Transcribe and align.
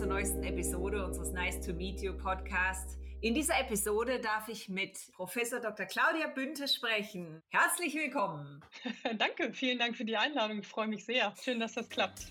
zur 0.00 0.08
neuesten 0.08 0.42
Episode 0.44 1.04
unseres 1.04 1.30
Nice 1.32 1.60
to 1.60 1.74
Meet 1.74 2.00
You 2.00 2.16
Podcast. 2.16 2.98
In 3.20 3.34
dieser 3.34 3.60
Episode 3.60 4.18
darf 4.18 4.48
ich 4.48 4.70
mit 4.70 4.96
Professor 5.12 5.60
Dr. 5.60 5.84
Claudia 5.84 6.28
Bünte 6.28 6.68
sprechen. 6.68 7.42
Herzlich 7.50 7.94
willkommen. 7.94 8.64
Danke, 9.18 9.52
vielen 9.52 9.78
Dank 9.78 9.98
für 9.98 10.06
die 10.06 10.16
Einladung. 10.16 10.60
Ich 10.60 10.68
freue 10.68 10.88
mich 10.88 11.04
sehr. 11.04 11.34
Schön, 11.42 11.60
dass 11.60 11.74
das 11.74 11.90
klappt. 11.90 12.28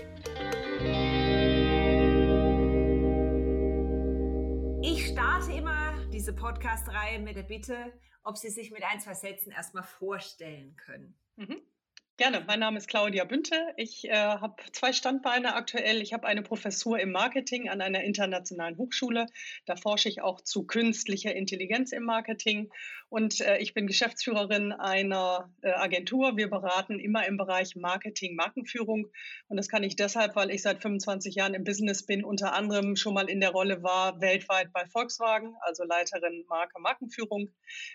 Ich 4.81 5.05
starte 5.05 5.51
immer 5.51 5.93
diese 6.11 6.33
Podcast-Reihe 6.33 7.19
mit 7.19 7.35
der 7.35 7.43
Bitte, 7.43 7.93
ob 8.23 8.35
Sie 8.35 8.49
sich 8.49 8.71
mit 8.71 8.81
ein, 8.83 8.99
zwei 8.99 9.13
Sätzen 9.13 9.51
erstmal 9.51 9.83
vorstellen 9.83 10.75
können. 10.75 11.15
Mhm. 11.35 11.61
Gerne, 12.19 12.43
mein 12.45 12.59
Name 12.59 12.77
ist 12.77 12.89
Claudia 12.89 13.23
Bünte. 13.23 13.55
Ich 13.77 14.03
äh, 14.03 14.11
habe 14.13 14.61
zwei 14.73 14.91
Standbeine 14.91 15.55
aktuell. 15.55 16.01
Ich 16.01 16.11
habe 16.11 16.27
eine 16.27 16.41
Professur 16.41 16.99
im 16.99 17.13
Marketing 17.13 17.69
an 17.69 17.79
einer 17.79 18.03
internationalen 18.03 18.77
Hochschule. 18.77 19.27
Da 19.65 19.77
forsche 19.77 20.09
ich 20.09 20.21
auch 20.21 20.41
zu 20.41 20.67
künstlicher 20.67 21.33
Intelligenz 21.33 21.93
im 21.93 22.03
Marketing. 22.03 22.71
Und 23.09 23.41
äh, 23.41 23.57
ich 23.57 23.73
bin 23.73 23.87
Geschäftsführerin 23.87 24.71
einer 24.71 25.51
äh, 25.61 25.71
Agentur. 25.71 26.37
Wir 26.37 26.47
beraten 26.47 26.99
immer 26.99 27.25
im 27.25 27.37
Bereich 27.37 27.75
Marketing, 27.75 28.35
Markenführung. 28.35 29.07
Und 29.47 29.57
das 29.57 29.67
kann 29.67 29.83
ich 29.83 29.95
deshalb, 29.95 30.35
weil 30.35 30.51
ich 30.51 30.61
seit 30.61 30.81
25 30.81 31.33
Jahren 31.33 31.55
im 31.55 31.63
Business 31.63 32.05
bin, 32.05 32.23
unter 32.23 32.53
anderem 32.53 32.95
schon 32.95 33.15
mal 33.15 33.27
in 33.27 33.41
der 33.41 33.49
Rolle 33.49 33.81
war 33.81 34.21
weltweit 34.21 34.71
bei 34.73 34.85
Volkswagen, 34.85 35.55
also 35.61 35.83
Leiterin 35.83 36.45
Marke, 36.47 36.79
Markenführung 36.79 37.49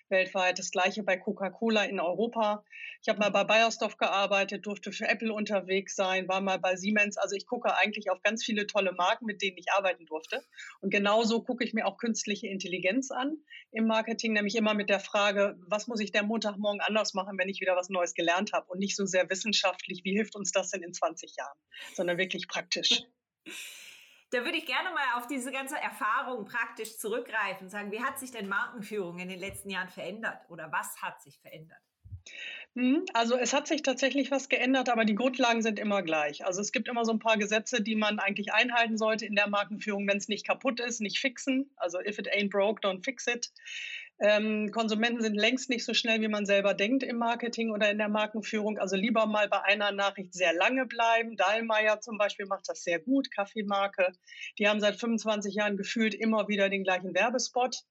weltweit. 0.09 0.59
Das 0.59 0.73
gleiche 0.73 1.05
bei 1.05 1.17
Coca-Cola 1.17 1.85
in 1.85 2.01
Europa. 2.01 2.65
Ich 3.01 3.09
habe 3.09 3.21
mal 3.21 3.31
bei 3.31 3.45
Bayersdorf 3.45 3.97
gearbeitet 3.97 4.67
durfte 4.67 4.91
für 4.91 5.07
Apple 5.09 5.33
unterwegs 5.33 5.95
sein, 5.95 6.27
war 6.27 6.41
mal 6.41 6.59
bei 6.59 6.75
Siemens. 6.75 7.19
Also 7.19 7.37
ich 7.37 7.47
gucke 7.47 7.77
eigentlich 7.77 8.11
auf 8.11 8.21
ganz 8.23 8.45
viele 8.45 8.67
tolle 8.67 8.93
Marken, 8.93 9.27
mit 9.27 9.43
denen 9.43 9.59
ich 9.59 9.71
arbeiten 9.71 10.07
durfte. 10.07 10.43
Und 10.81 10.91
genauso 10.91 11.43
gucke 11.43 11.65
ich 11.65 11.73
mir 11.73 11.87
auch 11.87 11.99
künstliche 11.99 12.49
Intelligenz 12.49 13.13
an 13.13 13.37
im 13.71 13.87
Marketing, 13.87 14.33
nämlich 14.33 14.57
immer 14.57 14.75
mit 14.75 14.89
der 14.89 15.04
Frage, 15.05 15.57
was 15.67 15.87
muss 15.87 16.01
ich 16.01 16.13
der 16.13 16.23
Montagmorgen 16.23 16.81
anders 16.81 17.15
machen, 17.15 17.39
wenn 17.39 17.49
ich 17.49 17.61
wieder 17.61 17.77
was 17.77 17.89
Neues 17.89 18.15
gelernt 18.15 18.53
habe 18.53 18.67
und 18.71 18.79
nicht 18.79 18.97
so 18.97 19.07
sehr 19.07 19.29
wissenschaftlich, 19.31 20.03
wie 20.05 20.15
hilft 20.15 20.35
uns 20.37 20.53
das 20.53 20.71
denn 20.71 20.83
in 20.83 20.93
20 20.93 21.37
Jahren, 21.37 21.59
sondern 21.95 22.19
wirklich 22.19 22.49
praktisch. 22.49 23.03
Da 24.31 24.45
würde 24.45 24.59
ich 24.59 24.67
gerne 24.67 24.91
mal 24.91 25.17
auf 25.17 25.29
diese 25.29 25.53
ganze 25.53 25.77
Erfahrung 25.77 26.45
praktisch 26.45 26.97
zurückgreifen 26.99 27.67
und 27.67 27.71
sagen, 27.71 27.93
wie 27.93 28.03
hat 28.03 28.19
sich 28.19 28.33
denn 28.33 28.49
Markenführung 28.49 29.21
in 29.21 29.29
den 29.29 29.39
letzten 29.39 29.71
Jahren 29.71 29.91
verändert 29.91 30.41
oder 30.49 30.73
was 30.73 31.01
hat 31.01 31.23
sich 31.23 31.39
verändert? 31.39 31.79
Mhm. 32.75 33.05
Also 33.13 33.37
es 33.37 33.53
hat 33.53 33.69
sich 33.69 33.83
tatsächlich 33.83 34.33
was 34.33 34.49
geändert, 34.49 34.89
aber 34.89 35.05
die 35.05 35.15
Grundlagen 35.15 35.63
sind 35.63 35.79
immer 35.79 36.03
gleich. 36.03 36.45
Also 36.45 36.61
es 36.61 36.73
gibt 36.73 36.89
immer 36.89 37.05
so 37.05 37.13
ein 37.13 37.21
paar 37.21 37.37
Gesetze, 37.37 37.81
die 37.81 37.95
man 37.95 38.19
eigentlich 38.19 38.53
einhalten 38.53 38.99
sollte 38.99 39.27
in 39.27 39.37
der 39.37 39.49
Markenführung, 39.49 40.09
wenn 40.09 40.17
es 40.17 40.29
nicht 40.29 40.47
kaputt 40.47 40.81
ist, 40.81 41.01
nicht 41.01 41.19
fixen. 41.19 41.71
Also 41.77 42.01
if 42.01 42.19
it 42.19 42.29
ain't 42.29 42.51
broke, 42.51 42.81
don't 42.81 43.05
fix 43.05 43.29
it. 43.29 43.53
Ähm, 44.21 44.71
Konsumenten 44.71 45.23
sind 45.23 45.35
längst 45.35 45.71
nicht 45.71 45.85
so 45.85 45.93
schnell, 45.93 46.21
wie 46.21 46.29
man 46.29 46.47
selber 46.47 46.75
denkt 46.75 47.03
im 47.03 47.17
Marketing 47.17 47.73
oder 47.73 47.91
in 47.91 47.99
der 47.99 48.09
Markenführung. 48.09 48.79
Also 48.79 48.97
lieber 48.97 49.27
mal 49.27 49.49
bei 49.49 49.63
einer 49.63 49.91
Nachricht 49.91 50.33
sehr 50.33 50.53
lange 50.53 50.87
bleiben. 50.87 51.37
Dahlmeier 51.37 52.01
zum 52.01 52.17
Beispiel 52.17 52.47
macht 52.47 52.69
das 52.69 52.85
sehr 52.85 53.01
gut, 53.01 53.31
Kaffeemarke. 53.33 54.13
Die 54.59 54.69
haben 54.69 54.81
seit 54.81 55.01
25 55.01 55.55
Jahren 55.55 55.77
gefühlt 55.77 56.15
immer 56.15 56.47
wieder 56.47 56.69
den 56.69 56.85
gleichen 56.85 57.13
Werbespot. 57.15 57.83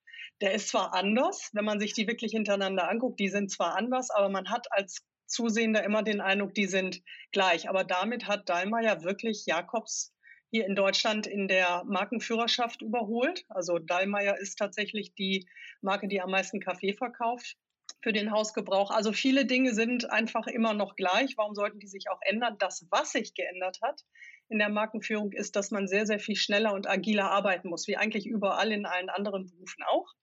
Der 0.42 0.54
ist 0.54 0.70
zwar 0.70 0.94
anders, 0.94 1.50
wenn 1.54 1.66
man 1.66 1.80
sich 1.80 1.94
die 1.94 2.08
wirklich 2.08 2.32
hintereinander 2.32 2.90
anguckt, 2.90 3.20
die 3.20 3.30
sind 3.30 3.52
zwar 3.52 3.76
anders, 3.76 4.10
aber 4.10 4.30
man 4.30 4.50
hat 4.50 4.72
als 4.72 5.04
Zusehender 5.28 5.84
immer 5.84 6.04
den 6.04 6.22
Eindruck, 6.22 6.54
die 6.54 6.68
sind 6.68 7.02
gleich. 7.32 7.70
Aber 7.70 7.84
damit 7.84 8.28
hat 8.28 8.48
Dahlmeier 8.48 9.04
wirklich 9.04 9.46
Jakobs 9.46 10.14
hier 10.54 10.68
in 10.68 10.76
Deutschland 10.76 11.26
in 11.26 11.48
der 11.48 11.84
Markenführerschaft 11.86 12.84
überholt. 12.84 13.44
Also 13.50 13.80
Dallmayr 13.80 14.38
ist 14.38 14.60
tatsächlich 14.60 15.16
die 15.16 15.48
Marke, 15.82 16.08
die 16.08 16.22
am 16.22 16.30
meisten 16.30 16.60
Kaffee 16.60 16.94
verkauft 16.94 17.58
für 18.04 18.14
den 18.14 18.30
Hausgebrauch. 18.30 18.92
Also 18.92 19.14
viele 19.14 19.46
Dinge 19.46 19.74
sind 19.74 20.12
einfach 20.12 20.46
immer 20.46 20.76
noch 20.76 20.96
gleich. 20.96 21.34
Warum 21.38 21.56
sollten 21.56 21.80
die 21.80 21.88
sich 21.88 22.06
auch 22.12 22.20
ändern? 22.22 22.58
Das, 22.60 22.86
was 22.92 23.14
sich 23.14 23.34
geändert 23.34 23.80
hat 23.82 24.02
in 24.48 24.60
der 24.60 24.70
Markenführung, 24.70 25.32
ist, 25.32 25.56
dass 25.56 25.72
man 25.72 25.88
sehr, 25.88 26.06
sehr 26.06 26.20
viel 26.20 26.36
schneller 26.36 26.74
und 26.74 26.88
agiler 26.88 27.32
arbeiten 27.32 27.70
muss, 27.70 27.88
wie 27.88 27.98
eigentlich 27.98 28.28
überall 28.28 28.72
in 28.72 28.86
allen 28.86 29.10
anderen 29.10 29.48
Berufen 29.48 29.84
auch. 29.90 30.14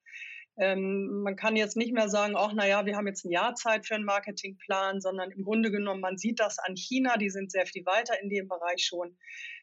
Ähm, 0.59 1.23
man 1.25 1.35
kann 1.35 1.57
jetzt 1.57 1.77
nicht 1.77 1.93
mehr 1.93 2.09
sagen, 2.09 2.35
ach, 2.37 2.53
naja, 2.53 2.87
wir 2.87 2.97
haben 2.97 3.07
jetzt 3.09 3.25
ein 3.25 3.33
Jahr 3.33 3.57
Zeit 3.57 3.85
für 3.87 3.97
einen 3.97 4.05
Marketingplan, 4.05 5.01
sondern 5.01 5.33
im 5.33 5.43
Grunde 5.43 5.73
genommen, 5.73 6.01
man 6.01 6.19
sieht 6.19 6.39
das 6.39 6.59
an 6.61 6.77
China, 6.77 7.17
die 7.17 7.31
sind 7.31 7.51
sehr 7.51 7.67
viel 7.67 7.85
weiter 7.87 8.21
in 8.23 8.29
dem 8.29 8.47
Bereich 8.47 8.85
schon. 8.85 9.17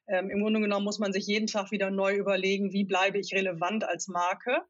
Ähm, 0.08 0.30
Im 0.30 0.42
Grunde 0.42 0.60
genommen 0.60 0.86
muss 0.86 1.00
man 1.00 1.14
sich 1.14 1.28
jeden 1.28 1.48
Tag 1.48 1.72
wieder 1.72 1.92
neu 1.92 2.16
überlegen, 2.16 2.72
wie 2.72 2.86
bleibe 2.86 3.20
ich 3.20 3.34
relevant 3.34 3.84
als 3.84 4.08
Marke 4.08 4.62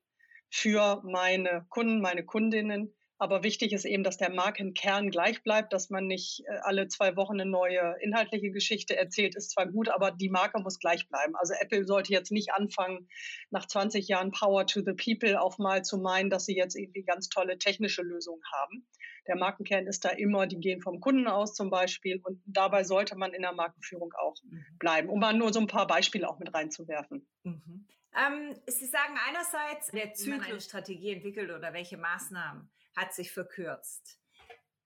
für 0.49 1.01
meine 1.03 1.65
Kunden, 1.69 2.01
meine 2.01 2.25
Kundinnen. 2.25 2.96
Aber 3.19 3.43
wichtig 3.43 3.73
ist 3.73 3.85
eben, 3.85 4.03
dass 4.03 4.17
der 4.17 4.31
Markenkern 4.31 5.09
gleich 5.09 5.41
bleibt, 5.41 5.73
dass 5.73 5.89
man 5.89 6.05
nicht 6.05 6.43
äh, 6.45 6.59
alle 6.61 6.87
zwei 6.87 7.15
Wochen 7.15 7.39
eine 7.39 7.49
neue 7.49 7.95
inhaltliche 8.01 8.51
Geschichte 8.51 8.95
erzählt, 8.95 9.35
ist 9.35 9.51
zwar 9.51 9.65
gut, 9.65 9.89
aber 9.89 10.11
die 10.11 10.29
Marke 10.29 10.59
muss 10.61 10.77
gleich 10.77 11.07
bleiben. 11.09 11.35
Also 11.35 11.53
Apple 11.59 11.85
sollte 11.85 12.13
jetzt 12.13 12.31
nicht 12.31 12.53
anfangen, 12.53 13.07
nach 13.49 13.65
20 13.65 14.07
Jahren 14.07 14.31
Power 14.31 14.67
to 14.67 14.81
the 14.81 14.93
People 14.93 15.39
auf 15.41 15.57
mal 15.57 15.83
zu 15.83 15.97
meinen, 15.97 16.29
dass 16.29 16.45
sie 16.45 16.55
jetzt 16.55 16.75
irgendwie 16.75 17.03
ganz 17.03 17.29
tolle 17.29 17.57
technische 17.57 18.03
Lösungen 18.03 18.41
haben. 18.53 18.87
Der 19.27 19.35
Markenkern 19.35 19.87
ist 19.87 20.05
da 20.05 20.09
immer, 20.09 20.45
die 20.45 20.59
gehen 20.59 20.81
vom 20.81 20.99
Kunden 20.99 21.27
aus 21.27 21.53
zum 21.53 21.69
Beispiel 21.69 22.21
und 22.23 22.41
dabei 22.45 22.83
sollte 22.83 23.17
man 23.17 23.33
in 23.33 23.41
der 23.41 23.53
Markenführung 23.53 24.13
auch 24.13 24.35
mhm. 24.43 24.63
bleiben, 24.77 25.09
um 25.09 25.19
mal 25.19 25.33
nur 25.33 25.51
so 25.51 25.59
ein 25.59 25.67
paar 25.67 25.87
Beispiele 25.87 26.29
auch 26.29 26.39
mit 26.39 26.53
reinzuwerfen. 26.53 27.27
Mhm. 27.43 27.87
Ähm, 28.15 28.55
Sie 28.67 28.85
sagen 28.85 29.15
einerseits, 29.27 29.91
der 29.91 30.13
Zyklusstrategie 30.13 31.11
entwickelt 31.11 31.51
oder 31.51 31.73
welche 31.73 31.97
Maßnahmen 31.97 32.69
hat 32.97 33.13
sich 33.13 33.31
verkürzt. 33.31 34.19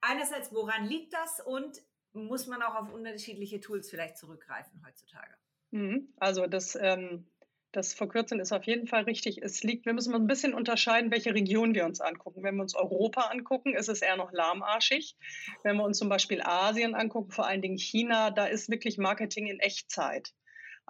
Einerseits, 0.02 0.54
woran 0.54 0.86
liegt 0.86 1.14
das 1.14 1.40
und 1.44 1.82
muss 2.14 2.46
man 2.46 2.62
auch 2.62 2.76
auf 2.76 2.94
unterschiedliche 2.94 3.60
Tools 3.60 3.90
vielleicht 3.90 4.18
zurückgreifen 4.18 4.84
heutzutage? 4.86 5.34
Mhm. 5.72 6.14
Also 6.18 6.46
das 6.46 6.76
ähm, 6.76 7.32
das 7.72 7.94
Verkürzen 7.94 8.40
ist 8.40 8.52
auf 8.52 8.66
jeden 8.66 8.88
Fall 8.88 9.04
richtig. 9.04 9.42
Es 9.42 9.64
liegt, 9.64 9.86
wir 9.86 9.94
müssen 9.94 10.12
mal 10.12 10.20
ein 10.20 10.28
bisschen 10.28 10.54
unterscheiden, 10.54 11.10
welche 11.10 11.34
Region 11.34 11.74
wir 11.74 11.86
uns 11.86 12.02
angucken. 12.02 12.44
Wenn 12.44 12.56
wir 12.56 12.64
uns 12.64 12.76
Europa 12.76 13.22
angucken, 13.22 13.76
ist 13.76 13.88
es 13.88 14.02
eher 14.02 14.18
noch 14.18 14.34
lahmarschig. 14.34 15.16
Wenn 15.64 15.78
wir 15.78 15.84
uns 15.84 15.98
zum 15.98 16.10
Beispiel 16.10 16.42
Asien 16.42 16.96
angucken, 16.96 17.32
vor 17.32 17.48
allen 17.48 17.62
Dingen 17.62 17.78
China, 17.78 18.30
da 18.32 18.46
ist 18.46 18.70
wirklich 18.70 18.98
Marketing 18.98 19.48
in 19.48 19.60
Echtzeit. 19.60 20.34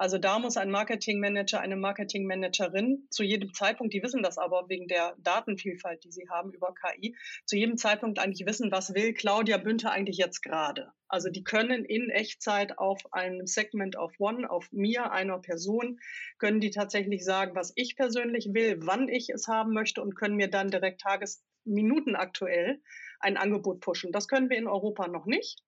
Also 0.02 0.18
da 0.18 0.40
muss 0.40 0.58
ein 0.58 0.72
Marketingmanager, 0.72 1.60
eine 1.60 1.76
Marketingmanagerin 1.76 3.06
zu 3.12 3.22
jedem 3.22 3.54
Zeitpunkt, 3.54 3.94
die 3.94 4.02
wissen 4.02 4.24
das 4.24 4.40
aber 4.40 4.68
wegen 4.68 4.88
der 4.88 5.16
Datenvielfalt, 5.20 6.04
die 6.04 6.12
sie 6.12 6.28
haben 6.28 6.52
über 6.54 6.74
KI, 6.74 7.16
zu 7.46 7.56
jedem 7.56 7.78
Zeitpunkt 7.78 8.18
eigentlich 8.18 8.48
wissen, 8.48 8.72
was 8.72 8.96
will 8.96 9.14
Claudia 9.14 9.58
Bünter 9.58 9.92
eigentlich 9.92 10.18
jetzt 10.18 10.42
gerade. 10.42 10.92
Also 11.08 11.30
die 11.30 11.44
können 11.44 11.86
in 11.86 12.10
Echtzeit 12.10 12.80
auf 12.80 13.14
einem 13.14 13.46
Segment 13.46 13.96
of 13.96 14.12
One, 14.18 14.50
auf 14.50 14.72
mir, 14.72 15.12
einer 15.12 15.38
Person, 15.38 16.00
können 16.40 16.62
die 16.62 16.72
tatsächlich 16.72 17.24
sagen, 17.24 17.54
was 17.54 17.72
ich 17.76 17.96
persönlich 17.96 18.56
will, 18.56 18.80
wann 18.82 19.08
ich 19.08 19.30
es 19.30 19.48
haben 19.48 19.72
möchte 19.72 20.02
und 20.02 20.16
können 20.16 20.36
mir 20.36 20.50
dann 20.50 20.72
direkt 20.72 21.02
Tagesminuten 21.02 22.16
aktuell 22.16 22.82
ein 23.20 23.38
Angebot 23.38 23.82
pushen. 23.82 24.12
Das 24.12 24.28
können 24.28 24.50
wir 24.50 24.58
in 24.58 24.68
Europa 24.68 25.08
noch 25.08 25.28
nicht. 25.28 25.62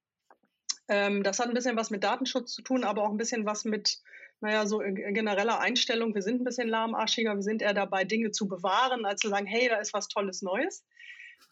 Ähm, 0.90 1.24
das 1.24 1.40
hat 1.40 1.48
ein 1.48 1.54
bisschen 1.54 1.78
was 1.78 1.92
mit 1.92 2.04
Datenschutz 2.04 2.54
zu 2.54 2.62
tun, 2.62 2.84
aber 2.84 3.04
auch 3.04 3.12
ein 3.12 3.18
bisschen 3.18 3.46
was 3.46 3.64
mit, 3.64 4.02
naja, 4.44 4.68
so 4.68 4.80
genereller 4.80 5.62
Einstellung. 5.62 6.14
Wir 6.14 6.22
sind 6.22 6.42
ein 6.42 6.44
bisschen 6.44 6.68
lahmarschiger, 6.68 7.34
wir 7.34 7.42
sind 7.42 7.62
eher 7.62 7.74
dabei, 7.74 8.04
Dinge 8.04 8.31
zu 8.31 8.50
bewahren, 8.50 9.06
als 9.06 9.22
zu 9.22 9.30
sagen, 9.30 9.46
hey, 9.46 9.70
da 9.70 9.78
ist 9.78 9.94
was 9.94 10.09
Tolles 10.09 10.42
Neues. 10.42 10.86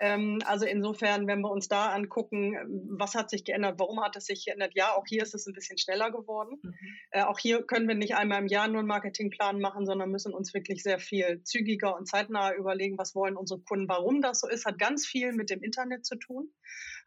Ähm, 0.01 0.39
also 0.45 0.65
insofern, 0.65 1.25
wenn 1.25 1.39
wir 1.39 1.51
uns 1.51 1.69
da 1.69 1.93
angucken, 1.93 2.57
was 2.89 3.15
hat 3.15 3.29
sich 3.29 3.45
geändert, 3.45 3.75
warum 3.77 4.03
hat 4.03 4.17
es 4.17 4.25
sich 4.25 4.43
geändert, 4.43 4.73
ja, 4.75 4.93
auch 4.93 5.05
hier 5.07 5.23
ist 5.23 5.33
es 5.33 5.47
ein 5.47 5.53
bisschen 5.53 5.77
schneller 5.77 6.11
geworden. 6.11 6.59
Mhm. 6.61 6.73
Äh, 7.11 7.23
auch 7.23 7.39
hier 7.39 7.63
können 7.63 7.87
wir 7.87 7.95
nicht 7.95 8.15
einmal 8.15 8.41
im 8.41 8.47
Jahr 8.47 8.67
nur 8.67 8.79
einen 8.79 8.89
Marketingplan 8.89 9.61
machen, 9.61 9.85
sondern 9.85 10.11
müssen 10.11 10.33
uns 10.33 10.53
wirklich 10.53 10.83
sehr 10.83 10.99
viel 10.99 11.43
zügiger 11.43 11.95
und 11.95 12.09
zeitnah 12.09 12.53
überlegen, 12.53 12.97
was 12.97 13.15
wollen 13.15 13.37
unsere 13.37 13.61
Kunden, 13.61 13.87
warum 13.87 14.21
das 14.21 14.41
so 14.41 14.49
ist, 14.49 14.65
hat 14.65 14.79
ganz 14.79 15.07
viel 15.07 15.31
mit 15.31 15.49
dem 15.49 15.63
Internet 15.63 16.05
zu 16.05 16.17
tun, 16.17 16.51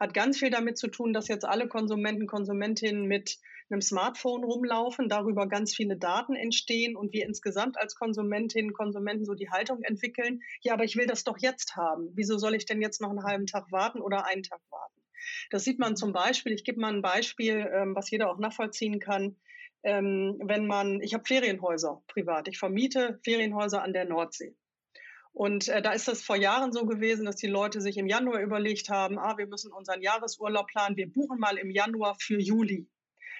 hat 0.01 0.15
ganz 0.15 0.39
viel 0.39 0.51
damit 0.51 0.79
zu 0.79 0.89
tun, 0.89 1.13
dass 1.13 1.29
jetzt 1.29 1.45
alle 1.45 1.69
Konsumenten, 1.69 2.27
Konsumentinnen 2.27 3.05
mit 3.05 3.37
einem 3.75 3.83
Smartphone 3.83 4.45
rumlaufen, 4.45 5.09
darüber 5.09 5.47
ganz 5.47 5.75
viele 5.75 5.97
Daten 5.97 6.35
entstehen 6.35 6.97
und 6.97 7.13
wir 7.13 7.27
insgesamt 7.27 7.79
als 7.79 7.95
Konsumentinnen, 7.97 8.73
Konsumenten 8.73 9.25
so 9.25 9.35
die 9.35 9.51
Haltung 9.51 9.83
entwickeln, 9.83 10.41
ja, 10.63 10.73
aber 10.73 10.85
ich 10.85 10.97
will 10.97 11.07
das 11.07 11.25
doch 11.25 11.39
jetzt 11.39 11.77
haben. 11.77 12.11
Wieso 12.15 12.39
soll 12.39 12.55
ich 12.55 12.65
denn 12.65 12.81
jetzt 12.81 13.01
noch 13.01 13.11
einen 13.11 13.25
halben 13.25 13.47
Tag 13.47 13.71
warten 13.71 14.01
oder 14.01 14.27
einen 14.27 14.45
Tag 14.45 14.61
warten? 14.71 15.03
Das 15.51 15.65
sieht 15.65 15.79
man 15.79 15.97
zum 15.97 16.13
Beispiel, 16.13 16.53
ich 16.53 16.65
gebe 16.65 16.81
mal 16.81 16.95
ein 16.95 17.03
Beispiel, 17.03 17.69
ähm, 17.73 17.95
was 17.95 18.11
jeder 18.11 18.31
auch 18.31 18.39
nachvollziehen 18.39 19.01
kann. 19.01 19.37
Ähm, 19.83 20.41
wenn 20.43 20.67
man, 20.67 21.01
ich 21.03 21.13
habe 21.13 21.25
Ferienhäuser 21.27 22.03
privat, 22.07 22.49
ich 22.49 22.59
vermiete 22.59 23.19
Ferienhäuser 23.23 23.83
an 23.83 23.93
der 23.93 24.07
Nordsee. 24.07 24.55
Und 25.33 25.69
äh, 25.69 25.83
da 25.83 25.93
ist 25.93 26.09
es 26.09 26.23
vor 26.23 26.37
Jahren 26.37 26.73
so 26.73 26.87
gewesen, 26.87 27.27
dass 27.27 27.37
die 27.37 27.49
Leute 27.49 27.81
sich 27.81 27.97
im 27.99 28.07
Januar 28.07 28.41
überlegt 28.41 28.89
haben, 28.89 29.19
ah, 29.19 29.37
wir 29.37 29.49
müssen 29.49 29.73
unseren 29.73 30.01
Jahresurlaub 30.01 30.69
planen, 30.69 30.97
wir 30.97 31.13
buchen 31.13 31.41
mal 31.41 31.59
im 31.59 31.71
Januar 31.71 32.17
für 32.21 32.39
Juli. 32.41 32.87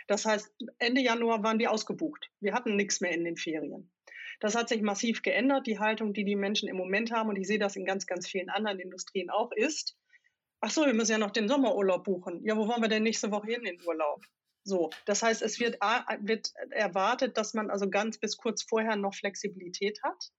Das 0.07 0.25
heißt, 0.25 0.53
Ende 0.79 1.01
Januar 1.01 1.43
waren 1.43 1.59
wir 1.59 1.71
ausgebucht. 1.71 2.31
Wir 2.41 2.55
hatten 2.55 2.77
nichts 2.77 3.01
mehr 3.01 3.13
in 3.13 3.25
den 3.25 3.37
Ferien. 3.37 3.91
Das 4.41 4.55
hat 4.55 4.69
sich 4.69 4.83
massiv 4.83 5.23
geändert. 5.23 5.67
Die 5.67 5.79
Haltung, 5.79 6.13
die 6.13 6.25
die 6.25 6.37
Menschen 6.37 6.69
im 6.69 6.77
Moment 6.77 7.13
haben, 7.13 7.29
und 7.29 7.37
ich 7.37 7.47
sehe 7.47 7.59
das 7.59 7.77
in 7.77 7.85
ganz, 7.85 8.07
ganz 8.07 8.29
vielen 8.29 8.51
anderen 8.51 8.81
Industrien 8.81 9.31
auch, 9.31 9.53
ist, 9.53 9.97
ach 10.61 10.71
so, 10.71 10.87
wir 10.87 10.95
müssen 10.95 11.13
ja 11.13 11.19
noch 11.19 11.31
den 11.31 11.49
Sommerurlaub 11.49 12.05
buchen. 12.05 12.45
Ja, 12.45 12.57
wo 12.57 12.67
wollen 12.67 12.83
wir 12.83 12.89
denn 12.89 13.03
nächste 13.03 13.31
Woche 13.31 13.47
hin 13.47 13.65
in 13.65 13.79
den 13.79 13.87
Urlaub? 13.87 14.25
So, 14.65 14.91
das 15.05 15.23
heißt, 15.23 15.43
es 15.43 15.61
wird, 15.61 15.79
wird 16.21 16.53
erwartet, 16.71 17.37
dass 17.37 17.53
man 17.53 17.71
also 17.71 17.89
ganz 17.91 18.19
bis 18.19 18.37
kurz 18.37 18.63
vorher 18.63 18.97
noch 18.97 19.15
Flexibilität 19.15 20.03
hat. 20.03 20.31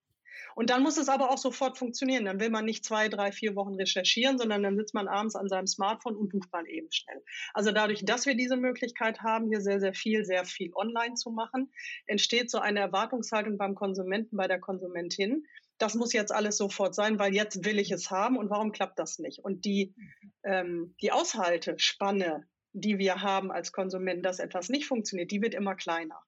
Und 0.56 0.70
dann 0.70 0.84
muss 0.84 0.98
es 0.98 1.10
aber 1.10 1.32
auch 1.32 1.38
sofort 1.38 1.78
funktionieren. 1.78 2.26
Dann 2.26 2.40
will 2.40 2.50
man 2.50 2.66
nicht 2.66 2.86
zwei, 2.86 3.10
drei, 3.10 3.32
vier 3.32 3.56
Wochen 3.56 3.76
recherchieren, 3.76 4.38
sondern 4.38 4.64
dann 4.64 4.78
sitzt 4.78 4.94
man 4.94 5.08
abends 5.08 5.36
an 5.36 5.50
seinem 5.50 5.68
Smartphone 5.68 6.16
und 6.16 6.30
bucht 6.30 6.52
mal 6.52 6.68
eben 6.68 6.92
schnell. 6.92 7.24
Also 7.54 7.72
dadurch, 7.72 8.06
dass 8.06 8.26
wir 8.26 8.36
diese 8.36 8.58
Möglichkeit 8.58 9.22
haben, 9.22 9.48
hier 9.48 9.62
sehr, 9.62 9.80
sehr 9.80 9.94
viel, 9.94 10.26
sehr 10.26 10.46
viel 10.46 10.72
online 10.74 11.16
zu 11.16 11.32
machen, 11.32 11.72
entsteht 12.08 12.50
so 12.50 12.60
eine 12.60 12.80
Erwartungshaltung 12.80 13.58
beim 13.58 13.76
Konsumenten, 13.76 14.38
bei 14.38 14.48
der 14.48 14.60
Konsumentin. 14.60 15.46
Das 15.78 15.94
muss 15.94 16.14
jetzt 16.14 16.32
alles 16.32 16.58
sofort 16.58 16.96
sein, 16.96 17.20
weil 17.20 17.34
jetzt 17.34 17.66
will 17.66 17.80
ich 17.80 17.92
es 17.92 18.10
haben 18.10 18.38
und 18.38 18.50
warum 18.50 18.72
klappt 18.72 18.98
das 18.98 19.20
nicht? 19.20 19.40
Und 19.40 19.66
die, 19.66 19.94
ähm, 20.44 20.96
die 21.02 21.12
Aushaltespanne, 21.12 22.48
die 22.72 22.98
wir 22.98 23.22
haben 23.22 23.52
als 23.52 23.72
Konsumenten, 23.72 24.24
dass 24.24 24.40
etwas 24.40 24.70
nicht 24.70 24.86
funktioniert, 24.86 25.32
die 25.32 25.42
wird 25.42 25.54
immer 25.54 25.76
kleiner. 25.76 26.22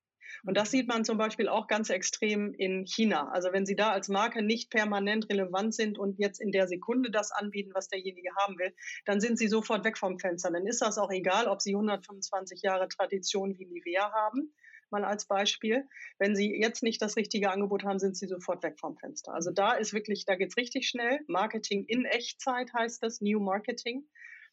Und 0.44 0.57
das 0.57 0.72
sieht 0.72 0.88
man 0.88 1.06
zum 1.06 1.18
Beispiel 1.18 1.48
auch 1.48 1.68
ganz 1.68 1.89
extrem 1.89 2.54
in 2.54 2.86
China. 2.86 3.30
Also 3.31 3.51
wenn 3.51 3.66
Sie 3.66 3.75
da 3.75 3.92
als 3.92 4.07
Marke 4.07 4.42
nicht 4.42 4.69
permanent 4.69 5.30
relevant 5.30 5.74
sind 5.74 5.98
und 5.98 6.19
jetzt 6.19 6.39
in 6.39 6.51
der 6.51 6.68
Sekunde 6.68 7.12
das 7.12 7.31
anbieten, 7.31 7.72
was 7.74 7.88
derjenige 7.88 8.30
haben 8.36 8.57
will, 8.57 8.74
dann 9.06 9.19
sind 9.19 9.38
Sie 9.38 9.48
sofort 9.48 9.86
weg 9.86 9.98
vom 9.98 10.19
Fenster. 10.19 10.51
Dann 10.51 10.68
ist 10.68 10.81
das 10.81 10.98
auch 10.98 11.12
egal, 11.12 11.48
ob 11.48 11.62
Sie 11.62 11.74
125 11.74 12.62
Jahre 12.62 12.88
Tradition 12.88 13.57
wie 13.57 13.66
Nivea 13.66 14.12
haben 14.12 14.54
mal 14.89 15.04
als 15.04 15.25
Beispiel. 15.25 15.88
Wenn 16.18 16.36
Sie 16.36 16.56
jetzt 16.60 16.84
nicht 16.84 17.01
das 17.01 17.18
richtige 17.18 17.51
Angebot 17.51 17.84
haben, 17.84 18.00
sind 18.00 18.16
Sie 18.16 18.28
sofort 18.28 18.63
weg 18.63 18.80
vom 18.80 18.98
Fenster. 18.98 19.34
Also 19.34 19.51
da 19.51 19.74
ist 19.74 19.94
wirklich, 19.94 20.25
da 20.25 20.36
geht 20.36 20.50
es 20.50 20.57
richtig 20.57 20.88
schnell. 20.88 21.19
Marketing 21.28 21.86
in 21.86 22.06
Echtzeit 22.06 22.74
heißt 22.74 23.04
das, 23.04 23.22
New 23.22 23.39
Marketing. 23.39 24.07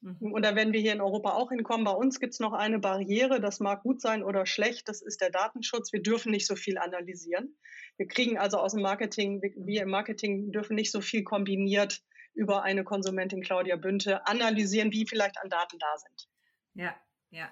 Mhm. 0.05 0.33
Und 0.33 0.45
da 0.45 0.55
werden 0.55 0.75
wir 0.75 0.81
hier 0.81 0.93
in 0.93 1.01
Europa 1.01 1.33
auch 1.33 1.51
hinkommen. 1.51 1.85
Bei 1.85 1.93
uns 1.93 2.21
gibt 2.21 2.35
es 2.35 2.41
noch 2.41 2.53
eine 2.53 2.79
Barriere, 2.79 3.41
das 3.41 3.59
mag 3.59 3.83
gut 3.83 4.03
sein 4.03 4.23
oder 4.23 4.45
schlecht, 4.45 4.89
das 4.89 5.01
ist 5.01 5.23
der 5.23 5.31
Datenschutz. 5.31 5.93
Wir 5.93 6.03
dürfen 6.03 6.31
nicht 6.31 6.47
so 6.47 6.57
viel 6.57 6.77
analysieren. 6.77 7.57
Wir 7.97 8.07
kriegen 8.07 8.39
also 8.39 8.59
aus 8.59 8.73
dem 8.73 8.83
Marketing, 8.83 9.41
wir 9.41 9.83
im 9.83 9.89
Marketing 9.89 10.53
dürfen 10.53 10.77
nicht 10.77 10.93
so 10.93 11.01
viel 11.01 11.25
kombiniert 11.25 12.03
über 12.35 12.65
eine 12.65 12.85
Konsumentin 12.85 13.43
Claudia 13.43 13.77
Bünte 13.77 14.27
analysieren, 14.27 14.93
wie 14.93 15.07
vielleicht 15.07 15.39
an 15.43 15.49
Daten 15.49 15.79
da 15.79 15.97
sind. 15.97 16.29
Ja, 16.75 16.95
ja. 17.31 17.49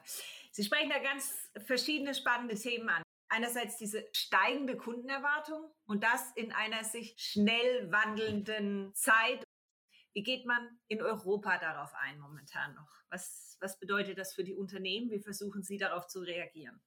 Sie 0.51 0.65
sprechen 0.65 0.91
da 0.91 0.99
ganz 0.99 1.51
verschiedene 1.65 2.15
spannende 2.15 2.57
Themen 2.57 2.89
an. 2.91 3.03
Einerseits 3.31 3.79
diese 3.79 4.07
steigende 4.13 4.77
Kundenerwartung 4.77 5.71
und 5.87 6.05
das 6.05 6.33
in 6.37 6.53
einer 6.53 6.85
sich 6.85 7.15
schnell 7.17 7.91
wandelnden 7.91 8.93
Zeit 8.95 9.43
wie 10.15 10.23
geht 10.23 10.47
man 10.47 10.79
in 10.89 11.03
Europa 11.03 11.59
darauf 11.59 11.93
ein 11.95 12.19
momentan 12.19 12.75
noch? 12.75 12.91
Was, 13.11 13.57
was 13.61 13.79
bedeutet 13.79 14.19
das 14.19 14.35
für 14.35 14.45
die 14.45 14.55
Unternehmen? 14.55 15.11
Wie 15.11 15.21
versuchen 15.21 15.63
Sie 15.63 15.79
darauf 15.79 16.07
zu 16.07 16.21
reagieren? 16.21 16.81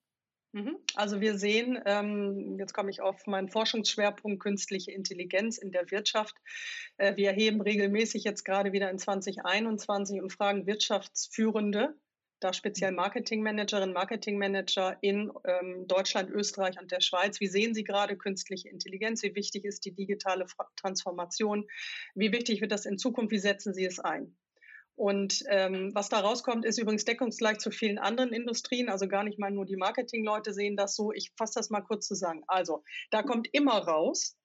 Mhm. 0.55 0.77
Also 0.95 1.19
wir 1.19 1.37
sehen, 1.37 1.81
ähm, 1.85 2.57
jetzt 2.57 2.73
komme 2.73 2.89
ich 2.89 3.01
auf 3.01 3.27
meinen 3.27 3.49
Forschungsschwerpunkt 3.49 4.41
künstliche 4.41 4.91
Intelligenz 4.91 5.57
in 5.57 5.73
der 5.73 5.91
Wirtschaft. 5.91 6.33
Äh, 6.95 7.17
wir 7.17 7.31
erheben 7.31 7.59
regelmäßig 7.59 8.23
jetzt 8.23 8.45
gerade 8.45 8.71
wieder 8.71 8.89
in 8.89 8.97
2021 8.97 10.21
und 10.21 10.31
fragen 10.31 10.65
Wirtschaftsführende, 10.65 11.93
da 12.45 12.53
speziell 12.53 12.91
mhm. 12.91 12.97
Marketingmanagerinnen, 12.97 13.93
Marketingmanager 13.93 14.97
in 15.01 15.31
ähm, 15.45 15.87
Deutschland, 15.87 16.29
Österreich 16.29 16.79
und 16.79 16.91
der 16.91 17.01
Schweiz. 17.01 17.39
Wie 17.39 17.47
sehen 17.47 17.73
Sie 17.73 17.83
gerade 17.83 18.15
künstliche 18.15 18.69
Intelligenz? 18.69 19.23
Wie 19.23 19.35
wichtig 19.35 19.65
ist 19.65 19.83
die 19.85 19.93
digitale 19.93 20.45
Transformation? 20.75 21.65
Wie 22.13 22.31
wichtig 22.31 22.61
wird 22.61 22.71
das 22.71 22.85
in 22.85 22.99
Zukunft? 22.99 23.31
Wie 23.31 23.39
setzen 23.39 23.73
Sie 23.73 23.85
es 23.85 23.99
ein? 23.99 24.37
Und 24.95 25.43
ähm, 25.49 25.91
was 25.93 26.07
da 26.07 26.19
rauskommt, 26.19 26.63
ist 26.65 26.77
übrigens 26.77 27.03
deckungsgleich 27.03 27.57
zu 27.57 27.71
vielen 27.71 27.97
anderen 27.97 28.31
Industrien. 28.31 28.89
Also 28.89 29.07
gar 29.07 29.23
nicht 29.23 29.39
mal 29.39 29.51
nur 29.51 29.65
die 29.65 29.75
Marketingleute 29.75 30.53
sehen 30.53 30.77
das 30.77 30.95
so. 30.95 31.11
Ich 31.11 31.33
fasse 31.35 31.55
das 31.55 31.69
mal 31.69 31.81
kurz 31.81 32.07
zusammen. 32.07 32.43
Also 32.47 32.83
da 33.09 33.23
kommt 33.23 33.49
immer 33.51 33.77
raus, 33.79 34.37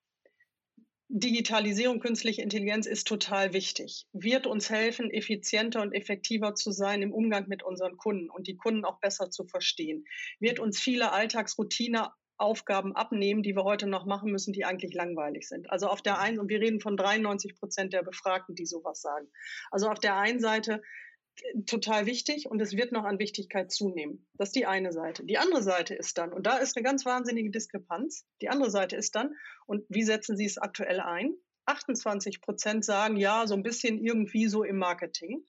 Digitalisierung, 1.13 1.99
künstliche 1.99 2.41
Intelligenz 2.41 2.85
ist 2.85 3.05
total 3.05 3.51
wichtig, 3.51 4.07
wird 4.13 4.47
uns 4.47 4.69
helfen, 4.69 5.11
effizienter 5.11 5.81
und 5.81 5.91
effektiver 5.91 6.55
zu 6.55 6.71
sein 6.71 7.01
im 7.01 7.11
Umgang 7.11 7.49
mit 7.49 7.63
unseren 7.63 7.97
Kunden 7.97 8.29
und 8.29 8.47
die 8.47 8.55
Kunden 8.55 8.85
auch 8.85 9.01
besser 9.01 9.29
zu 9.29 9.45
verstehen, 9.45 10.05
wird 10.39 10.59
uns 10.59 10.79
viele 10.79 11.11
Alltagsroutine 11.11 12.11
Aufgaben 12.37 12.95
abnehmen, 12.95 13.43
die 13.43 13.57
wir 13.57 13.65
heute 13.65 13.87
noch 13.87 14.05
machen 14.05 14.31
müssen, 14.31 14.53
die 14.53 14.63
eigentlich 14.63 14.93
langweilig 14.93 15.49
sind. 15.49 15.69
Also 15.69 15.87
auf 15.87 16.01
der 16.01 16.19
einen, 16.19 16.39
und 16.39 16.47
wir 16.47 16.61
reden 16.61 16.79
von 16.79 16.95
93 16.95 17.55
Prozent 17.55 17.91
der 17.91 18.03
Befragten, 18.03 18.55
die 18.55 18.65
sowas 18.65 19.01
sagen. 19.01 19.27
Also 19.69 19.89
auf 19.89 19.99
der 19.99 20.15
einen 20.15 20.39
Seite 20.39 20.81
total 21.65 22.05
wichtig 22.05 22.47
und 22.49 22.61
es 22.61 22.75
wird 22.75 22.91
noch 22.91 23.03
an 23.03 23.19
Wichtigkeit 23.19 23.71
zunehmen. 23.71 24.27
Das 24.33 24.49
ist 24.49 24.55
die 24.55 24.65
eine 24.65 24.91
Seite. 24.91 25.25
Die 25.25 25.37
andere 25.37 25.63
Seite 25.63 25.95
ist 25.95 26.17
dann, 26.17 26.33
und 26.33 26.45
da 26.45 26.57
ist 26.57 26.75
eine 26.75 26.83
ganz 26.83 27.05
wahnsinnige 27.05 27.51
Diskrepanz, 27.51 28.25
die 28.41 28.49
andere 28.49 28.71
Seite 28.71 28.95
ist 28.95 29.15
dann, 29.15 29.35
und 29.65 29.85
wie 29.89 30.03
setzen 30.03 30.37
Sie 30.37 30.45
es 30.45 30.57
aktuell 30.57 30.99
ein? 30.99 31.35
28 31.65 32.41
Prozent 32.41 32.85
sagen 32.85 33.17
ja, 33.17 33.47
so 33.47 33.53
ein 33.53 33.63
bisschen 33.63 34.03
irgendwie 34.03 34.47
so 34.47 34.63
im 34.63 34.77
Marketing. 34.77 35.45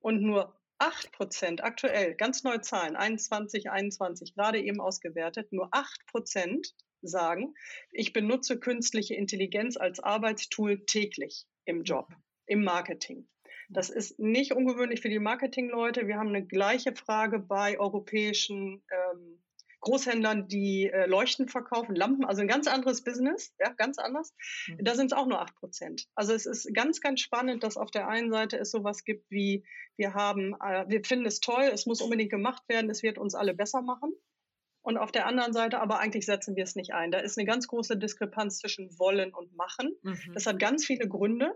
Und 0.00 0.22
nur 0.22 0.58
8 0.78 1.12
Prozent 1.12 1.62
aktuell, 1.62 2.14
ganz 2.14 2.42
neue 2.42 2.62
Zahlen, 2.62 2.96
21, 2.96 3.70
21, 3.70 4.34
gerade 4.34 4.60
eben 4.60 4.80
ausgewertet, 4.80 5.52
nur 5.52 5.68
8 5.72 6.06
Prozent 6.06 6.74
sagen, 7.02 7.54
ich 7.92 8.12
benutze 8.12 8.58
künstliche 8.58 9.14
Intelligenz 9.14 9.76
als 9.76 10.00
Arbeitstool 10.00 10.84
täglich 10.86 11.46
im 11.64 11.84
Job, 11.84 12.08
im 12.46 12.64
Marketing. 12.64 13.28
Das 13.72 13.88
ist 13.88 14.18
nicht 14.18 14.52
ungewöhnlich 14.52 15.00
für 15.00 15.08
die 15.08 15.18
Marketingleute. 15.18 16.06
Wir 16.06 16.16
haben 16.16 16.28
eine 16.28 16.44
gleiche 16.44 16.94
Frage 16.94 17.38
bei 17.38 17.78
europäischen 17.78 18.82
ähm, 18.90 19.40
Großhändlern, 19.80 20.48
die 20.48 20.90
äh, 20.90 21.06
Leuchten 21.06 21.48
verkaufen, 21.48 21.94
Lampen, 21.94 22.24
also 22.24 22.42
ein 22.42 22.48
ganz 22.48 22.66
anderes 22.66 23.02
Business, 23.02 23.54
ja, 23.58 23.72
ganz 23.72 23.98
anders. 23.98 24.34
Mhm. 24.68 24.84
Da 24.84 24.94
sind 24.94 25.06
es 25.06 25.16
auch 25.16 25.26
nur 25.26 25.40
acht 25.40 25.54
Prozent. 25.56 26.06
Also 26.14 26.34
es 26.34 26.46
ist 26.46 26.72
ganz, 26.74 27.00
ganz 27.00 27.20
spannend, 27.20 27.62
dass 27.62 27.76
auf 27.76 27.90
der 27.90 28.08
einen 28.08 28.30
Seite 28.30 28.58
es 28.58 28.70
sowas 28.70 29.04
gibt 29.04 29.30
wie, 29.30 29.64
wir 29.96 30.14
haben, 30.14 30.54
äh, 30.62 30.84
wir 30.88 31.02
finden 31.04 31.26
es 31.26 31.40
toll, 31.40 31.70
es 31.72 31.86
muss 31.86 32.02
unbedingt 32.02 32.30
gemacht 32.30 32.62
werden, 32.68 32.90
es 32.90 33.02
wird 33.02 33.18
uns 33.18 33.34
alle 33.34 33.54
besser 33.54 33.82
machen. 33.82 34.12
Und 34.82 34.96
auf 34.96 35.12
der 35.12 35.26
anderen 35.26 35.52
Seite 35.52 35.80
aber 35.80 35.98
eigentlich 35.98 36.24
setzen 36.24 36.56
wir 36.56 36.64
es 36.64 36.74
nicht 36.74 36.94
ein. 36.94 37.10
Da 37.10 37.18
ist 37.18 37.38
eine 37.38 37.46
ganz 37.46 37.68
große 37.68 37.98
Diskrepanz 37.98 38.58
zwischen 38.58 38.98
wollen 38.98 39.34
und 39.34 39.54
machen. 39.54 39.94
Mhm. 40.02 40.32
Das 40.34 40.46
hat 40.46 40.58
ganz 40.58 40.84
viele 40.84 41.06
Gründe. 41.08 41.54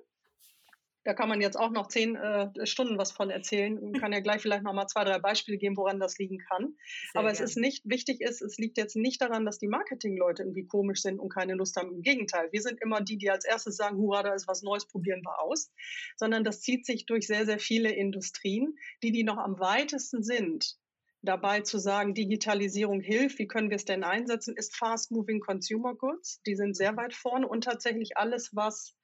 Da 1.04 1.12
kann 1.14 1.28
man 1.28 1.40
jetzt 1.40 1.58
auch 1.58 1.70
noch 1.70 1.88
zehn 1.88 2.16
äh, 2.16 2.66
Stunden 2.66 2.96
was 2.99 3.12
von 3.12 3.30
erzählen 3.30 3.78
und 3.78 4.00
kann 4.00 4.12
ja 4.12 4.20
gleich 4.20 4.40
vielleicht 4.40 4.62
noch 4.62 4.73
mal 4.73 4.87
zwei, 4.87 5.04
drei 5.04 5.18
Beispiele 5.18 5.58
geben, 5.58 5.76
woran 5.76 6.00
das 6.00 6.18
liegen 6.18 6.38
kann. 6.38 6.76
Sehr 7.12 7.20
Aber 7.20 7.30
gern. 7.30 7.34
es 7.34 7.40
ist 7.40 7.56
nicht, 7.56 7.82
wichtig 7.84 8.20
ist, 8.20 8.40
es 8.40 8.56
liegt 8.56 8.78
jetzt 8.78 8.96
nicht 8.96 9.20
daran, 9.20 9.44
dass 9.44 9.58
die 9.58 9.68
Marketingleute 9.68 10.42
irgendwie 10.42 10.66
komisch 10.66 11.02
sind 11.02 11.18
und 11.18 11.28
keine 11.28 11.54
Lust 11.54 11.76
haben. 11.76 11.94
Im 11.94 12.02
Gegenteil, 12.02 12.49
wir 12.52 12.62
sind 12.62 12.80
immer 12.80 13.02
die, 13.02 13.18
die 13.18 13.30
als 13.30 13.44
erstes 13.44 13.76
sagen, 13.76 13.99
hurra, 13.99 14.23
da 14.23 14.34
ist 14.34 14.49
was 14.49 14.62
Neues, 14.62 14.87
probieren 14.87 15.23
wir 15.23 15.40
aus. 15.40 15.70
Sondern 16.16 16.42
das 16.42 16.62
zieht 16.62 16.87
sich 16.87 17.06
durch 17.06 17.26
sehr, 17.26 17.44
sehr 17.44 17.58
viele 17.58 17.92
Industrien, 17.92 18.78
die, 19.02 19.12
die 19.12 19.25
noch 19.25 19.38
am 19.38 19.58
weitesten 19.61 20.23
sind, 20.23 20.78
dabei 21.25 21.61
zu 21.61 21.78
sagen, 21.78 22.14
Digitalisierung 22.14 23.00
hilft, 23.00 23.38
wie 23.38 23.46
können 23.46 23.70
wir 23.70 23.76
es 23.76 23.84
denn 23.84 24.04
einsetzen, 24.04 24.56
ist 24.56 24.76
Fast 24.76 25.11
Moving 25.11 25.40
Consumer 25.40 25.94
Goods. 25.94 26.40
Die 26.46 26.54
sind 26.54 26.76
sehr 26.76 26.96
weit 26.96 27.14
vorne 27.14 27.49
und 27.49 27.64
tatsächlich 27.64 28.16
alles, 28.16 28.54
was 28.54 28.94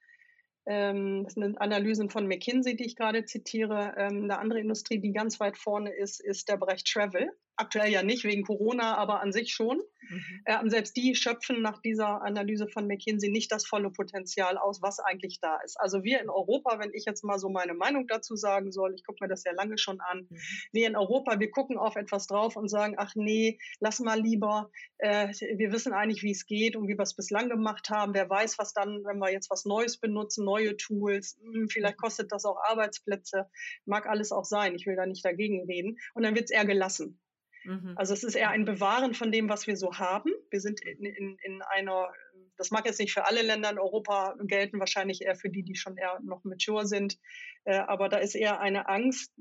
das 0.70 1.34
sind 1.34 1.60
Analysen 1.60 2.10
von 2.10 2.28
McKinsey, 2.28 2.76
die 2.76 2.86
ich 2.86 2.96
gerade 2.96 3.24
zitiere. 3.24 3.94
Ähm, 3.96 4.24
eine 4.24 4.38
andere 4.38 4.60
Industrie, 4.60 5.00
die 5.00 5.12
ganz 5.12 5.40
weit 5.40 5.58
vorne 5.58 5.90
ist, 5.90 6.20
ist 6.20 6.48
der 6.48 6.58
Bereich 6.58 6.84
Travel. 6.84 7.30
Aktuell 7.60 7.92
ja 7.92 8.02
nicht 8.02 8.24
wegen 8.24 8.42
Corona, 8.42 8.96
aber 8.96 9.20
an 9.20 9.32
sich 9.32 9.52
schon. 9.52 9.82
Mhm. 10.08 10.42
Äh, 10.44 10.70
selbst 10.70 10.96
die 10.96 11.14
schöpfen 11.14 11.62
nach 11.62 11.80
dieser 11.80 12.22
Analyse 12.22 12.66
von 12.66 12.86
McKinsey 12.86 13.30
nicht 13.30 13.52
das 13.52 13.66
volle 13.66 13.90
Potenzial 13.90 14.58
aus, 14.58 14.82
was 14.82 14.98
eigentlich 14.98 15.40
da 15.40 15.58
ist. 15.64 15.78
Also 15.78 16.02
wir 16.02 16.20
in 16.20 16.28
Europa, 16.28 16.78
wenn 16.78 16.92
ich 16.94 17.04
jetzt 17.04 17.22
mal 17.22 17.38
so 17.38 17.48
meine 17.48 17.74
Meinung 17.74 18.06
dazu 18.06 18.34
sagen 18.34 18.72
soll, 18.72 18.94
ich 18.94 19.04
gucke 19.04 19.22
mir 19.22 19.28
das 19.28 19.44
ja 19.44 19.52
lange 19.52 19.78
schon 19.78 20.00
an, 20.00 20.26
mhm. 20.28 20.38
wir 20.72 20.86
in 20.86 20.96
Europa, 20.96 21.38
wir 21.38 21.50
gucken 21.50 21.78
auf 21.78 21.96
etwas 21.96 22.26
drauf 22.26 22.56
und 22.56 22.68
sagen, 22.68 22.94
ach 22.96 23.14
nee, 23.14 23.58
lass 23.78 24.00
mal 24.00 24.20
lieber, 24.20 24.70
äh, 24.98 25.28
wir 25.56 25.72
wissen 25.72 25.92
eigentlich, 25.92 26.22
wie 26.22 26.32
es 26.32 26.46
geht 26.46 26.76
und 26.76 26.88
wie 26.88 26.96
wir 26.96 27.02
es 27.02 27.14
bislang 27.14 27.48
gemacht 27.48 27.90
haben. 27.90 28.14
Wer 28.14 28.28
weiß, 28.28 28.58
was 28.58 28.72
dann, 28.72 29.04
wenn 29.04 29.18
wir 29.18 29.30
jetzt 29.30 29.50
was 29.50 29.64
Neues 29.64 29.98
benutzen, 29.98 30.44
neue 30.44 30.76
Tools, 30.76 31.38
mh, 31.42 31.52
hm, 31.52 31.68
vielleicht 31.68 31.98
mhm. 31.98 32.02
kostet 32.02 32.32
das 32.32 32.44
auch 32.44 32.58
Arbeitsplätze, 32.68 33.46
mag 33.84 34.06
alles 34.06 34.32
auch 34.32 34.44
sein. 34.44 34.74
Ich 34.74 34.86
will 34.86 34.96
da 34.96 35.06
nicht 35.06 35.24
dagegen 35.24 35.64
reden. 35.66 35.98
Und 36.14 36.22
dann 36.22 36.34
wird 36.34 36.44
es 36.44 36.50
eher 36.50 36.64
gelassen. 36.64 37.20
Mhm. 37.64 37.94
Also 37.96 38.14
es 38.14 38.24
ist 38.24 38.34
eher 38.34 38.50
ein 38.50 38.64
Bewahren 38.64 39.14
von 39.14 39.32
dem, 39.32 39.48
was 39.48 39.66
wir 39.66 39.76
so 39.76 39.98
haben. 39.98 40.32
Wir 40.50 40.60
sind 40.60 40.80
in, 40.80 41.04
in, 41.04 41.36
in 41.42 41.62
einer, 41.62 42.08
das 42.56 42.70
mag 42.70 42.86
jetzt 42.86 43.00
nicht 43.00 43.12
für 43.12 43.26
alle 43.26 43.42
Länder 43.42 43.70
in 43.70 43.78
Europa 43.78 44.34
gelten, 44.40 44.80
wahrscheinlich 44.80 45.22
eher 45.22 45.36
für 45.36 45.50
die, 45.50 45.62
die 45.62 45.76
schon 45.76 45.96
eher 45.96 46.18
noch 46.22 46.44
mature 46.44 46.86
sind. 46.86 47.18
Äh, 47.64 47.78
aber 47.78 48.08
da 48.08 48.18
ist 48.18 48.34
eher 48.34 48.60
eine 48.60 48.88
Angst, 48.88 49.32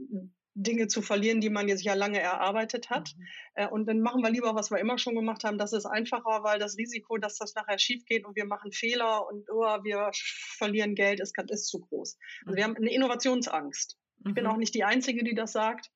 Dinge 0.56 0.88
zu 0.88 1.02
verlieren, 1.02 1.42
die 1.42 1.50
man 1.50 1.68
sich 1.70 1.84
ja 1.86 1.94
lange 1.94 2.20
erarbeitet 2.20 2.90
hat. 2.90 3.14
Mhm. 3.16 3.26
Äh, 3.56 3.68
und 3.68 3.86
dann 3.88 4.02
machen 4.02 4.22
wir 4.22 4.30
lieber, 4.30 4.56
was 4.56 4.72
wir 4.72 4.80
immer 4.80 4.98
schon 4.98 5.16
gemacht 5.16 5.44
haben. 5.44 5.58
Das 5.58 5.74
ist 5.74 5.86
einfacher, 5.86 6.44
weil 6.44 6.60
das 6.60 6.78
Risiko, 6.78 7.18
dass 7.18 7.38
das 7.38 7.56
nachher 7.56 7.80
schief 7.80 8.06
geht 8.06 8.26
und 8.26 8.36
wir 8.36 8.46
machen 8.46 8.72
Fehler 8.72 9.28
und 9.28 9.50
oh, 9.50 9.84
wir 9.84 10.10
verlieren 10.14 10.96
Geld, 10.96 11.20
ist, 11.20 11.38
ist 11.50 11.68
zu 11.68 11.80
groß. 11.80 12.18
Also 12.46 12.58
wir 12.58 12.68
mhm. 12.68 12.72
haben 12.72 12.78
eine 12.78 12.94
Innovationsangst. 12.94 13.98
Ich 14.28 14.34
bin 14.34 14.44
mhm. 14.44 14.50
auch 14.50 14.58
nicht 14.58 14.76
die 14.76 14.84
Einzige, 14.84 15.24
die 15.24 15.34
das 15.34 15.54
sagt. 15.54 15.92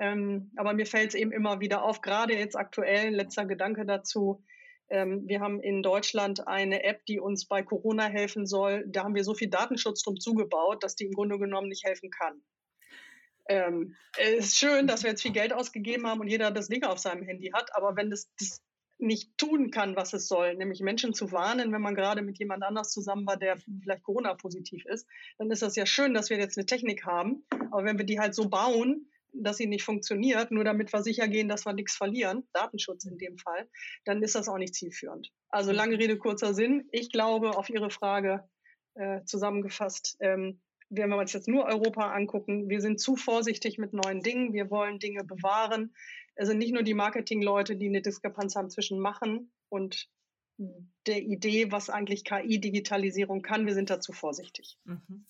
Ähm, 0.00 0.50
aber 0.56 0.72
mir 0.72 0.86
fällt 0.86 1.10
es 1.10 1.14
eben 1.14 1.30
immer 1.30 1.60
wieder 1.60 1.84
auf, 1.84 2.00
gerade 2.00 2.34
jetzt 2.34 2.56
aktuell, 2.56 3.14
letzter 3.14 3.44
Gedanke 3.44 3.84
dazu, 3.84 4.42
ähm, 4.88 5.28
wir 5.28 5.40
haben 5.40 5.60
in 5.60 5.82
Deutschland 5.82 6.48
eine 6.48 6.82
App, 6.84 7.04
die 7.04 7.20
uns 7.20 7.46
bei 7.46 7.62
Corona 7.62 8.06
helfen 8.08 8.46
soll. 8.46 8.84
Da 8.88 9.04
haben 9.04 9.14
wir 9.14 9.24
so 9.24 9.34
viel 9.34 9.48
Datenschutz 9.48 10.02
drum 10.02 10.18
zugebaut, 10.18 10.82
dass 10.82 10.96
die 10.96 11.04
im 11.04 11.12
Grunde 11.12 11.38
genommen 11.38 11.68
nicht 11.68 11.84
helfen 11.84 12.10
kann. 12.10 12.42
Ähm, 13.48 13.94
es 14.18 14.46
ist 14.46 14.56
schön, 14.56 14.86
dass 14.86 15.02
wir 15.02 15.10
jetzt 15.10 15.22
viel 15.22 15.32
Geld 15.32 15.52
ausgegeben 15.52 16.06
haben 16.06 16.20
und 16.20 16.28
jeder 16.28 16.50
das 16.50 16.68
Ding 16.68 16.82
auf 16.84 16.98
seinem 16.98 17.22
Handy 17.22 17.50
hat, 17.52 17.74
aber 17.74 17.94
wenn 17.94 18.10
das, 18.10 18.30
das 18.38 18.62
nicht 18.98 19.36
tun 19.38 19.70
kann, 19.70 19.96
was 19.96 20.12
es 20.12 20.28
soll, 20.28 20.54
nämlich 20.54 20.80
Menschen 20.80 21.14
zu 21.14 21.32
warnen, 21.32 21.72
wenn 21.72 21.80
man 21.80 21.94
gerade 21.94 22.22
mit 22.22 22.38
jemand 22.38 22.62
anders 22.62 22.90
zusammen 22.90 23.26
war, 23.26 23.36
der 23.36 23.56
vielleicht 23.56 24.02
Corona-positiv 24.02 24.84
ist, 24.86 25.06
dann 25.38 25.50
ist 25.50 25.62
das 25.62 25.76
ja 25.76 25.86
schön, 25.86 26.14
dass 26.14 26.30
wir 26.30 26.38
jetzt 26.38 26.58
eine 26.58 26.66
Technik 26.66 27.04
haben. 27.04 27.44
Aber 27.70 27.84
wenn 27.84 27.98
wir 27.98 28.04
die 28.04 28.20
halt 28.20 28.34
so 28.34 28.48
bauen, 28.48 29.09
dass 29.32 29.56
sie 29.56 29.66
nicht 29.66 29.84
funktioniert, 29.84 30.50
nur 30.50 30.64
damit 30.64 30.92
wir 30.92 31.02
sicher 31.02 31.28
gehen, 31.28 31.48
dass 31.48 31.64
wir 31.64 31.72
nichts 31.72 31.96
verlieren, 31.96 32.48
Datenschutz 32.52 33.04
in 33.04 33.18
dem 33.18 33.38
Fall, 33.38 33.68
dann 34.04 34.22
ist 34.22 34.34
das 34.34 34.48
auch 34.48 34.58
nicht 34.58 34.74
zielführend. 34.74 35.30
Also 35.48 35.72
lange 35.72 35.98
Rede, 35.98 36.18
kurzer 36.18 36.54
Sinn. 36.54 36.88
Ich 36.92 37.10
glaube, 37.10 37.56
auf 37.56 37.70
Ihre 37.70 37.90
Frage 37.90 38.48
äh, 38.94 39.22
zusammengefasst, 39.24 40.16
ähm, 40.20 40.60
wenn 40.90 41.08
wir 41.08 41.18
uns 41.18 41.32
jetzt 41.32 41.48
nur 41.48 41.66
Europa 41.66 42.12
angucken, 42.12 42.68
wir 42.68 42.80
sind 42.80 43.00
zu 43.00 43.16
vorsichtig 43.16 43.78
mit 43.78 43.92
neuen 43.92 44.20
Dingen, 44.20 44.52
wir 44.52 44.70
wollen 44.70 44.98
Dinge 44.98 45.22
bewahren. 45.22 45.94
Es 46.34 46.48
sind 46.48 46.58
nicht 46.58 46.74
nur 46.74 46.82
die 46.82 46.94
Marketingleute, 46.94 47.76
die 47.76 47.86
eine 47.86 48.02
Diskrepanz 48.02 48.56
haben 48.56 48.70
zwischen 48.70 48.98
machen 48.98 49.52
und 49.68 50.08
der 51.06 51.22
Idee, 51.22 51.72
was 51.72 51.90
eigentlich 51.90 52.24
KI-Digitalisierung 52.24 53.42
kann, 53.42 53.66
wir 53.66 53.74
sind 53.74 53.88
dazu 53.88 54.12
vorsichtig. 54.12 54.78
Mhm. 54.84 55.26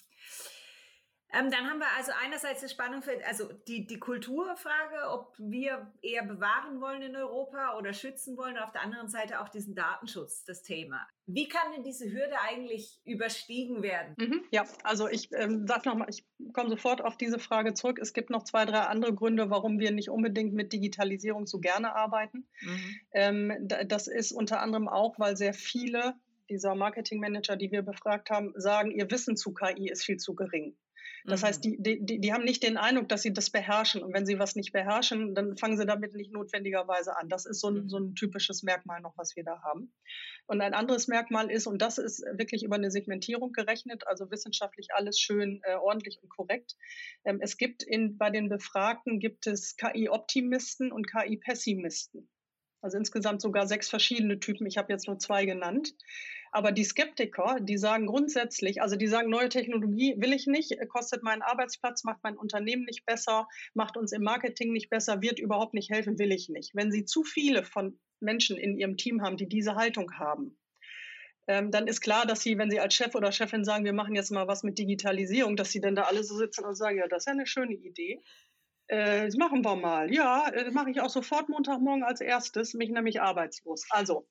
Ähm, 1.33 1.51
dann 1.51 1.69
haben 1.71 1.79
wir 1.79 1.87
also 1.97 2.13
einerseits 2.25 2.61
die 2.61 2.69
Spannung 2.69 3.03
für, 3.03 3.13
also 3.27 3.53
die, 3.69 3.87
die 3.87 3.99
Kulturfrage, 3.99 5.11
ob 5.11 5.35
wir 5.39 5.93
eher 6.03 6.25
bewahren 6.25 6.81
wollen 6.81 7.03
in 7.03 7.15
Europa 7.15 7.79
oder 7.79 7.93
schützen 7.93 8.37
wollen, 8.37 8.57
und 8.57 8.63
auf 8.63 8.73
der 8.73 8.83
anderen 8.83 9.09
Seite 9.09 9.41
auch 9.41 9.49
diesen 9.49 9.75
Datenschutz, 9.75 10.45
das 10.45 10.63
Thema. 10.63 11.07
Wie 11.27 11.49
kann 11.49 11.73
denn 11.73 11.85
diese 11.85 12.11
Hürde 12.11 12.35
eigentlich 12.49 13.01
überstiegen 13.05 13.83
werden? 13.83 14.15
Mhm, 14.19 14.45
ja, 14.51 14.65
also 14.83 15.09
ich 15.09 15.31
ähm, 15.33 15.67
sage 15.69 15.89
nochmal, 15.89 16.09
ich 16.11 16.25
komme 16.53 16.71
sofort 16.71 17.03
auf 17.03 17.17
diese 17.17 17.39
Frage 17.39 17.75
zurück. 17.75 18.01
Es 18.01 18.13
gibt 18.13 18.31
noch 18.31 18.43
zwei, 18.43 18.65
drei 18.65 18.81
andere 18.81 19.15
Gründe, 19.15 19.51
warum 19.51 19.79
wir 19.79 19.93
nicht 19.93 20.11
unbedingt 20.11 20.53
mit 20.53 20.73
Digitalisierung 20.73 21.47
so 21.47 21.61
gerne 21.61 21.95
arbeiten. 21.95 22.49
Mhm. 22.63 23.01
Ähm, 23.13 23.69
das 23.87 24.09
ist 24.09 24.33
unter 24.33 24.61
anderem 24.61 24.89
auch, 24.89 25.19
weil 25.19 25.37
sehr 25.37 25.55
viele 25.55 26.15
dieser 26.51 26.75
Marketingmanager, 26.75 27.57
die 27.57 27.71
wir 27.71 27.83
befragt 27.83 28.31
haben, 28.31 28.53
sagen, 28.57 28.91
ihr 28.91 29.09
Wissen 29.11 29.37
zu 29.37 29.55
KI 29.55 29.89
ist 29.89 30.05
viel 30.05 30.17
zu 30.17 30.35
gering. 30.35 30.77
Das 31.25 31.43
mhm. 31.43 31.47
heißt, 31.47 31.65
die, 31.65 31.77
die, 31.81 32.21
die 32.21 32.33
haben 32.33 32.45
nicht 32.45 32.63
den 32.63 32.77
Eindruck, 32.77 33.09
dass 33.09 33.23
sie 33.23 33.33
das 33.33 33.51
beherrschen. 33.51 34.03
Und 34.03 34.15
wenn 34.15 34.27
sie 34.27 34.39
was 34.39 34.57
nicht 34.57 34.73
beherrschen, 34.73 35.35
dann 35.35 35.57
fangen 35.57 35.77
sie 35.77 35.87
damit 35.87 36.15
nicht 36.15 36.33
notwendigerweise 36.33 37.17
an. 37.17 37.29
Das 37.29 37.47
ist 37.47 37.61
so 37.61 37.69
ein, 37.69 37.89
so 37.89 37.99
ein 37.99 38.15
typisches 38.15 38.63
Merkmal 38.63 39.01
noch, 39.01 39.17
was 39.17 39.37
wir 39.37 39.45
da 39.45 39.63
haben. 39.63 39.93
Und 40.47 40.61
ein 40.61 40.75
anderes 40.75 41.09
Merkmal 41.09 41.51
ist, 41.51 41.67
und 41.67 41.83
das 41.83 41.99
ist 41.99 42.25
wirklich 42.37 42.63
über 42.65 42.77
eine 42.77 42.91
Segmentierung 42.91 43.53
gerechnet, 43.53 44.07
also 44.07 44.31
wissenschaftlich 44.31 44.89
alles 44.93 45.19
schön 45.19 45.61
äh, 45.65 45.75
ordentlich 45.75 46.19
und 46.23 46.29
korrekt. 46.29 46.77
Ähm, 47.25 47.39
es 47.41 47.57
gibt 47.57 47.83
in, 47.83 48.17
bei 48.19 48.31
den 48.31 48.49
Befragten 48.49 49.21
gibt 49.21 49.47
es 49.47 49.77
KI-Optimisten 49.77 50.93
und 50.93 51.07
KI-Pessimisten. 51.11 52.29
Also 52.83 52.97
insgesamt 52.97 53.43
sogar 53.43 53.67
sechs 53.67 53.89
verschiedene 53.91 54.41
Typen. 54.41 54.67
Ich 54.67 54.79
habe 54.79 54.93
jetzt 54.93 55.07
nur 55.07 55.19
zwei 55.19 55.45
genannt. 55.45 55.95
Aber 56.53 56.73
die 56.73 56.85
Skeptiker, 56.85 57.59
die 57.61 57.79
sagen 57.79 58.07
grundsätzlich, 58.07 58.83
also 58.83 58.97
die 58.97 59.07
sagen, 59.07 59.31
neue 59.31 59.49
Technologie 59.49 60.17
will 60.19 60.33
ich 60.33 60.47
nicht, 60.47 60.77
kostet 60.89 61.23
meinen 61.23 61.43
Arbeitsplatz, 61.43 62.03
macht 62.03 62.21
mein 62.23 62.37
Unternehmen 62.37 62.85
nicht 62.85 63.07
besser, 63.07 63.47
macht 63.75 63.97
uns 63.97 64.13
im 64.13 64.23
Marketing 64.23 64.73
nicht 64.73 64.91
besser, 64.91 65.23
wird 65.23 65.39
überhaupt 65.39 65.75
nicht 65.75 65.91
helfen, 65.91 66.19
will 66.19 66.33
ich 66.33 66.49
nicht. 66.49 66.75
Wenn 66.75 66.91
sie 66.91 67.05
zu 67.05 67.23
viele 67.23 67.63
von 67.63 68.01
Menschen 68.19 68.57
in 68.57 68.77
ihrem 68.77 68.97
Team 68.97 69.23
haben, 69.23 69.37
die 69.37 69.49
diese 69.49 69.77
Haltung 69.77 70.19
haben, 70.19 70.59
ähm, 71.47 71.71
dann 71.71 71.87
ist 71.87 72.01
klar, 72.01 72.27
dass 72.27 72.43
sie, 72.43 72.59
wenn 72.59 72.71
sie 72.71 72.81
als 72.81 72.95
Chef 72.95 73.15
oder 73.15 73.33
Chefin 73.33 73.65
sagen, 73.65 73.85
wir 73.85 73.93
machen 73.93 74.15
jetzt 74.15 74.31
mal 74.31 74.49
was 74.49 74.63
mit 74.63 74.79
Digitalisierung, 74.79 75.57
dass 75.57 75.71
sie 75.71 75.81
dann 75.81 75.95
da 75.95 76.03
alle 76.03 76.25
so 76.25 76.37
sitzen 76.37 76.65
und 76.65 76.75
sagen, 76.75 76.99
ja, 76.99 77.09
das 77.09 77.23
ist 77.23 77.27
ja 77.27 77.33
eine 77.33 77.47
schöne 77.47 77.75
Idee. 77.75 78.23
Äh, 78.89 79.27
das 79.27 79.37
machen 79.37 79.65
wir 79.65 79.77
mal. 79.77 80.13
Ja, 80.13 80.49
äh, 80.49 80.65
das 80.65 80.75
mache 80.75 80.91
ich 80.91 81.01
auch 81.01 81.11
sofort 81.11 81.49
Montagmorgen 81.49 82.03
als 82.03 82.21
erstes, 82.21 82.75
mich 82.75 82.91
nämlich 82.91 83.21
arbeitslos. 83.21 83.85
Also, 83.91 84.29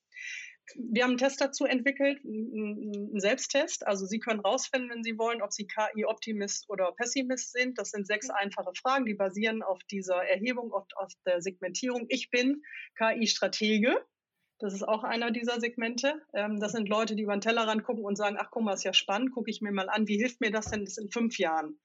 wir 0.76 1.04
haben 1.04 1.12
einen 1.12 1.18
Test 1.18 1.42
dazu 1.42 1.66
entwickelt, 1.66 2.20
einen 2.24 3.20
Selbsttest. 3.20 3.86
Also 3.86 4.06
Sie 4.06 4.20
können 4.20 4.40
rausfinden, 4.40 4.90
wenn 4.90 5.04
Sie 5.04 5.18
wollen, 5.18 5.42
ob 5.42 5.52
Sie 5.52 5.68
KI-Optimist 5.68 6.70
oder 6.70 6.92
Pessimist 6.94 7.52
sind. 7.52 7.78
Das 7.78 7.92
sind 7.92 8.08
sechs 8.08 8.30
einfache 8.30 8.72
Fragen, 8.76 9.06
die 9.06 9.14
basieren 9.14 9.64
auf 9.64 9.84
dieser 9.92 10.24
Erhebung, 10.26 10.72
auf, 10.74 10.86
auf 10.96 11.12
der 11.26 11.42
Segmentierung. 11.42 12.06
Ich 12.10 12.30
bin 12.30 12.62
KI-Stratege. 12.98 14.06
Das 14.60 14.74
ist 14.74 14.84
auch 14.84 15.04
einer 15.04 15.32
dieser 15.32 15.60
Segmente. 15.62 16.22
Ähm, 16.34 16.60
das 16.60 16.74
sind 16.74 16.90
Leute, 16.90 17.16
die 17.16 17.24
über 17.24 17.36
den 17.36 17.42
Tellerrand 17.42 17.84
gucken 17.84 18.04
und 18.04 18.18
sagen, 18.18 18.38
ach 18.38 18.50
guck 18.52 18.64
mal, 18.64 18.74
ist 18.74 18.84
ja 18.84 18.94
spannend, 18.94 19.32
gucke 19.32 19.50
ich 19.50 19.62
mir 19.62 19.72
mal 19.72 19.90
an, 19.90 20.08
wie 20.08 20.18
hilft 20.18 20.42
mir 20.42 20.52
das 20.52 20.70
denn 20.70 20.84
das 20.84 20.98
in 20.98 21.10
fünf 21.10 21.38
Jahren? 21.40 21.80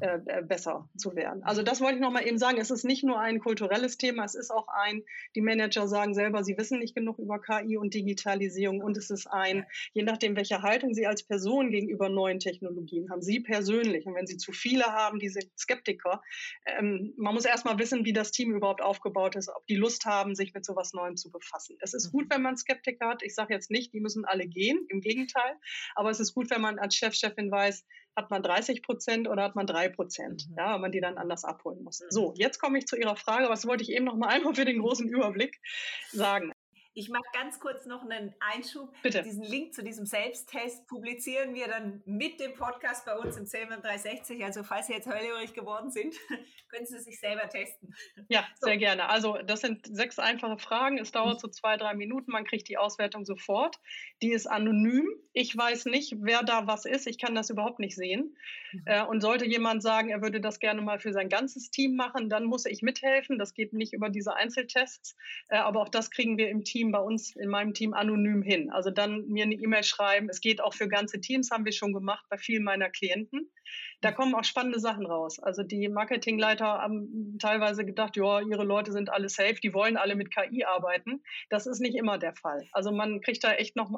Äh, 0.00 0.42
besser 0.42 0.88
zu 0.96 1.14
werden. 1.14 1.44
Also 1.44 1.62
das 1.62 1.80
wollte 1.80 1.94
ich 1.94 2.00
nochmal 2.00 2.26
eben 2.26 2.38
sagen. 2.38 2.58
Es 2.58 2.72
ist 2.72 2.84
nicht 2.84 3.04
nur 3.04 3.20
ein 3.20 3.38
kulturelles 3.38 3.96
Thema, 3.96 4.24
es 4.24 4.34
ist 4.34 4.50
auch 4.50 4.66
ein, 4.66 5.04
die 5.36 5.40
Manager 5.40 5.86
sagen 5.86 6.12
selber, 6.12 6.42
sie 6.42 6.58
wissen 6.58 6.80
nicht 6.80 6.96
genug 6.96 7.20
über 7.20 7.40
KI 7.40 7.76
und 7.76 7.94
Digitalisierung 7.94 8.80
und 8.80 8.96
es 8.96 9.10
ist 9.10 9.28
ein, 9.28 9.64
je 9.92 10.02
nachdem, 10.02 10.34
welche 10.34 10.62
Haltung 10.62 10.92
sie 10.92 11.06
als 11.06 11.22
Person 11.22 11.70
gegenüber 11.70 12.08
neuen 12.08 12.40
Technologien 12.40 13.10
haben, 13.10 13.22
sie 13.22 13.38
persönlich. 13.38 14.06
Und 14.06 14.16
wenn 14.16 14.26
sie 14.26 14.38
zu 14.38 14.50
viele 14.50 14.86
haben, 14.86 15.20
diese 15.20 15.40
Skeptiker, 15.56 16.20
ähm, 16.66 17.14
man 17.16 17.34
muss 17.34 17.44
erstmal 17.44 17.78
wissen, 17.78 18.04
wie 18.04 18.12
das 18.12 18.32
Team 18.32 18.56
überhaupt 18.56 18.82
aufgebaut 18.82 19.36
ist, 19.36 19.48
ob 19.48 19.68
die 19.68 19.76
Lust 19.76 20.04
haben, 20.04 20.34
sich 20.34 20.52
mit 20.52 20.64
sowas 20.64 20.94
Neuem 20.94 21.16
zu 21.16 21.30
befassen. 21.30 21.76
Es 21.80 21.94
ist 21.94 22.10
gut, 22.10 22.26
wenn 22.28 22.42
man 22.42 22.56
Skeptiker 22.56 23.08
hat. 23.08 23.22
Ich 23.22 23.36
sage 23.36 23.54
jetzt 23.54 23.70
nicht, 23.70 23.92
die 23.92 24.00
müssen 24.00 24.24
alle 24.24 24.48
gehen, 24.48 24.84
im 24.88 25.00
Gegenteil. 25.00 25.54
Aber 25.94 26.10
es 26.10 26.18
ist 26.18 26.34
gut, 26.34 26.50
wenn 26.50 26.60
man 26.60 26.80
als 26.80 26.96
Chef, 26.96 27.14
Chefin 27.14 27.52
weiß, 27.52 27.84
hat 28.16 28.30
man 28.30 28.42
30 28.42 28.82
Prozent 28.82 29.28
oder 29.28 29.42
hat 29.42 29.54
man 29.54 29.66
drei 29.66 29.88
Prozent, 29.88 30.48
mhm. 30.48 30.56
ja, 30.56 30.74
wenn 30.74 30.80
man 30.80 30.92
die 30.92 31.00
dann 31.00 31.18
anders 31.18 31.44
abholen 31.44 31.84
muss. 31.84 32.00
Mhm. 32.00 32.06
So, 32.10 32.34
jetzt 32.36 32.58
komme 32.58 32.78
ich 32.78 32.86
zu 32.86 32.96
Ihrer 32.96 33.16
Frage. 33.16 33.48
Was 33.48 33.66
wollte 33.66 33.82
ich 33.82 33.90
eben 33.92 34.06
noch 34.06 34.16
mal 34.16 34.28
einmal 34.28 34.54
für 34.54 34.64
den 34.64 34.80
großen 34.80 35.08
Überblick 35.08 35.60
sagen? 36.10 36.52
Ich 36.98 37.10
mache 37.10 37.24
ganz 37.34 37.60
kurz 37.60 37.84
noch 37.84 38.02
einen 38.08 38.34
Einschub. 38.40 38.90
Bitte. 39.02 39.22
Diesen 39.22 39.42
Link 39.42 39.74
zu 39.74 39.84
diesem 39.84 40.06
Selbsttest 40.06 40.86
publizieren 40.86 41.54
wir 41.54 41.68
dann 41.68 42.02
mit 42.06 42.40
dem 42.40 42.54
Podcast 42.54 43.04
bei 43.04 43.14
uns 43.18 43.36
im 43.36 43.44
CMM 43.44 43.82
360. 43.82 44.42
Also 44.42 44.64
falls 44.64 44.86
Sie 44.86 44.94
jetzt 44.94 45.06
hellhörig 45.06 45.52
geworden 45.52 45.90
sind, 45.90 46.14
können 46.70 46.86
Sie 46.86 46.98
sich 46.98 47.20
selber 47.20 47.50
testen. 47.50 47.94
Ja, 48.30 48.46
so. 48.58 48.68
sehr 48.68 48.78
gerne. 48.78 49.10
Also 49.10 49.36
das 49.44 49.60
sind 49.60 49.86
sechs 49.94 50.18
einfache 50.18 50.56
Fragen. 50.56 50.96
Es 50.96 51.12
dauert 51.12 51.38
so 51.38 51.48
zwei, 51.48 51.76
drei 51.76 51.92
Minuten. 51.92 52.32
Man 52.32 52.46
kriegt 52.46 52.66
die 52.66 52.78
Auswertung 52.78 53.26
sofort. 53.26 53.76
Die 54.22 54.32
ist 54.32 54.46
anonym. 54.46 55.06
Ich 55.34 55.54
weiß 55.54 55.84
nicht, 55.84 56.14
wer 56.22 56.44
da 56.44 56.66
was 56.66 56.86
ist. 56.86 57.06
Ich 57.06 57.18
kann 57.18 57.34
das 57.34 57.50
überhaupt 57.50 57.78
nicht 57.78 57.94
sehen. 57.94 58.38
Mhm. 58.72 58.82
Äh, 58.86 59.04
und 59.04 59.20
sollte 59.20 59.44
jemand 59.44 59.82
sagen, 59.82 60.08
er 60.08 60.22
würde 60.22 60.40
das 60.40 60.60
gerne 60.60 60.80
mal 60.80 60.98
für 60.98 61.12
sein 61.12 61.28
ganzes 61.28 61.70
Team 61.70 61.94
machen, 61.94 62.30
dann 62.30 62.44
muss 62.44 62.64
ich 62.64 62.80
mithelfen. 62.80 63.38
Das 63.38 63.52
geht 63.52 63.74
nicht 63.74 63.92
über 63.92 64.08
diese 64.08 64.34
Einzeltests. 64.34 65.14
Äh, 65.48 65.58
aber 65.58 65.82
auch 65.82 65.90
das 65.90 66.10
kriegen 66.10 66.38
wir 66.38 66.48
im 66.48 66.64
Team 66.64 66.85
Team 66.86 66.92
bei 66.92 67.00
uns, 67.00 67.34
in 67.36 67.48
meinem 67.48 67.74
Team 67.74 67.94
anonym 67.94 68.42
hin. 68.42 68.70
Also 68.70 68.90
dann 68.90 69.26
mir 69.26 69.44
eine 69.44 69.54
E-Mail 69.54 69.82
schreiben. 69.82 70.28
Es 70.28 70.40
geht 70.40 70.60
auch 70.60 70.74
für 70.74 70.88
ganze 70.88 71.20
Teams, 71.20 71.50
haben 71.50 71.64
wir 71.64 71.72
schon 71.72 71.92
gemacht 71.92 72.24
bei 72.30 72.38
vielen 72.38 72.62
meiner 72.62 72.90
Klienten. 72.90 73.50
Da 74.00 74.12
kommen 74.12 74.34
auch 74.34 74.44
spannende 74.44 74.78
Sachen 74.78 75.06
raus. 75.06 75.38
Also 75.40 75.62
die 75.62 75.88
Marketingleiter 75.88 76.66
haben 76.66 77.38
teilweise 77.40 77.84
gedacht, 77.84 78.16
ja, 78.16 78.40
ihre 78.40 78.64
Leute 78.64 78.92
sind 78.92 79.10
alle 79.10 79.28
safe, 79.28 79.56
die 79.62 79.74
wollen 79.74 79.96
alle 79.96 80.14
mit 80.14 80.32
KI 80.34 80.64
arbeiten. 80.64 81.22
Das 81.50 81.66
ist 81.66 81.80
nicht 81.80 81.96
immer 81.96 82.18
der 82.18 82.34
Fall. 82.34 82.68
Also 82.72 82.92
man 82.92 83.20
kriegt 83.20 83.42
da 83.42 83.54
echt 83.54 83.74
noch 83.74 83.90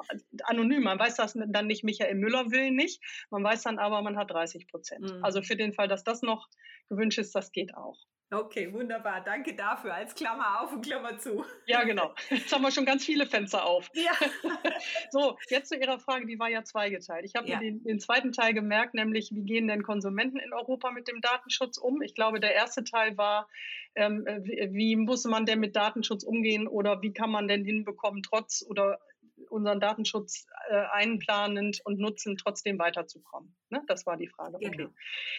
anonym. 0.43 0.83
Man 0.83 0.99
weiß 0.99 1.15
das 1.15 1.33
dann 1.33 1.67
nicht, 1.67 1.83
Michael 1.83 2.15
Müller 2.15 2.51
will 2.51 2.71
nicht. 2.71 3.01
Man 3.29 3.43
weiß 3.43 3.63
dann 3.63 3.77
aber, 3.77 4.01
man 4.01 4.17
hat 4.17 4.31
30 4.31 4.67
Prozent. 4.67 5.01
Mhm. 5.01 5.23
Also 5.23 5.41
für 5.41 5.55
den 5.55 5.73
Fall, 5.73 5.87
dass 5.87 6.03
das 6.03 6.21
noch 6.21 6.47
gewünscht 6.87 7.19
ist, 7.19 7.35
das 7.35 7.51
geht 7.51 7.75
auch. 7.75 7.99
Okay, 8.31 8.71
wunderbar. 8.71 9.21
Danke 9.21 9.55
dafür. 9.55 9.95
Als 9.95 10.13
Klammer 10.13 10.61
auf 10.61 10.71
und 10.71 10.85
Klammer 10.85 11.17
zu. 11.17 11.43
Ja, 11.65 11.83
genau. 11.83 12.13
Jetzt 12.29 12.53
haben 12.53 12.61
wir 12.61 12.71
schon 12.71 12.85
ganz 12.85 13.03
viele 13.03 13.25
Fenster 13.25 13.65
auf. 13.65 13.89
Ja. 13.93 14.11
so, 15.09 15.37
jetzt 15.49 15.69
zu 15.69 15.75
Ihrer 15.75 15.97
Frage, 15.97 16.27
die 16.27 16.37
war 16.37 16.47
ja 16.47 16.63
zweigeteilt. 16.63 17.25
Ich 17.25 17.33
habe 17.35 17.47
ja. 17.47 17.57
mir 17.57 17.65
den, 17.65 17.83
den, 17.83 17.99
zweiten 17.99 18.31
Teil 18.31 18.53
gemerkt, 18.53 18.93
nämlich 18.93 19.31
wie 19.33 19.41
gehen 19.41 19.67
denn 19.67 19.81
Konsumenten 19.81 20.37
in 20.37 20.53
Europa 20.53 20.91
mit 20.91 21.07
dem 21.07 21.21
Datenschutz 21.21 21.77
um? 21.77 22.03
Ich 22.03 22.13
glaube, 22.13 22.39
der 22.39 22.53
erste 22.53 22.83
Teil 22.83 23.17
war, 23.17 23.49
ähm, 23.95 24.25
wie, 24.43 24.69
wie 24.73 24.95
muss 24.95 25.23
man 25.25 25.47
denn 25.47 25.59
mit 25.59 25.75
Datenschutz 25.75 26.23
umgehen 26.23 26.67
oder 26.67 27.01
wie 27.01 27.13
kann 27.13 27.31
man 27.31 27.47
denn 27.47 27.65
hinbekommen, 27.65 28.21
trotz 28.21 28.63
oder 28.69 28.99
unseren 29.49 29.79
Datenschutz 29.79 30.45
äh, 30.69 30.83
einplanend 30.91 31.81
und 31.83 31.99
nutzen, 31.99 32.37
trotzdem 32.37 32.79
weiterzukommen? 32.79 33.55
Ne? 33.69 33.81
Das 33.87 34.05
war 34.05 34.17
die 34.17 34.27
Frage. 34.27 34.55
Okay. 34.57 34.69
Genau. 34.69 34.89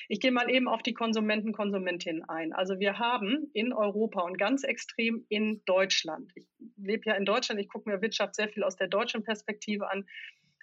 Ich 0.08 0.20
gehe 0.20 0.32
mal 0.32 0.50
eben 0.50 0.68
auf 0.68 0.82
die 0.82 0.94
Konsumenten, 0.94 1.52
Konsumentinnen 1.52 2.28
ein. 2.28 2.52
Also 2.52 2.78
wir 2.78 2.98
haben 2.98 3.50
in 3.52 3.72
Europa 3.72 4.22
und 4.22 4.38
ganz 4.38 4.64
extrem 4.64 5.24
in 5.28 5.62
Deutschland, 5.64 6.32
ich 6.34 6.46
lebe 6.76 7.02
ja 7.06 7.14
in 7.14 7.24
Deutschland, 7.24 7.60
ich 7.60 7.68
gucke 7.68 7.88
mir 7.88 8.02
Wirtschaft 8.02 8.34
sehr 8.34 8.48
viel 8.48 8.64
aus 8.64 8.76
der 8.76 8.88
deutschen 8.88 9.22
Perspektive 9.22 9.90
an, 9.90 10.06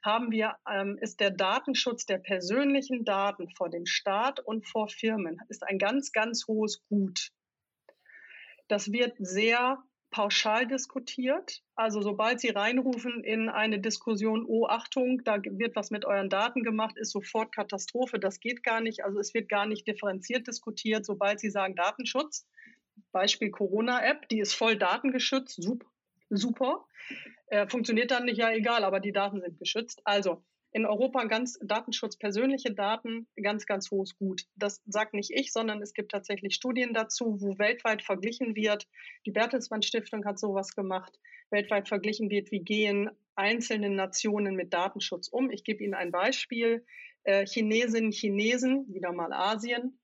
haben 0.04 0.32
wir, 0.32 0.56
ähm, 0.70 0.98
ist 1.02 1.20
der 1.20 1.32
Datenschutz 1.32 2.06
der 2.06 2.18
persönlichen 2.18 3.04
Daten 3.04 3.50
vor 3.50 3.70
dem 3.70 3.86
Staat 3.86 4.40
und 4.40 4.68
vor 4.68 4.88
Firmen, 4.88 5.40
ist 5.50 5.64
ein 5.64 5.80
ganz, 5.80 6.12
ganz 6.12 6.48
hohes 6.48 6.84
Gut. 6.88 7.32
Das 8.68 8.92
wird 8.92 9.16
sehr 9.18 9.84
pauschal 10.18 10.66
diskutiert. 10.66 11.62
Also 11.76 12.02
sobald 12.02 12.40
Sie 12.40 12.50
reinrufen 12.50 13.24
in 13.24 13.50
eine 13.50 13.78
Diskussion, 13.78 14.46
oh 14.48 14.66
Achtung, 14.66 15.24
da 15.24 15.38
wird 15.44 15.76
was 15.76 15.92
mit 15.92 16.06
euren 16.06 16.28
Daten 16.28 16.64
gemacht, 16.64 16.98
ist 16.98 17.12
sofort 17.12 17.54
Katastrophe. 17.54 18.18
Das 18.18 18.40
geht 18.40 18.64
gar 18.64 18.82
nicht. 18.82 19.06
Also 19.06 19.20
es 19.20 19.36
wird 19.36 19.48
gar 19.48 19.68
nicht 19.68 19.88
differenziert 19.88 20.48
diskutiert, 20.48 21.06
sobald 21.06 21.40
Sie 21.40 21.52
sagen 21.52 21.76
Datenschutz. 21.76 22.48
Beispiel 23.12 23.52
Corona-App, 23.52 24.28
die 24.30 24.40
ist 24.40 24.56
voll 24.56 24.76
datengeschützt, 24.76 25.62
super. 25.62 25.86
super. 26.32 26.88
Äh, 27.50 27.68
funktioniert 27.68 28.10
dann 28.10 28.26
nicht, 28.26 28.40
ja 28.40 28.52
egal, 28.52 28.86
aber 28.86 29.00
die 29.00 29.12
Daten 29.12 29.40
sind 29.40 29.60
geschützt. 29.60 30.02
Also 30.04 30.44
in 30.78 30.86
Europa 30.86 31.24
ganz 31.24 31.58
Datenschutz, 31.64 32.18
persönliche 32.18 32.72
Daten, 32.72 33.28
ganz, 33.42 33.66
ganz 33.66 33.90
hohes 33.90 34.16
Gut. 34.16 34.44
Das 34.56 34.84
sagt 34.86 35.16
nicht 35.16 35.32
ich, 35.34 35.52
sondern 35.52 35.82
es 35.82 35.96
gibt 35.96 36.12
tatsächlich 36.12 36.54
Studien 36.54 36.94
dazu, 36.94 37.42
wo 37.42 37.58
weltweit 37.58 38.04
verglichen 38.04 38.56
wird. 38.56 38.88
Die 39.26 39.32
Bertelsmann 39.32 39.82
Stiftung 39.82 40.24
hat 40.24 40.38
sowas 40.38 40.76
gemacht. 40.76 41.18
Weltweit 41.50 41.88
verglichen 41.88 42.30
wird, 42.30 42.52
wie 42.52 42.60
gehen 42.60 43.10
einzelne 43.36 43.90
Nationen 43.90 44.56
mit 44.56 44.72
Datenschutz 44.72 45.30
um. 45.30 45.50
Ich 45.50 45.64
gebe 45.64 45.84
Ihnen 45.84 45.96
ein 45.96 46.12
Beispiel. 46.12 46.86
Äh, 47.24 47.48
Chinesinnen, 47.48 48.12
Chinesen, 48.12 48.86
wieder 48.94 49.12
mal 49.14 49.34
Asien, 49.34 50.00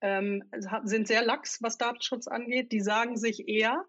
ähm, 0.00 0.42
sind 0.82 1.06
sehr 1.06 1.24
lax, 1.24 1.62
was 1.62 1.78
Datenschutz 1.78 2.26
angeht. 2.26 2.72
Die 2.72 2.80
sagen 2.80 3.16
sich 3.16 3.48
eher, 3.48 3.84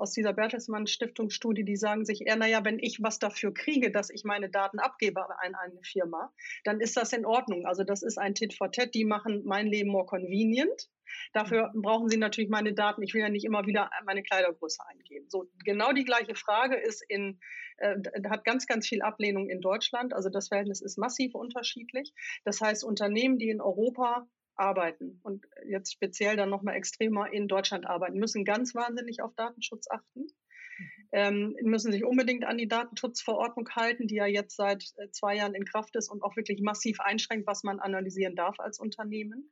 aus 0.00 0.12
dieser 0.12 0.32
Bertelsmann 0.32 0.86
Stiftungsstudie, 0.86 1.64
die 1.64 1.76
sagen 1.76 2.04
sich 2.04 2.26
eher, 2.26 2.36
naja, 2.36 2.64
wenn 2.64 2.78
ich 2.78 3.02
was 3.02 3.18
dafür 3.18 3.52
kriege, 3.52 3.90
dass 3.90 4.10
ich 4.10 4.24
meine 4.24 4.48
Daten 4.48 4.78
abgebe 4.78 5.28
an 5.40 5.54
eine 5.54 5.82
Firma, 5.82 6.32
dann 6.64 6.80
ist 6.80 6.96
das 6.96 7.12
in 7.12 7.26
Ordnung. 7.26 7.66
Also 7.66 7.84
das 7.84 8.02
ist 8.02 8.18
ein 8.18 8.34
Tit 8.34 8.54
for 8.54 8.72
Tat, 8.72 8.94
die 8.94 9.04
machen 9.04 9.42
mein 9.44 9.66
Leben 9.66 9.90
more 9.90 10.06
convenient. 10.06 10.88
Dafür 11.32 11.70
brauchen 11.74 12.08
sie 12.08 12.16
natürlich 12.16 12.50
meine 12.50 12.72
Daten. 12.72 13.02
Ich 13.02 13.14
will 13.14 13.20
ja 13.20 13.28
nicht 13.28 13.44
immer 13.44 13.66
wieder 13.66 13.90
meine 14.04 14.22
Kleidergröße 14.22 14.80
eingeben. 14.86 15.28
So 15.28 15.50
genau 15.64 15.92
die 15.92 16.04
gleiche 16.04 16.34
Frage 16.34 16.76
ist 16.76 17.04
in 17.08 17.40
äh, 17.78 17.96
hat 18.28 18.44
ganz 18.44 18.66
ganz 18.66 18.86
viel 18.86 19.02
Ablehnung 19.02 19.48
in 19.48 19.60
Deutschland. 19.60 20.14
Also 20.14 20.28
das 20.28 20.48
Verhältnis 20.48 20.80
ist 20.80 20.98
massiv 20.98 21.34
unterschiedlich. 21.34 22.12
Das 22.44 22.60
heißt 22.60 22.84
Unternehmen, 22.84 23.38
die 23.38 23.50
in 23.50 23.60
Europa 23.60 24.26
arbeiten 24.56 25.20
und 25.22 25.46
jetzt 25.66 25.92
speziell 25.92 26.36
dann 26.36 26.50
nochmal 26.50 26.76
extremer 26.76 27.32
in 27.32 27.48
Deutschland 27.48 27.86
arbeiten, 27.86 28.18
müssen 28.18 28.44
ganz 28.44 28.74
wahnsinnig 28.74 29.22
auf 29.22 29.34
Datenschutz 29.34 29.86
achten, 29.90 30.20
mhm. 30.20 31.08
ähm, 31.12 31.56
müssen 31.62 31.92
sich 31.92 32.04
unbedingt 32.04 32.44
an 32.44 32.58
die 32.58 32.68
Datenschutzverordnung 32.68 33.68
halten, 33.70 34.06
die 34.06 34.16
ja 34.16 34.26
jetzt 34.26 34.56
seit 34.56 34.84
äh, 34.96 35.10
zwei 35.10 35.36
Jahren 35.36 35.54
in 35.54 35.64
Kraft 35.64 35.96
ist 35.96 36.10
und 36.10 36.22
auch 36.22 36.36
wirklich 36.36 36.60
massiv 36.60 37.00
einschränkt, 37.00 37.46
was 37.46 37.62
man 37.62 37.80
analysieren 37.80 38.36
darf 38.36 38.58
als 38.58 38.78
Unternehmen. 38.78 39.50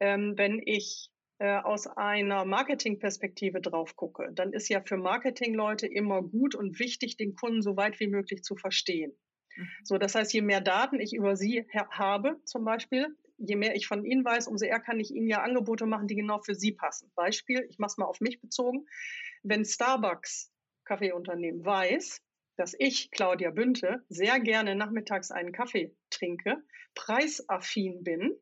Ähm, 0.00 0.34
wenn 0.36 0.60
ich 0.64 1.10
äh, 1.38 1.58
aus 1.58 1.86
einer 1.86 2.44
Marketingperspektive 2.44 3.60
drauf 3.60 3.96
gucke, 3.96 4.30
dann 4.32 4.52
ist 4.52 4.68
ja 4.68 4.80
für 4.80 4.96
Marketingleute 4.96 5.86
immer 5.86 6.22
gut 6.22 6.54
und 6.54 6.78
wichtig, 6.78 7.16
den 7.16 7.34
Kunden 7.34 7.62
so 7.62 7.76
weit 7.76 8.00
wie 8.00 8.06
möglich 8.08 8.42
zu 8.42 8.56
verstehen. 8.56 9.12
Mhm. 9.56 9.68
So, 9.84 9.98
das 9.98 10.14
heißt, 10.14 10.32
je 10.32 10.42
mehr 10.42 10.60
Daten 10.60 11.00
ich 11.00 11.14
über 11.14 11.36
sie 11.36 11.66
habe, 11.90 12.40
zum 12.44 12.64
Beispiel, 12.64 13.14
je 13.38 13.56
mehr 13.56 13.74
ich 13.74 13.86
von 13.86 14.04
Ihnen 14.04 14.24
weiß, 14.24 14.48
umso 14.48 14.64
eher 14.64 14.80
kann 14.80 15.00
ich 15.00 15.10
Ihnen 15.10 15.28
ja 15.28 15.42
Angebote 15.42 15.86
machen, 15.86 16.08
die 16.08 16.16
genau 16.16 16.40
für 16.40 16.54
Sie 16.54 16.72
passen. 16.72 17.10
Beispiel, 17.14 17.66
ich 17.68 17.78
mache 17.78 17.90
es 17.90 17.96
mal 17.98 18.06
auf 18.06 18.20
mich 18.20 18.40
bezogen. 18.40 18.86
Wenn 19.42 19.64
Starbucks 19.64 20.52
Kaffeeunternehmen 20.84 21.64
weiß, 21.64 22.22
dass 22.56 22.74
ich, 22.78 23.10
Claudia 23.10 23.50
Bünte, 23.50 24.04
sehr 24.08 24.40
gerne 24.40 24.74
nachmittags 24.74 25.30
einen 25.30 25.52
Kaffee 25.52 25.94
trinke, 26.10 26.62
preisaffin 26.94 28.02
bin 28.02 28.34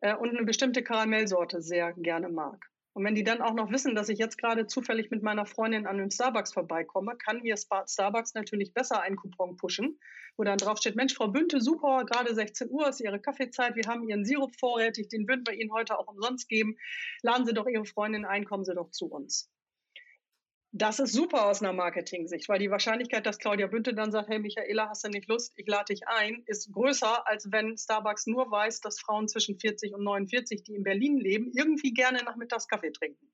äh, 0.00 0.14
und 0.14 0.30
eine 0.30 0.44
bestimmte 0.44 0.82
Karamellsorte 0.82 1.62
sehr 1.62 1.92
gerne 1.94 2.28
mag. 2.28 2.66
Und 2.96 3.04
wenn 3.04 3.14
die 3.14 3.24
dann 3.24 3.42
auch 3.42 3.52
noch 3.52 3.70
wissen, 3.70 3.94
dass 3.94 4.08
ich 4.08 4.18
jetzt 4.18 4.38
gerade 4.38 4.66
zufällig 4.66 5.10
mit 5.10 5.22
meiner 5.22 5.44
Freundin 5.44 5.86
an 5.86 6.00
einem 6.00 6.10
Starbucks 6.10 6.54
vorbeikomme, 6.54 7.14
kann 7.18 7.42
mir 7.42 7.54
Starbucks 7.58 8.32
natürlich 8.32 8.72
besser 8.72 9.02
einen 9.02 9.16
Coupon 9.16 9.58
pushen, 9.58 9.98
wo 10.38 10.44
dann 10.44 10.56
drauf 10.56 10.78
steht, 10.78 10.96
Mensch, 10.96 11.12
Frau 11.12 11.28
Bünte, 11.28 11.60
super, 11.60 12.06
gerade 12.06 12.34
16 12.34 12.70
Uhr 12.70 12.88
ist 12.88 13.00
Ihre 13.00 13.20
Kaffeezeit, 13.20 13.76
wir 13.76 13.84
haben 13.86 14.08
Ihren 14.08 14.24
Sirup 14.24 14.56
vorrätig, 14.58 15.08
den 15.08 15.28
würden 15.28 15.44
wir 15.46 15.52
Ihnen 15.52 15.72
heute 15.72 15.98
auch 15.98 16.08
umsonst 16.08 16.48
geben. 16.48 16.78
Laden 17.20 17.44
Sie 17.44 17.52
doch 17.52 17.66
Ihre 17.66 17.84
Freundin 17.84 18.24
ein, 18.24 18.46
kommen 18.46 18.64
Sie 18.64 18.74
doch 18.74 18.90
zu 18.90 19.10
uns. 19.10 19.50
Das 20.78 20.98
ist 20.98 21.14
super 21.14 21.46
aus 21.46 21.62
einer 21.62 21.72
Marketing-Sicht, 21.72 22.50
weil 22.50 22.58
die 22.58 22.70
Wahrscheinlichkeit, 22.70 23.24
dass 23.24 23.38
Claudia 23.38 23.66
Bünte 23.66 23.94
dann 23.94 24.12
sagt, 24.12 24.28
hey 24.28 24.38
Michaela, 24.38 24.90
hast 24.90 25.04
du 25.04 25.08
nicht 25.08 25.26
Lust, 25.26 25.54
ich 25.56 25.66
lade 25.66 25.94
dich 25.94 26.06
ein, 26.06 26.42
ist 26.44 26.70
größer, 26.70 27.26
als 27.26 27.50
wenn 27.50 27.78
Starbucks 27.78 28.26
nur 28.26 28.50
weiß, 28.50 28.82
dass 28.82 29.00
Frauen 29.00 29.26
zwischen 29.26 29.58
40 29.58 29.94
und 29.94 30.04
49, 30.04 30.64
die 30.64 30.74
in 30.74 30.82
Berlin 30.82 31.16
leben, 31.16 31.50
irgendwie 31.54 31.94
gerne 31.94 32.22
nachmittags 32.24 32.68
Kaffee 32.68 32.90
trinken. 32.90 33.26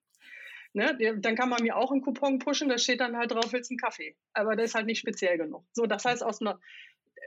Ne, 0.72 0.96
dann 1.18 1.34
kann 1.34 1.48
man 1.48 1.62
mir 1.62 1.76
auch 1.76 1.90
einen 1.90 2.00
Coupon 2.00 2.38
pushen, 2.38 2.68
da 2.68 2.78
steht 2.78 3.00
dann 3.00 3.16
halt 3.16 3.32
drauf, 3.32 3.52
willst 3.52 3.70
du 3.70 3.72
einen 3.72 3.78
Kaffee. 3.78 4.16
Aber 4.34 4.54
der 4.54 4.64
ist 4.64 4.76
halt 4.76 4.86
nicht 4.86 5.00
speziell 5.00 5.36
genug. 5.36 5.66
So, 5.72 5.86
das 5.86 6.04
heißt, 6.04 6.22
aus 6.22 6.40
einer 6.40 6.60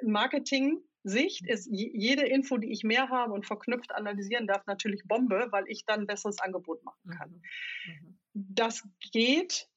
Marketing-Sicht 0.01 1.45
ist 1.45 1.67
jede 1.69 2.25
Info, 2.25 2.57
die 2.57 2.71
ich 2.71 2.83
mehr 2.83 3.09
habe 3.09 3.33
und 3.33 3.45
verknüpft 3.45 3.93
analysieren 3.93 4.47
darf, 4.47 4.65
natürlich 4.65 5.03
Bombe, 5.03 5.49
weil 5.51 5.65
ich 5.67 5.83
dann 5.85 6.01
ein 6.01 6.07
besseres 6.07 6.39
Angebot 6.39 6.85
machen 6.85 7.09
kann. 7.09 7.29
Mhm. 7.31 7.93
mhm. 7.93 8.19
Das 8.33 8.87
geht 9.11 9.67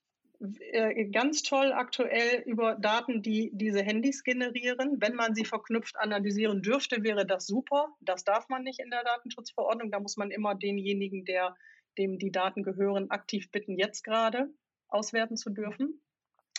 ganz 1.13 1.43
toll 1.43 1.73
aktuell 1.73 2.43
über 2.47 2.77
Daten, 2.77 3.23
die 3.23 3.51
diese 3.53 3.83
Handys 3.83 4.23
generieren. 4.23 5.01
Wenn 5.01 5.15
man 5.15 5.35
sie 5.35 5.45
verknüpft 5.45 5.97
analysieren 5.97 6.63
dürfte, 6.63 7.03
wäre 7.03 7.27
das 7.27 7.47
super. 7.47 7.89
Das 8.01 8.25
darf 8.25 8.49
man 8.49 8.63
nicht 8.63 8.79
in 8.79 8.91
der 8.91 9.03
Datenschutzverordnung. 9.03 9.91
Da 9.91 9.99
muss 9.99 10.17
man 10.17 10.31
immer 10.31 10.55
denjenigen, 10.55 11.25
der 11.25 11.57
dem 11.99 12.19
die 12.19 12.31
Daten 12.31 12.63
gehören, 12.63 13.11
aktiv 13.11 13.51
bitten, 13.51 13.77
jetzt 13.77 14.05
gerade 14.05 14.49
auswerten 14.89 15.37
zu 15.37 15.51
dürfen. 15.51 16.01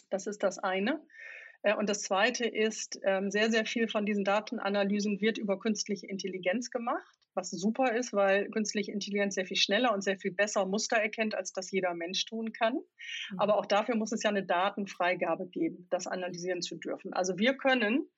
Das 0.09 0.27
ist 0.27 0.43
das 0.43 0.59
eine. 0.59 1.01
Äh, 1.61 1.75
und 1.75 1.89
das 1.89 2.03
Zweite 2.03 2.45
ist, 2.45 2.99
ähm, 3.03 3.31
sehr, 3.31 3.49
sehr 3.49 3.65
viel 3.65 3.87
von 3.87 4.05
diesen 4.05 4.23
Datenanalysen 4.23 5.21
wird 5.21 5.37
über 5.37 5.59
künstliche 5.59 6.07
Intelligenz 6.07 6.69
gemacht, 6.69 7.15
was 7.33 7.51
super 7.51 7.95
ist, 7.95 8.13
weil 8.13 8.49
künstliche 8.49 8.91
Intelligenz 8.91 9.35
sehr 9.35 9.45
viel 9.45 9.57
schneller 9.57 9.93
und 9.93 10.03
sehr 10.03 10.17
viel 10.17 10.31
besser 10.31 10.65
Muster 10.65 10.97
erkennt, 10.97 11.35
als 11.35 11.53
das 11.53 11.71
jeder 11.71 11.93
Mensch 11.93 12.25
tun 12.25 12.51
kann. 12.51 12.75
Mhm. 12.75 13.39
Aber 13.39 13.57
auch 13.57 13.65
dafür 13.65 13.95
muss 13.95 14.11
es 14.11 14.23
ja 14.23 14.29
eine 14.29 14.43
Datenfreigabe 14.43 15.47
geben, 15.47 15.87
das 15.89 16.07
analysieren 16.07 16.61
zu 16.61 16.75
dürfen. 16.75 17.13
Also 17.13 17.37
wir 17.37 17.55
können 17.55 18.09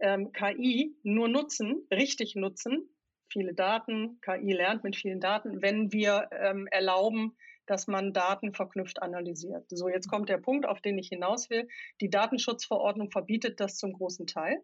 ähm, 0.00 0.32
KI 0.32 0.96
nur 1.02 1.28
nutzen, 1.28 1.86
richtig 1.92 2.34
nutzen, 2.36 2.88
viele 3.30 3.54
Daten, 3.54 4.20
KI 4.20 4.52
lernt 4.52 4.84
mit 4.84 4.96
vielen 4.96 5.20
Daten, 5.20 5.62
wenn 5.62 5.92
wir 5.92 6.28
ähm, 6.32 6.66
erlauben, 6.70 7.36
dass 7.66 7.86
man 7.86 8.12
Daten 8.12 8.54
verknüpft 8.54 9.02
analysiert. 9.02 9.66
So, 9.68 9.88
jetzt 9.88 10.08
kommt 10.08 10.28
der 10.30 10.38
Punkt, 10.38 10.66
auf 10.66 10.80
den 10.80 10.98
ich 10.98 11.08
hinaus 11.08 11.50
will. 11.50 11.68
Die 12.00 12.08
Datenschutzverordnung 12.08 13.10
verbietet 13.10 13.60
das 13.60 13.76
zum 13.76 13.92
großen 13.92 14.26
Teil. 14.26 14.62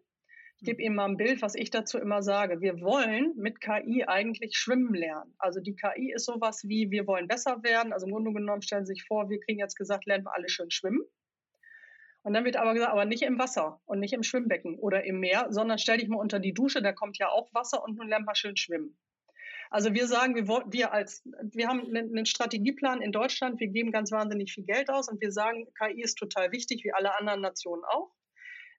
Ich 0.57 0.65
gebe 0.65 0.81
Ihnen 0.81 0.95
mal 0.95 1.05
ein 1.05 1.17
Bild, 1.17 1.41
was 1.41 1.55
ich 1.55 1.69
dazu 1.69 1.99
immer 1.99 2.23
sage. 2.23 2.61
Wir 2.61 2.79
wollen 2.79 3.33
mit 3.35 3.59
KI 3.59 4.05
eigentlich 4.07 4.57
schwimmen 4.57 4.93
lernen. 4.93 5.35
Also 5.37 5.59
die 5.59 5.75
KI 5.75 6.13
ist 6.13 6.25
sowas 6.25 6.63
wie, 6.65 6.91
wir 6.91 7.07
wollen 7.07 7.27
besser 7.27 7.61
werden. 7.61 7.91
Also 7.91 8.05
im 8.05 8.13
Grunde 8.13 8.31
genommen 8.31 8.61
stellen 8.61 8.85
Sie 8.85 8.93
sich 8.93 9.03
vor, 9.03 9.29
wir 9.29 9.39
kriegen 9.41 9.59
jetzt 9.59 9.75
gesagt, 9.75 10.05
lernen 10.05 10.23
wir 10.23 10.33
alle 10.33 10.47
schön 10.47 10.71
schwimmen. 10.71 11.03
Und 12.23 12.33
dann 12.33 12.45
wird 12.45 12.55
aber 12.55 12.73
gesagt, 12.73 12.91
aber 12.91 13.05
nicht 13.05 13.21
im 13.21 13.37
Wasser 13.37 13.81
und 13.85 13.99
nicht 13.99 14.13
im 14.13 14.23
Schwimmbecken 14.23 14.79
oder 14.79 15.03
im 15.03 15.19
Meer, 15.19 15.47
sondern 15.49 15.77
stell 15.77 15.97
dich 15.97 16.07
mal 16.07 16.17
unter 16.17 16.39
die 16.39 16.53
Dusche, 16.53 16.81
da 16.81 16.91
kommt 16.91 17.19
ja 17.19 17.29
auch 17.29 17.53
Wasser 17.53 17.83
und 17.83 17.97
nun 17.97 18.07
lernen 18.07 18.25
wir 18.25 18.33
schön 18.33 18.57
schwimmen. 18.57 18.97
Also 19.69 19.93
wir 19.93 20.07
sagen, 20.07 20.35
wir, 20.35 20.47
wir, 20.47 20.91
als, 20.91 21.21
wir 21.43 21.67
haben 21.67 21.95
einen 21.95 22.25
Strategieplan 22.25 23.01
in 23.01 23.11
Deutschland, 23.11 23.59
wir 23.59 23.67
geben 23.67 23.91
ganz 23.91 24.11
wahnsinnig 24.11 24.53
viel 24.53 24.63
Geld 24.63 24.89
aus 24.89 25.09
und 25.09 25.21
wir 25.21 25.31
sagen, 25.31 25.67
KI 25.77 26.01
ist 26.01 26.15
total 26.15 26.51
wichtig, 26.51 26.83
wie 26.83 26.93
alle 26.93 27.15
anderen 27.19 27.41
Nationen 27.41 27.83
auch. 27.83 28.11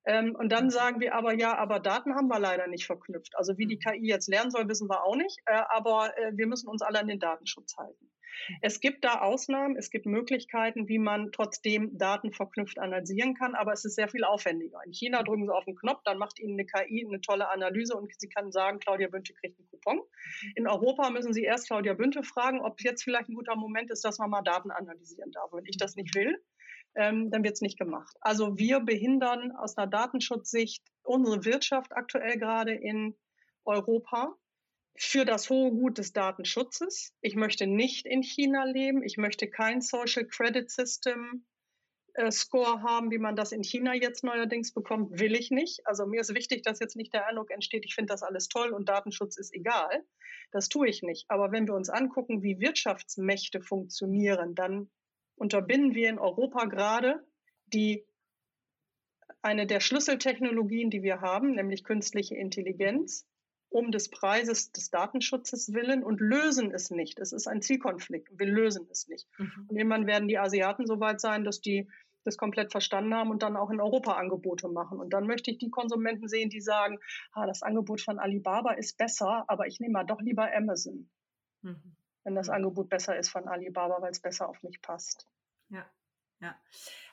Ähm, 0.06 0.36
und 0.36 0.50
dann 0.50 0.70
sagen 0.70 1.00
wir 1.00 1.14
aber, 1.14 1.34
ja, 1.34 1.56
aber 1.56 1.80
Daten 1.80 2.14
haben 2.14 2.28
wir 2.28 2.38
leider 2.38 2.68
nicht 2.68 2.86
verknüpft. 2.86 3.36
Also 3.36 3.58
wie 3.58 3.66
die 3.66 3.78
KI 3.78 4.06
jetzt 4.06 4.28
lernen 4.28 4.52
soll, 4.52 4.68
wissen 4.68 4.88
wir 4.88 5.02
auch 5.04 5.16
nicht, 5.16 5.38
äh, 5.46 5.62
aber 5.68 6.16
äh, 6.16 6.32
wir 6.36 6.46
müssen 6.46 6.68
uns 6.68 6.80
alle 6.82 7.00
an 7.00 7.08
den 7.08 7.18
Datenschutz 7.18 7.76
halten. 7.76 8.10
Es 8.60 8.80
gibt 8.80 9.04
da 9.04 9.20
Ausnahmen, 9.20 9.76
es 9.76 9.90
gibt 9.90 10.06
Möglichkeiten, 10.06 10.88
wie 10.88 10.98
man 10.98 11.32
trotzdem 11.32 11.96
Daten 11.96 12.32
verknüpft 12.32 12.78
analysieren 12.78 13.34
kann, 13.34 13.54
aber 13.54 13.72
es 13.72 13.84
ist 13.84 13.96
sehr 13.96 14.08
viel 14.08 14.24
aufwendiger. 14.24 14.78
In 14.84 14.92
China 14.92 15.22
drücken 15.22 15.46
Sie 15.46 15.54
auf 15.54 15.64
den 15.64 15.76
Knopf, 15.76 16.02
dann 16.04 16.18
macht 16.18 16.38
Ihnen 16.38 16.52
eine 16.52 16.66
KI 16.66 17.06
eine 17.06 17.20
tolle 17.20 17.48
Analyse 17.48 17.96
und 17.96 18.12
sie 18.18 18.28
kann 18.28 18.52
sagen, 18.52 18.78
Claudia 18.78 19.08
Bünte 19.08 19.32
kriegt 19.34 19.58
einen 19.58 19.68
Coupon. 19.68 20.02
In 20.54 20.68
Europa 20.68 21.10
müssen 21.10 21.32
Sie 21.32 21.44
erst 21.44 21.66
Claudia 21.66 21.94
Bünte 21.94 22.22
fragen, 22.22 22.60
ob 22.60 22.80
jetzt 22.82 23.02
vielleicht 23.02 23.28
ein 23.28 23.34
guter 23.34 23.56
Moment 23.56 23.90
ist, 23.90 24.04
dass 24.04 24.18
man 24.18 24.30
mal 24.30 24.42
Daten 24.42 24.70
analysieren 24.70 25.32
darf. 25.32 25.50
Wenn 25.52 25.66
ich 25.66 25.78
das 25.78 25.96
nicht 25.96 26.14
will, 26.14 26.36
ähm, 26.96 27.30
dann 27.30 27.44
wird 27.44 27.54
es 27.54 27.60
nicht 27.60 27.78
gemacht. 27.78 28.16
Also 28.20 28.58
wir 28.58 28.80
behindern 28.80 29.52
aus 29.52 29.76
einer 29.76 29.86
Datenschutzsicht 29.86 30.82
unsere 31.02 31.44
Wirtschaft 31.44 31.92
aktuell 31.94 32.38
gerade 32.38 32.74
in 32.74 33.16
Europa 33.64 34.34
für 34.98 35.24
das 35.24 35.50
hohe 35.50 35.70
Gut 35.70 35.98
des 35.98 36.12
Datenschutzes. 36.12 37.14
Ich 37.20 37.36
möchte 37.36 37.66
nicht 37.66 38.06
in 38.06 38.22
China 38.22 38.64
leben. 38.64 39.02
Ich 39.02 39.18
möchte 39.18 39.48
kein 39.48 39.82
Social 39.82 40.26
Credit 40.26 40.70
System 40.70 41.44
äh, 42.14 42.30
Score 42.30 42.82
haben, 42.82 43.10
wie 43.10 43.18
man 43.18 43.36
das 43.36 43.52
in 43.52 43.62
China 43.62 43.94
jetzt 43.94 44.24
neuerdings 44.24 44.72
bekommt, 44.72 45.20
will 45.20 45.34
ich 45.34 45.50
nicht. 45.50 45.80
Also 45.84 46.06
mir 46.06 46.22
ist 46.22 46.34
wichtig, 46.34 46.62
dass 46.62 46.80
jetzt 46.80 46.96
nicht 46.96 47.12
der 47.12 47.26
Eindruck 47.26 47.50
entsteht, 47.50 47.84
ich 47.84 47.94
finde 47.94 48.12
das 48.12 48.22
alles 48.22 48.48
toll 48.48 48.70
und 48.70 48.88
Datenschutz 48.88 49.36
ist 49.36 49.52
egal. 49.54 50.02
Das 50.50 50.70
tue 50.70 50.88
ich 50.88 51.02
nicht. 51.02 51.26
Aber 51.28 51.52
wenn 51.52 51.66
wir 51.66 51.74
uns 51.74 51.90
angucken, 51.90 52.42
wie 52.42 52.58
Wirtschaftsmächte 52.58 53.60
funktionieren, 53.60 54.54
dann 54.54 54.90
unterbinden 55.36 55.94
wir 55.94 56.08
in 56.08 56.18
Europa 56.18 56.64
gerade 56.64 57.24
die 57.66 58.04
eine 59.42 59.66
der 59.66 59.80
Schlüsseltechnologien, 59.80 60.90
die 60.90 61.02
wir 61.02 61.20
haben, 61.20 61.54
nämlich 61.54 61.84
künstliche 61.84 62.34
Intelligenz, 62.34 63.26
um 63.68 63.92
des 63.92 64.10
Preises 64.10 64.72
des 64.72 64.90
Datenschutzes 64.90 65.72
willen 65.72 66.02
und 66.02 66.20
lösen 66.20 66.72
es 66.72 66.90
nicht. 66.90 67.18
Es 67.18 67.32
ist 67.32 67.46
ein 67.46 67.62
Zielkonflikt. 67.62 68.38
Wir 68.38 68.46
lösen 68.46 68.88
es 68.90 69.06
nicht. 69.08 69.28
Mhm. 69.38 69.66
Und 69.68 69.76
irgendwann 69.76 70.06
werden 70.06 70.28
die 70.28 70.38
Asiaten 70.38 70.86
so 70.86 70.98
weit 71.00 71.20
sein, 71.20 71.44
dass 71.44 71.60
die 71.60 71.88
das 72.24 72.36
komplett 72.36 72.72
verstanden 72.72 73.14
haben 73.14 73.30
und 73.30 73.42
dann 73.42 73.56
auch 73.56 73.70
in 73.70 73.80
Europa 73.80 74.14
Angebote 74.14 74.68
machen. 74.68 74.98
Und 74.98 75.12
dann 75.12 75.26
möchte 75.26 75.50
ich 75.50 75.58
die 75.58 75.70
Konsumenten 75.70 76.28
sehen, 76.28 76.50
die 76.50 76.60
sagen, 76.60 76.98
ah, 77.32 77.46
das 77.46 77.62
Angebot 77.62 78.00
von 78.00 78.18
Alibaba 78.18 78.72
ist 78.72 78.98
besser, 78.98 79.44
aber 79.48 79.66
ich 79.68 79.78
nehme 79.78 79.92
mal 79.92 80.04
doch 80.04 80.20
lieber 80.20 80.52
Amazon, 80.52 81.08
mhm. 81.62 81.96
Wenn 82.26 82.34
das. 82.34 82.48
Angebot 82.48 82.88
besser 82.88 83.16
ist 83.16 83.30
von 83.30 83.48
Alibaba, 83.48 84.02
weil 84.02 84.10
es 84.10 84.20
besser 84.20 84.48
auf 84.48 84.62
mich 84.62 84.82
passt. 84.82 85.26
Ja. 85.68 85.88
Ja, 86.38 86.54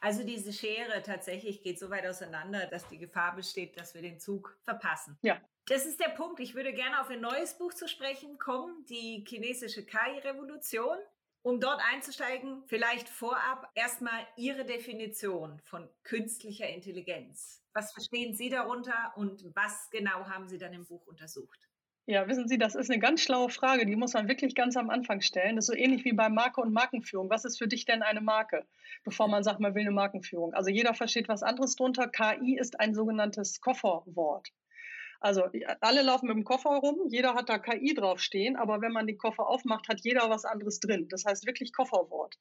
also 0.02 0.26
diese 0.26 0.52
Schere 0.52 1.02
tatsächlich 1.02 1.62
geht 1.62 1.80
so 1.80 1.90
weit 1.90 2.06
auseinander, 2.06 2.66
dass 2.66 2.90
die 2.90 2.98
Gefahr 2.98 3.34
besteht, 3.38 3.80
dass 3.80 3.94
wir 3.94 4.02
den 4.02 4.20
Zug 4.20 4.60
verpassen. 4.64 5.18
Ja. 5.22 5.40
Das 5.68 5.86
ist 5.86 6.02
der 6.02 6.10
Punkt. 6.10 6.42
Ich 6.42 6.56
würde 6.56 6.74
gerne 6.74 7.00
auf 7.00 7.10
ein 7.10 7.22
neues 7.22 7.58
Buch 7.58 7.74
zu 7.74 7.88
sprechen 7.88 8.38
kommen, 8.38 8.84
die 8.90 9.24
chinesische 9.26 9.86
KI-Revolution. 9.86 10.98
Um 11.42 11.62
dort 11.62 11.82
einzusteigen, 11.94 12.64
vielleicht 12.68 13.08
vorab 13.08 13.70
erstmal 13.76 14.28
Ihre 14.36 14.66
Definition 14.66 15.62
von 15.64 15.90
künstlicher 16.04 16.68
Intelligenz. 16.68 17.64
Was 17.74 17.94
verstehen 17.94 18.34
Sie 18.34 18.50
darunter 18.50 19.14
und 19.16 19.56
was 19.56 19.90
genau 19.90 20.26
haben 20.28 20.50
Sie 20.50 20.58
dann 20.58 20.74
im 20.74 20.86
Buch 20.86 21.06
untersucht? 21.06 21.70
Ja, 22.06 22.28
wissen 22.28 22.50
Sie, 22.50 22.58
das 22.58 22.76
ist 22.76 22.92
eine 22.92 23.00
ganz 23.00 23.22
schlaue 23.22 23.50
Frage, 23.50 23.86
die 23.86 23.96
muss 23.96 24.14
man 24.14 24.28
wirklich 24.28 24.56
ganz 24.56 24.76
am 24.76 24.90
Anfang 24.90 25.22
stellen. 25.22 25.56
Das 25.56 25.70
ist 25.70 25.74
so 25.74 25.78
ähnlich 25.82 26.04
wie 26.04 26.12
bei 26.12 26.28
Marke 26.28 26.60
und 26.60 26.74
Markenführung. 26.74 27.30
Was 27.30 27.46
ist 27.46 27.58
für 27.58 27.68
dich 27.68 27.86
denn 27.86 28.02
eine 28.02 28.20
Marke, 28.20 28.66
bevor 29.06 29.30
man 29.30 29.44
sagt, 29.44 29.62
man 29.62 29.74
will 29.74 29.84
eine 29.84 29.92
Markenführung? 29.92 30.54
Also 30.54 30.70
jeder 30.70 30.94
versteht 30.96 31.30
was 31.30 31.44
anderes 31.44 31.78
drunter. 31.78 32.10
KI 32.10 32.58
ist 32.60 32.78
ein 32.82 32.94
sogenanntes 32.94 33.62
Kofferwort. 33.62 34.50
Also 35.22 35.44
alle 35.80 36.02
laufen 36.02 36.28
mit 36.28 36.36
dem 36.36 36.44
Koffer 36.44 36.72
rum, 36.72 37.08
jeder 37.08 37.36
hat 37.36 37.48
da 37.48 37.58
KI 37.58 37.94
draufstehen, 37.94 38.58
aber 38.58 38.82
wenn 38.82 38.92
man 38.92 39.08
den 39.08 39.18
Koffer 39.18 39.48
aufmacht, 39.48 39.88
hat 39.88 40.02
jeder 40.02 40.30
was 40.30 40.44
anderes 40.44 40.82
drin. 40.82 41.08
Das 41.08 41.24
heißt 41.24 41.48
wirklich 41.48 41.72
Kofferwort. 41.72 42.38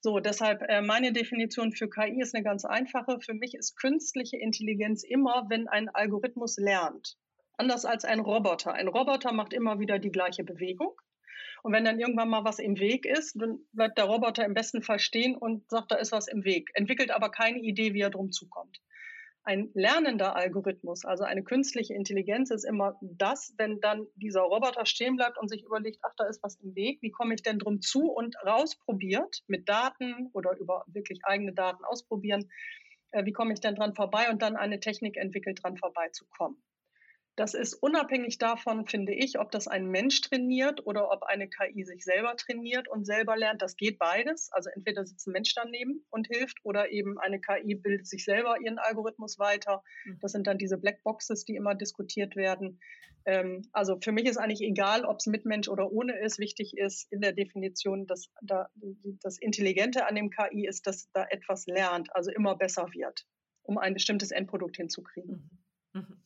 So, 0.00 0.18
deshalb 0.18 0.62
äh, 0.62 0.82
meine 0.82 1.12
Definition 1.12 1.70
für 1.70 1.88
KI 1.88 2.20
ist 2.20 2.34
eine 2.34 2.42
ganz 2.42 2.64
einfache. 2.64 3.20
Für 3.20 3.34
mich 3.34 3.54
ist 3.54 3.76
künstliche 3.76 4.38
Intelligenz 4.38 5.04
immer, 5.04 5.46
wenn 5.48 5.68
ein 5.68 5.88
Algorithmus 5.88 6.56
lernt. 6.56 7.16
Anders 7.56 7.84
als 7.84 8.04
ein 8.04 8.20
Roboter. 8.20 8.74
Ein 8.74 8.88
Roboter 8.88 9.32
macht 9.32 9.52
immer 9.52 9.78
wieder 9.80 9.98
die 9.98 10.10
gleiche 10.10 10.44
Bewegung. 10.44 10.94
Und 11.62 11.72
wenn 11.72 11.84
dann 11.84 11.98
irgendwann 11.98 12.28
mal 12.28 12.44
was 12.44 12.58
im 12.58 12.78
Weg 12.78 13.06
ist, 13.06 13.34
dann 13.40 13.58
bleibt 13.72 13.98
der 13.98 14.04
Roboter 14.04 14.44
im 14.44 14.54
besten 14.54 14.82
Fall 14.82 14.98
stehen 14.98 15.34
und 15.34 15.68
sagt, 15.70 15.90
da 15.90 15.96
ist 15.96 16.12
was 16.12 16.28
im 16.28 16.44
Weg, 16.44 16.70
entwickelt 16.74 17.10
aber 17.10 17.30
keine 17.30 17.58
Idee, 17.58 17.92
wie 17.94 18.02
er 18.02 18.10
drum 18.10 18.30
zukommt. 18.30 18.80
Ein 19.42 19.70
lernender 19.74 20.34
Algorithmus, 20.34 21.04
also 21.04 21.24
eine 21.24 21.44
künstliche 21.44 21.94
Intelligenz, 21.94 22.50
ist 22.50 22.64
immer 22.64 22.98
das, 23.00 23.54
wenn 23.58 23.80
dann 23.80 24.06
dieser 24.16 24.42
Roboter 24.42 24.86
stehen 24.86 25.16
bleibt 25.16 25.38
und 25.38 25.48
sich 25.48 25.62
überlegt, 25.62 25.98
ach, 26.02 26.12
da 26.16 26.26
ist 26.26 26.42
was 26.42 26.56
im 26.56 26.74
Weg, 26.74 27.00
wie 27.00 27.10
komme 27.10 27.34
ich 27.34 27.42
denn 27.42 27.58
drum 27.58 27.80
zu 27.80 28.10
und 28.10 28.36
rausprobiert 28.44 29.42
mit 29.46 29.68
Daten 29.68 30.30
oder 30.32 30.56
über 30.58 30.84
wirklich 30.88 31.20
eigene 31.24 31.52
Daten 31.52 31.84
ausprobieren, 31.84 32.48
äh, 33.12 33.24
wie 33.24 33.32
komme 33.32 33.52
ich 33.52 33.60
denn 33.60 33.76
dran 33.76 33.94
vorbei 33.94 34.30
und 34.30 34.42
dann 34.42 34.56
eine 34.56 34.80
Technik 34.80 35.16
entwickelt, 35.16 35.62
dran 35.62 35.76
vorbeizukommen. 35.76 36.60
Das 37.36 37.52
ist 37.52 37.74
unabhängig 37.74 38.38
davon, 38.38 38.86
finde 38.86 39.12
ich, 39.12 39.38
ob 39.38 39.50
das 39.50 39.68
ein 39.68 39.86
Mensch 39.86 40.22
trainiert 40.22 40.86
oder 40.86 41.10
ob 41.10 41.22
eine 41.22 41.48
KI 41.48 41.84
sich 41.84 42.02
selber 42.02 42.34
trainiert 42.36 42.88
und 42.88 43.04
selber 43.04 43.36
lernt. 43.36 43.60
Das 43.60 43.76
geht 43.76 43.98
beides. 43.98 44.50
Also 44.52 44.70
entweder 44.70 45.04
sitzt 45.04 45.28
ein 45.28 45.32
Mensch 45.32 45.54
daneben 45.54 46.02
und 46.08 46.28
hilft 46.28 46.58
oder 46.64 46.90
eben 46.90 47.18
eine 47.18 47.38
KI 47.38 47.74
bildet 47.74 48.06
sich 48.06 48.24
selber 48.24 48.58
ihren 48.62 48.78
Algorithmus 48.78 49.38
weiter. 49.38 49.84
Mhm. 50.06 50.18
Das 50.20 50.32
sind 50.32 50.46
dann 50.46 50.56
diese 50.56 50.78
Blackboxes, 50.78 51.44
die 51.44 51.56
immer 51.56 51.74
diskutiert 51.74 52.36
werden. 52.36 52.80
Ähm, 53.26 53.68
also 53.72 53.98
für 54.00 54.12
mich 54.12 54.24
ist 54.24 54.38
eigentlich 54.38 54.62
egal, 54.62 55.04
ob 55.04 55.18
es 55.18 55.26
mit 55.26 55.44
Mensch 55.44 55.68
oder 55.68 55.92
ohne 55.92 56.18
ist. 56.18 56.38
Wichtig 56.38 56.74
ist 56.78 57.06
in 57.12 57.20
der 57.20 57.32
Definition, 57.32 58.06
dass 58.06 58.30
da, 58.40 58.70
das 59.20 59.36
Intelligente 59.36 60.06
an 60.06 60.14
dem 60.14 60.30
KI 60.30 60.66
ist, 60.66 60.86
dass 60.86 61.10
da 61.12 61.26
etwas 61.28 61.66
lernt, 61.66 62.16
also 62.16 62.30
immer 62.30 62.56
besser 62.56 62.88
wird, 62.94 63.26
um 63.62 63.76
ein 63.76 63.92
bestimmtes 63.92 64.30
Endprodukt 64.30 64.76
hinzukriegen. 64.76 65.50
Mhm. 65.92 66.00
Mhm. 66.00 66.25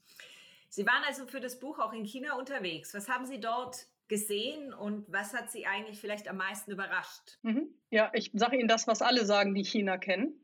Sie 0.70 0.86
waren 0.86 1.02
also 1.06 1.26
für 1.26 1.40
das 1.40 1.58
Buch 1.58 1.78
auch 1.80 1.92
in 1.92 2.04
China 2.04 2.38
unterwegs. 2.38 2.94
Was 2.94 3.08
haben 3.08 3.26
Sie 3.26 3.40
dort 3.40 3.86
gesehen 4.06 4.72
und 4.72 5.04
was 5.12 5.34
hat 5.34 5.50
Sie 5.50 5.66
eigentlich 5.66 6.00
vielleicht 6.00 6.28
am 6.28 6.36
meisten 6.36 6.70
überrascht? 6.70 7.38
Mhm. 7.42 7.74
Ja, 7.90 8.10
ich 8.14 8.30
sage 8.34 8.56
Ihnen 8.56 8.68
das, 8.68 8.86
was 8.86 9.02
alle 9.02 9.26
sagen, 9.26 9.54
die 9.54 9.64
China 9.64 9.98
kennen. 9.98 10.40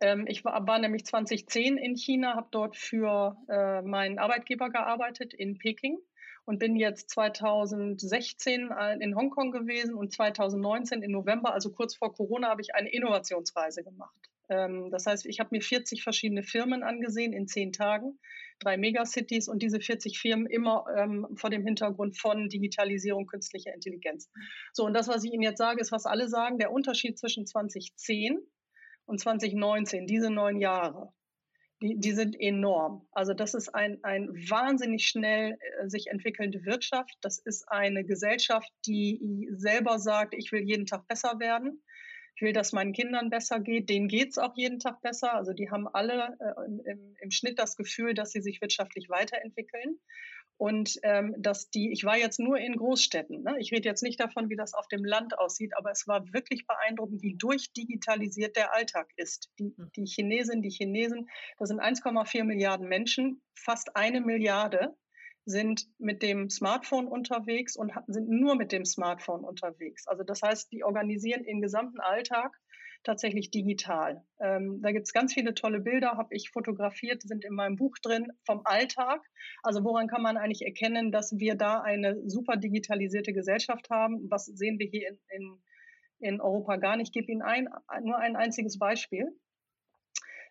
Ähm, 0.00 0.26
ich 0.28 0.44
war, 0.44 0.64
war, 0.66 0.78
nämlich 0.78 1.04
2010 1.04 1.76
in 1.76 1.96
China, 1.96 2.34
habe 2.34 2.48
dort 2.52 2.76
für 2.76 3.36
äh, 3.48 3.82
meinen 3.82 4.18
Arbeitgeber 4.18 4.70
gearbeitet 4.70 5.34
in 5.34 5.58
Peking 5.58 5.98
und 6.44 6.58
bin 6.58 6.76
jetzt 6.76 7.10
2016 7.10 8.70
äh, 8.70 8.98
in 9.00 9.16
Hongkong 9.16 9.50
gewesen 9.50 9.94
und 9.94 10.12
2019 10.12 11.02
im 11.02 11.10
November, 11.10 11.52
also 11.52 11.72
kurz 11.72 11.96
vor 11.96 12.14
Corona, 12.14 12.48
habe 12.48 12.62
ich 12.62 12.74
eine 12.74 12.92
Innovationsreise 12.92 13.82
gemacht. 13.82 14.30
Ähm, 14.48 14.90
das 14.90 15.06
heißt, 15.06 15.26
ich 15.26 15.40
habe 15.40 15.50
mir 15.52 15.62
40 15.62 16.02
verschiedene 16.02 16.42
Firmen 16.42 16.82
angesehen 16.82 17.32
in 17.32 17.48
zehn 17.48 17.72
Tagen, 17.72 18.18
drei 18.60 18.76
Megacities 18.76 19.48
und 19.48 19.62
diese 19.62 19.80
40 19.80 20.18
Firmen 20.18 20.46
immer 20.46 20.84
ähm, 20.96 21.26
vor 21.36 21.50
dem 21.50 21.64
Hintergrund 21.64 22.18
von 22.18 22.48
Digitalisierung, 22.48 23.26
künstlicher 23.26 23.74
Intelligenz. 23.74 24.30
So, 24.72 24.84
und 24.84 24.94
das, 24.94 25.08
was 25.08 25.24
ich 25.24 25.32
Ihnen 25.32 25.42
jetzt 25.42 25.58
sage, 25.58 25.80
ist, 25.80 25.92
was 25.92 26.06
alle 26.06 26.28
sagen, 26.28 26.58
der 26.58 26.72
Unterschied 26.72 27.18
zwischen 27.18 27.46
2010 27.46 28.38
und 29.06 29.20
2019, 29.20 30.06
diese 30.06 30.30
neun 30.30 30.60
Jahre, 30.60 31.12
die, 31.82 31.98
die 31.98 32.12
sind 32.12 32.40
enorm. 32.40 33.06
Also 33.12 33.34
das 33.34 33.54
ist 33.54 33.74
ein, 33.74 33.98
ein 34.02 34.28
wahnsinnig 34.48 35.06
schnell 35.06 35.58
äh, 35.60 35.88
sich 35.88 36.06
entwickelnde 36.06 36.64
Wirtschaft. 36.64 37.12
Das 37.20 37.38
ist 37.38 37.68
eine 37.68 38.04
Gesellschaft, 38.04 38.70
die 38.86 39.48
selber 39.52 39.98
sagt, 39.98 40.34
ich 40.34 40.52
will 40.52 40.62
jeden 40.62 40.86
Tag 40.86 41.06
besser 41.08 41.38
werden. 41.40 41.82
Ich 42.36 42.42
will, 42.42 42.52
dass 42.52 42.72
meinen 42.72 42.92
Kindern 42.92 43.30
besser 43.30 43.60
geht. 43.60 43.88
Denen 43.88 44.08
geht 44.08 44.30
es 44.30 44.38
auch 44.38 44.56
jeden 44.56 44.80
Tag 44.80 45.00
besser. 45.02 45.34
Also 45.34 45.52
die 45.52 45.70
haben 45.70 45.86
alle 45.86 46.36
äh, 46.40 46.90
im, 46.90 47.14
im, 47.20 47.30
Schnitt 47.30 47.58
das 47.58 47.76
Gefühl, 47.76 48.14
dass 48.14 48.32
sie 48.32 48.40
sich 48.40 48.60
wirtschaftlich 48.60 49.08
weiterentwickeln. 49.08 50.00
Und 50.56 50.98
ähm, 51.02 51.34
dass 51.38 51.70
die, 51.70 51.90
ich 51.92 52.04
war 52.04 52.16
jetzt 52.16 52.38
nur 52.38 52.58
in 52.58 52.76
Großstädten. 52.76 53.42
Ne? 53.42 53.56
Ich 53.58 53.72
rede 53.72 53.88
jetzt 53.88 54.02
nicht 54.02 54.20
davon, 54.20 54.50
wie 54.50 54.56
das 54.56 54.72
auf 54.72 54.86
dem 54.86 55.04
Land 55.04 55.36
aussieht, 55.36 55.76
aber 55.76 55.90
es 55.90 56.06
war 56.06 56.32
wirklich 56.32 56.66
beeindruckend, 56.66 57.22
wie 57.22 57.36
durchdigitalisiert 57.36 58.54
der 58.56 58.72
Alltag 58.72 59.10
ist. 59.16 59.50
Die, 59.58 59.74
hm. 59.76 59.90
die 59.96 60.06
Chinesinnen, 60.06 60.62
die 60.62 60.70
Chinesen, 60.70 61.28
das 61.58 61.68
sind 61.68 61.80
1,4 61.80 62.44
Milliarden 62.44 62.88
Menschen, 62.88 63.42
fast 63.54 63.96
eine 63.96 64.20
Milliarde 64.20 64.94
sind 65.44 65.86
mit 65.98 66.22
dem 66.22 66.48
Smartphone 66.48 67.06
unterwegs 67.06 67.76
und 67.76 67.92
sind 68.06 68.28
nur 68.28 68.54
mit 68.54 68.72
dem 68.72 68.84
Smartphone 68.84 69.44
unterwegs. 69.44 70.06
Also 70.06 70.22
das 70.22 70.42
heißt, 70.42 70.72
die 70.72 70.84
organisieren 70.84 71.44
ihren 71.44 71.60
gesamten 71.60 72.00
Alltag 72.00 72.58
tatsächlich 73.04 73.50
digital. 73.50 74.24
Ähm, 74.40 74.80
da 74.82 74.90
gibt 74.90 75.06
es 75.06 75.12
ganz 75.12 75.34
viele 75.34 75.54
tolle 75.54 75.80
Bilder, 75.80 76.12
habe 76.16 76.34
ich 76.34 76.50
fotografiert, 76.50 77.22
sind 77.22 77.44
in 77.44 77.54
meinem 77.54 77.76
Buch 77.76 77.98
drin 78.02 78.32
vom 78.46 78.62
Alltag. 78.64 79.20
Also 79.62 79.84
woran 79.84 80.08
kann 80.08 80.22
man 80.22 80.38
eigentlich 80.38 80.62
erkennen, 80.62 81.12
dass 81.12 81.38
wir 81.38 81.54
da 81.54 81.82
eine 81.82 82.28
super 82.28 82.56
digitalisierte 82.56 83.32
Gesellschaft 83.32 83.90
haben? 83.90 84.30
Was 84.30 84.46
sehen 84.46 84.78
wir 84.78 84.86
hier 84.86 85.10
in, 85.10 85.18
in, 85.28 85.62
in 86.18 86.40
Europa 86.40 86.76
gar 86.76 86.96
nicht? 86.96 87.08
Ich 87.08 87.12
gebe 87.12 87.30
Ihnen 87.30 87.42
ein, 87.42 87.68
nur 88.02 88.16
ein 88.16 88.36
einziges 88.36 88.78
Beispiel. 88.78 89.38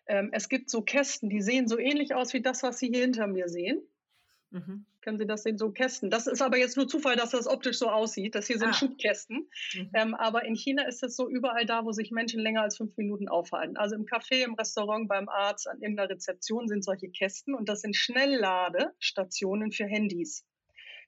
Ähm, 0.06 0.30
es 0.32 0.48
gibt 0.48 0.70
so 0.70 0.82
Kästen, 0.82 1.28
die 1.28 1.40
sehen 1.40 1.66
so 1.66 1.78
ähnlich 1.78 2.14
aus 2.14 2.32
wie 2.34 2.42
das, 2.42 2.62
was 2.62 2.78
Sie 2.78 2.88
hier 2.88 3.02
hinter 3.02 3.26
mir 3.26 3.48
sehen. 3.48 3.82
Mhm. 4.54 4.86
Können 5.00 5.18
Sie 5.18 5.26
das 5.26 5.42
sehen? 5.42 5.58
So 5.58 5.72
Kästen. 5.72 6.10
Das 6.10 6.28
ist 6.28 6.40
aber 6.40 6.56
jetzt 6.56 6.76
nur 6.76 6.86
Zufall, 6.86 7.16
dass 7.16 7.30
das 7.30 7.48
optisch 7.48 7.76
so 7.76 7.88
aussieht. 7.88 8.36
Das 8.36 8.46
hier 8.46 8.58
sind 8.58 8.68
ah. 8.68 8.72
Schubkästen. 8.72 9.48
Mhm. 9.74 9.90
Ähm, 9.94 10.14
aber 10.14 10.44
in 10.44 10.54
China 10.54 10.86
ist 10.86 11.02
es 11.02 11.16
so 11.16 11.28
überall 11.28 11.66
da, 11.66 11.84
wo 11.84 11.90
sich 11.90 12.12
Menschen 12.12 12.38
länger 12.38 12.62
als 12.62 12.76
fünf 12.76 12.96
Minuten 12.96 13.28
aufhalten. 13.28 13.76
Also 13.76 13.96
im 13.96 14.06
Café, 14.06 14.44
im 14.44 14.54
Restaurant, 14.54 15.08
beim 15.08 15.28
Arzt, 15.28 15.68
an 15.68 15.80
irgendeiner 15.80 16.08
Rezeption 16.08 16.68
sind 16.68 16.84
solche 16.84 17.08
Kästen 17.08 17.54
und 17.54 17.68
das 17.68 17.80
sind 17.80 17.96
Schnellladestationen 17.96 19.72
für 19.72 19.86
Handys. 19.86 20.46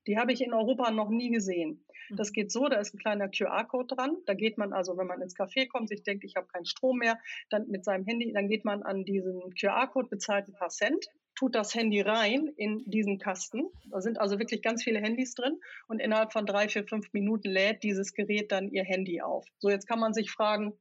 Die 0.09 0.19
habe 0.19 0.33
ich 0.33 0.41
in 0.41 0.53
Europa 0.53 0.91
noch 0.91 1.09
nie 1.09 1.31
gesehen. 1.31 1.85
Das 2.11 2.31
mhm. 2.31 2.33
geht 2.33 2.51
so, 2.51 2.69
da 2.69 2.81
ist 2.81 2.95
ein 2.95 2.99
kleiner 2.99 3.29
QR-Code 3.29 3.95
dran. 3.95 4.17
Da 4.27 4.35
geht 4.35 4.59
man 4.59 4.73
also, 4.73 4.99
wenn 4.99 5.07
man 5.07 5.23
ins 5.23 5.37
Café 5.37 5.69
kommt, 5.69 5.89
sich 5.89 6.03
denkt, 6.03 6.25
ich 6.25 6.35
habe 6.35 6.49
keinen 6.49 6.67
Strom 6.67 6.99
mehr, 6.99 7.17
dann 7.49 7.69
mit 7.69 7.85
seinem 7.85 8.05
Handy, 8.07 8.33
dann 8.33 8.49
geht 8.49 8.65
man 8.65 8.83
an 8.83 9.05
diesen 9.05 9.55
QR-Code, 9.55 10.09
bezahlt 10.09 10.49
ein 10.49 10.55
paar 10.55 10.71
Cent 10.71 11.07
tut 11.37 11.55
das 11.55 11.75
Handy 11.75 12.01
rein 12.01 12.49
in 12.57 12.83
diesen 12.87 13.19
Kasten. 13.19 13.69
Da 13.91 14.01
sind 14.01 14.19
also 14.19 14.39
wirklich 14.39 14.63
ganz 14.63 14.83
viele 14.83 15.01
Handys 15.01 15.35
drin 15.35 15.61
und 15.87 16.01
innerhalb 16.01 16.33
von 16.33 16.47
drei, 16.47 16.69
vier, 16.69 16.87
fünf 16.87 17.13
Minuten 17.13 17.51
lädt 17.51 17.83
dieses 17.83 18.15
Gerät 18.15 18.51
dann 18.51 18.69
ihr 18.69 18.85
Handy 18.85 19.21
auf. 19.21 19.47
So, 19.59 19.71
jetzt 19.71 19.87
kann 19.87 20.01
man 20.01 20.15
sich 20.15 20.31
fragen, 20.31 20.73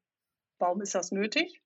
warum 0.57 0.81
ist 0.81 0.95
das 0.95 1.11
nötig? 1.11 1.61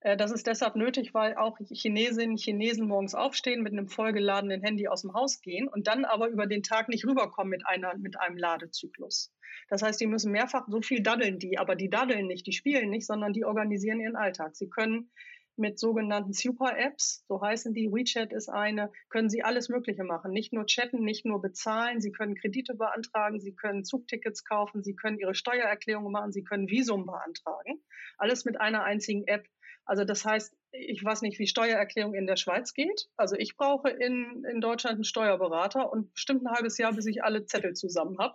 Äh, 0.00 0.16
das 0.16 0.30
ist 0.30 0.46
deshalb 0.46 0.76
nötig, 0.76 1.14
weil 1.14 1.36
auch 1.36 1.58
Chinesinnen 1.58 2.32
und 2.32 2.40
Chinesen 2.40 2.86
morgens 2.86 3.14
aufstehen, 3.14 3.62
mit 3.62 3.72
einem 3.72 3.88
vollgeladenen 3.88 4.62
Handy 4.62 4.88
aus 4.88 5.02
dem 5.02 5.14
Haus 5.14 5.40
gehen 5.40 5.66
und 5.66 5.88
dann 5.88 6.04
aber 6.04 6.28
über 6.28 6.46
den 6.46 6.62
Tag 6.62 6.88
nicht 6.88 7.06
rüberkommen 7.06 7.50
mit, 7.50 7.66
einer, 7.66 7.96
mit 7.96 8.20
einem 8.20 8.36
Ladezyklus. 8.36 9.32
Das 9.68 9.82
heißt, 9.82 10.00
die 10.00 10.06
müssen 10.06 10.32
mehrfach, 10.32 10.66
so 10.68 10.80
viel 10.80 11.02
daddeln 11.02 11.38
die, 11.38 11.58
aber 11.58 11.74
die 11.74 11.90
daddeln 11.90 12.26
nicht, 12.26 12.46
die 12.46 12.52
spielen 12.52 12.90
nicht, 12.90 13.06
sondern 13.06 13.32
die 13.32 13.44
organisieren 13.44 14.00
ihren 14.00 14.16
Alltag. 14.16 14.54
Sie 14.54 14.68
können 14.68 15.10
mit 15.58 15.78
sogenannten 15.78 16.32
Super-Apps, 16.32 17.24
so 17.28 17.40
heißen 17.40 17.74
die, 17.74 17.90
WeChat 17.90 18.32
ist 18.32 18.48
eine, 18.48 18.90
können 19.08 19.28
Sie 19.28 19.42
alles 19.42 19.68
Mögliche 19.68 20.04
machen. 20.04 20.32
Nicht 20.32 20.52
nur 20.52 20.66
chatten, 20.66 21.02
nicht 21.02 21.24
nur 21.24 21.40
bezahlen, 21.40 22.00
Sie 22.00 22.12
können 22.12 22.34
Kredite 22.34 22.74
beantragen, 22.74 23.40
Sie 23.40 23.54
können 23.54 23.84
Zugtickets 23.84 24.44
kaufen, 24.44 24.82
Sie 24.82 24.94
können 24.94 25.18
Ihre 25.18 25.34
Steuererklärung 25.34 26.10
machen, 26.12 26.32
Sie 26.32 26.44
können 26.44 26.68
Visum 26.68 27.06
beantragen. 27.06 27.82
Alles 28.18 28.44
mit 28.44 28.60
einer 28.60 28.84
einzigen 28.84 29.26
App. 29.26 29.46
Also 29.84 30.04
das 30.04 30.24
heißt, 30.24 30.56
ich 30.72 31.02
weiß 31.02 31.22
nicht, 31.22 31.38
wie 31.38 31.46
Steuererklärung 31.46 32.14
in 32.14 32.26
der 32.26 32.36
Schweiz 32.36 32.74
geht. 32.74 33.08
Also 33.16 33.36
ich 33.36 33.56
brauche 33.56 33.88
in, 33.88 34.44
in 34.50 34.60
Deutschland 34.60 34.96
einen 34.96 35.04
Steuerberater 35.04 35.92
und 35.92 36.12
bestimmt 36.12 36.44
ein 36.44 36.54
halbes 36.54 36.76
Jahr, 36.76 36.92
bis 36.92 37.06
ich 37.06 37.22
alle 37.22 37.46
Zettel 37.46 37.74
zusammen 37.74 38.18
habe. 38.18 38.34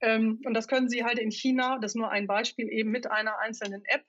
Ähm, 0.00 0.40
und 0.44 0.54
das 0.54 0.68
können 0.68 0.88
Sie 0.88 1.04
halt 1.04 1.18
in 1.18 1.30
China, 1.30 1.78
das 1.78 1.92
ist 1.92 1.96
nur 1.96 2.10
ein 2.10 2.26
Beispiel, 2.26 2.68
eben 2.68 2.90
mit 2.90 3.10
einer 3.10 3.38
einzelnen 3.38 3.84
App 3.84 4.04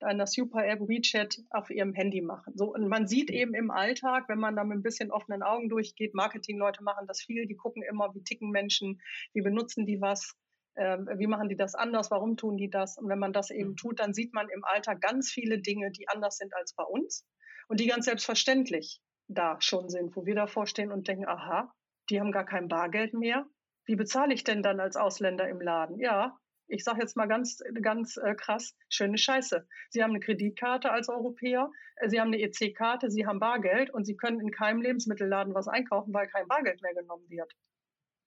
einer 0.00 0.26
Super-App 0.26 0.80
WeChat 0.80 1.38
auf 1.50 1.70
ihrem 1.70 1.94
Handy 1.94 2.20
machen. 2.20 2.52
So, 2.56 2.74
und 2.74 2.88
man 2.88 3.06
sieht 3.06 3.30
eben 3.30 3.54
im 3.54 3.70
Alltag, 3.70 4.28
wenn 4.28 4.38
man 4.38 4.56
da 4.56 4.64
mit 4.64 4.78
ein 4.78 4.82
bisschen 4.82 5.10
offenen 5.10 5.42
Augen 5.42 5.68
durchgeht, 5.68 6.14
Marketingleute 6.14 6.82
machen 6.82 7.06
das 7.06 7.22
viel, 7.22 7.46
die 7.46 7.56
gucken 7.56 7.82
immer, 7.82 8.14
wie 8.14 8.22
ticken 8.22 8.50
Menschen, 8.50 9.00
wie 9.32 9.42
benutzen 9.42 9.86
die 9.86 10.00
was, 10.00 10.34
äh, 10.74 10.98
wie 11.16 11.26
machen 11.26 11.48
die 11.48 11.56
das 11.56 11.74
anders, 11.74 12.10
warum 12.10 12.36
tun 12.36 12.56
die 12.56 12.70
das? 12.70 12.98
Und 12.98 13.08
wenn 13.08 13.18
man 13.18 13.32
das 13.32 13.50
eben 13.50 13.70
mhm. 13.70 13.76
tut, 13.76 14.00
dann 14.00 14.12
sieht 14.12 14.34
man 14.34 14.48
im 14.48 14.64
Alltag 14.64 15.00
ganz 15.00 15.30
viele 15.30 15.60
Dinge, 15.60 15.90
die 15.90 16.08
anders 16.08 16.36
sind 16.36 16.54
als 16.54 16.74
bei 16.74 16.84
uns 16.84 17.26
und 17.68 17.80
die 17.80 17.86
ganz 17.86 18.04
selbstverständlich 18.04 19.00
da 19.28 19.56
schon 19.60 19.88
sind, 19.88 20.14
wo 20.14 20.26
wir 20.26 20.34
davor 20.34 20.66
stehen 20.66 20.92
und 20.92 21.08
denken, 21.08 21.26
aha, 21.26 21.72
die 22.10 22.20
haben 22.20 22.32
gar 22.32 22.44
kein 22.44 22.68
Bargeld 22.68 23.14
mehr. 23.14 23.46
Wie 23.86 23.96
bezahle 23.96 24.34
ich 24.34 24.44
denn 24.44 24.62
dann 24.62 24.80
als 24.80 24.96
Ausländer 24.96 25.48
im 25.48 25.60
Laden? 25.60 25.98
Ja, 25.98 26.36
ich 26.68 26.84
sage 26.84 27.00
jetzt 27.00 27.16
mal 27.16 27.26
ganz, 27.26 27.62
ganz 27.80 28.16
äh, 28.16 28.34
krass, 28.34 28.74
schöne 28.88 29.18
Scheiße. 29.18 29.66
Sie 29.90 30.02
haben 30.02 30.10
eine 30.10 30.20
Kreditkarte 30.20 30.90
als 30.90 31.08
Europäer, 31.08 31.70
äh, 31.96 32.08
Sie 32.08 32.20
haben 32.20 32.32
eine 32.32 32.40
EC-Karte, 32.40 33.10
Sie 33.10 33.26
haben 33.26 33.40
Bargeld 33.40 33.90
und 33.90 34.04
Sie 34.04 34.16
können 34.16 34.40
in 34.40 34.50
keinem 34.50 34.82
Lebensmittelladen 34.82 35.54
was 35.54 35.68
einkaufen, 35.68 36.12
weil 36.12 36.28
kein 36.28 36.48
Bargeld 36.48 36.82
mehr 36.82 36.94
genommen 36.94 37.28
wird. 37.28 37.52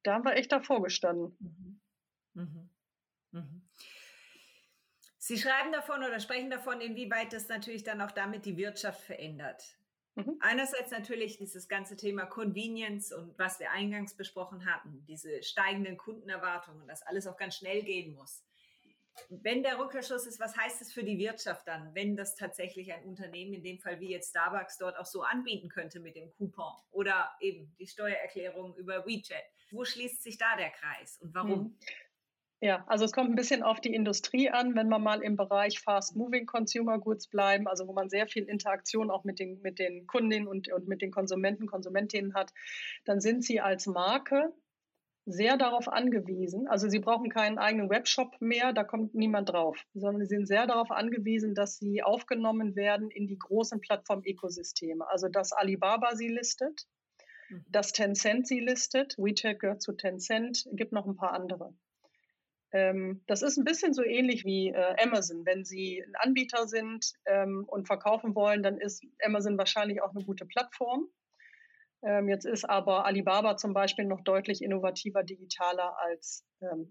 Da 0.04 0.13
haben 0.13 0.25
wir 0.25 0.36
echt 0.36 0.52
davor 0.52 0.82
gestanden. 0.82 1.36
Mhm. 1.39 1.82
Mhm. 2.34 2.69
Mhm. 3.32 3.62
Sie 5.17 5.38
schreiben 5.38 5.71
davon 5.71 6.04
oder 6.04 6.19
sprechen 6.19 6.49
davon, 6.49 6.82
inwieweit 6.82 7.34
das 7.34 7.49
natürlich 7.49 7.84
dann 7.84 8.02
auch 8.02 8.12
damit 8.12 8.45
die 8.45 8.58
Wirtschaft 8.58 9.02
verändert. 9.02 9.79
Mhm. 10.25 10.38
Einerseits 10.41 10.91
natürlich 10.91 11.38
dieses 11.38 11.67
ganze 11.67 11.95
Thema 11.95 12.25
Convenience 12.25 13.12
und 13.12 13.38
was 13.38 13.60
wir 13.60 13.71
eingangs 13.71 14.15
besprochen 14.15 14.65
hatten, 14.65 15.03
diese 15.08 15.43
steigenden 15.43 15.97
Kundenerwartungen, 15.97 16.88
dass 16.88 17.03
alles 17.03 17.27
auch 17.27 17.38
ganz 17.38 17.55
schnell 17.55 17.84
gehen 17.84 18.13
muss. 18.13 18.43
Wenn 19.29 19.63
der 19.63 19.77
Rückkehrschluss 19.79 20.25
ist, 20.25 20.39
was 20.39 20.55
heißt 20.55 20.82
es 20.82 20.93
für 20.93 21.03
die 21.03 21.17
Wirtschaft 21.17 21.67
dann, 21.67 21.93
wenn 21.93 22.15
das 22.15 22.36
tatsächlich 22.36 22.93
ein 22.93 23.03
Unternehmen, 23.03 23.53
in 23.53 23.63
dem 23.63 23.79
Fall 23.79 23.99
wie 23.99 24.12
jetzt 24.12 24.29
Starbucks, 24.29 24.77
dort 24.77 24.97
auch 24.97 25.05
so 25.05 25.23
anbieten 25.23 25.67
könnte 25.69 25.99
mit 25.99 26.15
dem 26.15 26.32
Coupon 26.32 26.73
oder 26.91 27.29
eben 27.41 27.75
die 27.79 27.88
Steuererklärung 27.88 28.75
über 28.77 29.05
WeChat? 29.05 29.43
Wo 29.71 29.84
schließt 29.84 30.23
sich 30.23 30.38
da 30.38 30.55
der 30.55 30.69
Kreis 30.69 31.17
und 31.21 31.34
warum? 31.36 31.63
Mhm. 31.63 31.77
Ja, 32.62 32.84
also 32.88 33.06
es 33.06 33.13
kommt 33.13 33.30
ein 33.30 33.36
bisschen 33.36 33.63
auf 33.63 33.80
die 33.80 33.93
Industrie 33.93 34.50
an, 34.50 34.76
wenn 34.76 34.89
wir 34.89 35.00
mal 35.00 35.22
im 35.22 35.38
Bereich 35.38 35.80
Fast 35.80 36.17
Moving 36.17 36.45
Consumer 36.45 37.00
Goods 37.00 37.28
bleiben, 37.28 37.67
also 37.67 37.88
wo 37.88 37.93
man 37.93 38.10
sehr 38.10 38.28
viel 38.28 38.43
Interaktion 38.43 39.10
auch 39.10 39.24
mit 39.24 39.39
den, 39.39 39.62
mit 39.62 39.80
den 39.80 40.08
Kundinnen 40.08 40.48
und, 40.48 40.69
und 40.72 40.86
mit 40.86 41.02
den 41.02 41.12
Konsumenten, 41.12 41.67
Konsumentinnen 41.67 42.34
hat, 42.34 42.52
dann 43.06 43.22
sind 43.22 43.45
sie 43.45 43.62
als 43.62 43.88
Marke 43.88 44.54
sehr 45.26 45.56
darauf 45.56 45.88
angewiesen. 45.88 46.67
Also 46.67 46.89
sie 46.89 47.00
brauchen 47.00 47.30
keinen 47.30 47.60
eigenen 47.60 47.89
Webshop 47.89 48.41
mehr, 48.41 48.74
da 48.74 48.84
kommt 48.84 49.15
niemand 49.15 49.50
drauf, 49.50 49.78
sondern 49.93 50.26
sie 50.26 50.36
sind 50.36 50.48
sehr 50.48 50.67
darauf 50.67 50.91
angewiesen, 50.91 51.56
dass 51.56 51.78
sie 51.78 52.04
aufgenommen 52.04 52.76
werden 52.76 53.10
in 53.10 53.28
die 53.28 53.39
großen 53.39 53.80
Plattform-Ökosysteme. 53.80 55.08
Also 55.08 55.30
dass 55.30 55.54
Alibaba 55.54 56.15
sie 56.15 56.28
listet, 56.28 56.88
mhm. 57.50 57.63
dass 57.69 57.93
Tencent 57.93 58.48
sie 58.48 58.60
listet, 58.60 59.15
WeChat 59.17 59.60
gehört 59.60 59.82
zu 59.82 59.93
Tencent, 59.93 60.67
gibt 60.74 60.91
noch 60.91 61.06
ein 61.06 61.15
paar 61.15 61.32
andere. 61.32 61.74
Ähm, 62.71 63.23
das 63.27 63.41
ist 63.41 63.58
ein 63.58 63.63
bisschen 63.63 63.93
so 63.93 64.03
ähnlich 64.03 64.45
wie 64.45 64.69
äh, 64.69 64.95
Amazon. 65.01 65.45
Wenn 65.45 65.65
Sie 65.65 66.03
ein 66.05 66.15
Anbieter 66.15 66.67
sind 66.67 67.13
ähm, 67.25 67.65
und 67.67 67.88
verkaufen 67.88 68.36
wollen, 68.36 68.63
dann 68.63 68.77
ist 68.77 69.03
Amazon 69.23 69.58
wahrscheinlich 69.58 70.01
auch 70.01 70.13
eine 70.13 70.23
gute 70.23 70.45
Plattform. 70.45 71.08
Ähm, 72.01 72.29
jetzt 72.29 72.45
ist 72.45 72.69
aber 72.69 73.05
Alibaba 73.05 73.58
zum 73.58 73.73
Beispiel 73.73 74.05
noch 74.05 74.21
deutlich 74.21 74.62
innovativer, 74.62 75.23
digitaler 75.23 75.97
als 75.99 76.45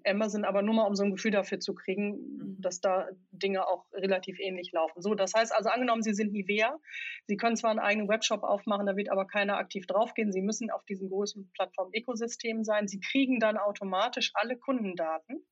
Amazon, 0.04 0.44
aber 0.44 0.62
nur 0.62 0.74
mal 0.74 0.86
um 0.86 0.94
so 0.94 1.04
ein 1.04 1.10
Gefühl 1.10 1.30
dafür 1.30 1.60
zu 1.60 1.74
kriegen, 1.74 2.12
mhm. 2.12 2.56
dass 2.60 2.80
da 2.80 3.08
Dinge 3.30 3.66
auch 3.66 3.84
relativ 3.92 4.38
ähnlich 4.38 4.72
laufen. 4.72 5.02
So, 5.02 5.14
das 5.14 5.34
heißt 5.34 5.54
also 5.54 5.68
angenommen, 5.68 6.02
Sie 6.02 6.14
sind 6.14 6.32
Nivea, 6.32 6.78
Sie 7.26 7.36
können 7.36 7.56
zwar 7.56 7.70
einen 7.70 7.78
eigenen 7.78 8.08
Webshop 8.08 8.42
aufmachen, 8.42 8.86
da 8.86 8.96
wird 8.96 9.10
aber 9.10 9.26
keiner 9.26 9.58
aktiv 9.58 9.86
draufgehen. 9.86 10.32
Sie 10.32 10.42
müssen 10.42 10.70
auf 10.70 10.84
diesem 10.84 11.08
großen 11.08 11.50
Plattform-Ökosystem 11.54 12.64
sein. 12.64 12.88
Sie 12.88 13.00
kriegen 13.00 13.40
dann 13.40 13.58
automatisch 13.58 14.30
alle 14.34 14.56
Kundendaten 14.56 15.46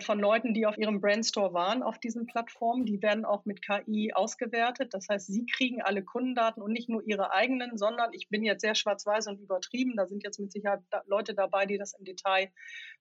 von 0.00 0.18
Leuten, 0.18 0.54
die 0.54 0.66
auf 0.66 0.78
ihrem 0.78 1.00
Brandstore 1.00 1.52
waren 1.52 1.82
auf 1.82 1.98
diesen 1.98 2.26
Plattformen. 2.26 2.86
Die 2.86 3.02
werden 3.02 3.24
auch 3.24 3.44
mit 3.44 3.62
KI 3.62 4.12
ausgewertet. 4.14 4.94
Das 4.94 5.08
heißt, 5.08 5.26
sie 5.26 5.46
kriegen 5.46 5.82
alle 5.82 6.02
Kundendaten 6.02 6.62
und 6.62 6.72
nicht 6.72 6.88
nur 6.88 7.02
ihre 7.06 7.32
eigenen, 7.32 7.76
sondern 7.76 8.12
ich 8.12 8.28
bin 8.28 8.42
jetzt 8.42 8.62
sehr 8.62 8.74
schwarz-weiß 8.74 9.26
und 9.28 9.40
übertrieben. 9.40 9.94
Da 9.96 10.06
sind 10.06 10.22
jetzt 10.24 10.38
mit 10.38 10.52
Sicherheit 10.52 10.80
Leute 11.06 11.34
dabei, 11.34 11.66
die 11.66 11.78
das 11.78 11.94
im 11.94 12.04
Detail 12.04 12.50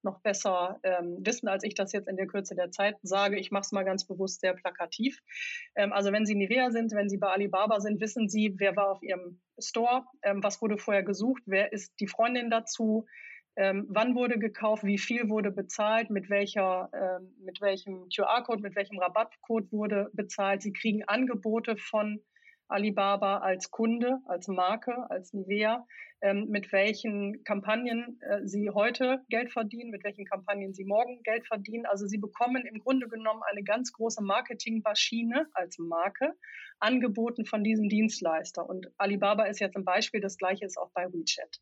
noch 0.04 0.20
besser 0.22 0.80
ähm, 0.84 1.18
wissen, 1.20 1.48
als 1.48 1.64
ich 1.64 1.76
das 1.76 1.92
jetzt 1.94 2.08
in 2.08 2.18
der 2.18 2.28
Kürze 2.28 2.56
der 2.56 2.72
Zeit 2.72 2.98
sage. 3.04 3.40
Ich 3.40 3.52
mache 3.52 3.62
es 3.62 3.72
mal 3.72 3.84
ganz 3.84 4.06
bewusst 4.06 4.42
sehr 4.42 4.54
plakativ. 4.54 5.20
Ähm, 5.76 5.94
also 5.94 6.12
wenn 6.12 6.26
Sie 6.26 6.36
Nivea 6.36 6.72
sind, 6.72 6.92
wenn 6.94 7.10
Sie 7.10 7.18
bei 7.18 7.28
Alibaba 7.28 7.80
sind, 7.80 8.02
wissen 8.02 8.30
Sie, 8.30 8.56
wer 8.58 8.76
war 8.76 8.92
auf 8.92 9.04
Ihrem 9.04 9.40
Store, 9.60 10.06
ähm, 10.24 10.44
was 10.44 10.62
wurde 10.62 10.78
vorher 10.78 11.04
gesucht, 11.04 11.44
wer 11.46 11.72
ist 11.72 11.94
die 12.00 12.08
Freundin 12.08 12.50
dazu, 12.50 13.06
ähm, 13.56 13.86
wann 13.90 14.16
wurde 14.16 14.40
gekauft, 14.40 14.84
wie 14.84 14.98
viel 14.98 15.30
wurde 15.30 15.52
bezahlt, 15.52 16.10
mit, 16.10 16.30
welcher, 16.30 16.90
ähm, 16.94 17.34
mit 17.44 17.62
welchem 17.62 18.08
QR-Code, 18.10 18.62
mit 18.62 18.76
welchem 18.76 19.00
Rabattcode 19.00 19.72
wurde 19.72 20.10
bezahlt. 20.14 20.62
Sie 20.62 20.74
kriegen 20.74 21.04
Angebote 21.06 21.76
von 21.78 22.22
Alibaba 22.72 23.40
als 23.40 23.70
Kunde, 23.70 24.20
als 24.26 24.48
Marke, 24.48 25.10
als 25.10 25.34
Nivea, 25.34 25.86
ähm, 26.22 26.48
mit 26.50 26.72
welchen 26.72 27.44
Kampagnen 27.44 28.20
äh, 28.22 28.48
sie 28.48 28.70
heute 28.70 29.22
Geld 29.30 29.52
verdienen, 29.52 29.92
mit 29.92 30.04
welchen 30.04 30.26
Kampagnen 30.26 30.74
sie 30.74 30.86
morgen 30.86 31.22
Geld 31.24 31.46
verdienen. 31.46 31.86
Also 31.86 32.08
sie 32.08 32.18
bekommen 32.18 32.66
im 32.66 32.80
Grunde 32.80 33.10
genommen 33.10 33.42
eine 33.50 33.64
ganz 33.64 33.92
große 33.92 34.24
Marketingmaschine 34.24 35.48
als 35.54 35.78
Marke 35.80 36.34
angeboten 36.80 37.46
von 37.46 37.64
diesem 37.64 37.90
Dienstleister. 37.90 38.68
Und 38.68 38.88
Alibaba 38.98 39.46
ist 39.46 39.60
jetzt 39.60 39.76
ein 39.76 39.86
Beispiel, 39.86 40.22
das 40.22 40.38
gleiche 40.38 40.66
ist 40.66 40.78
auch 40.78 40.92
bei 40.94 41.12
WeChat. 41.12 41.60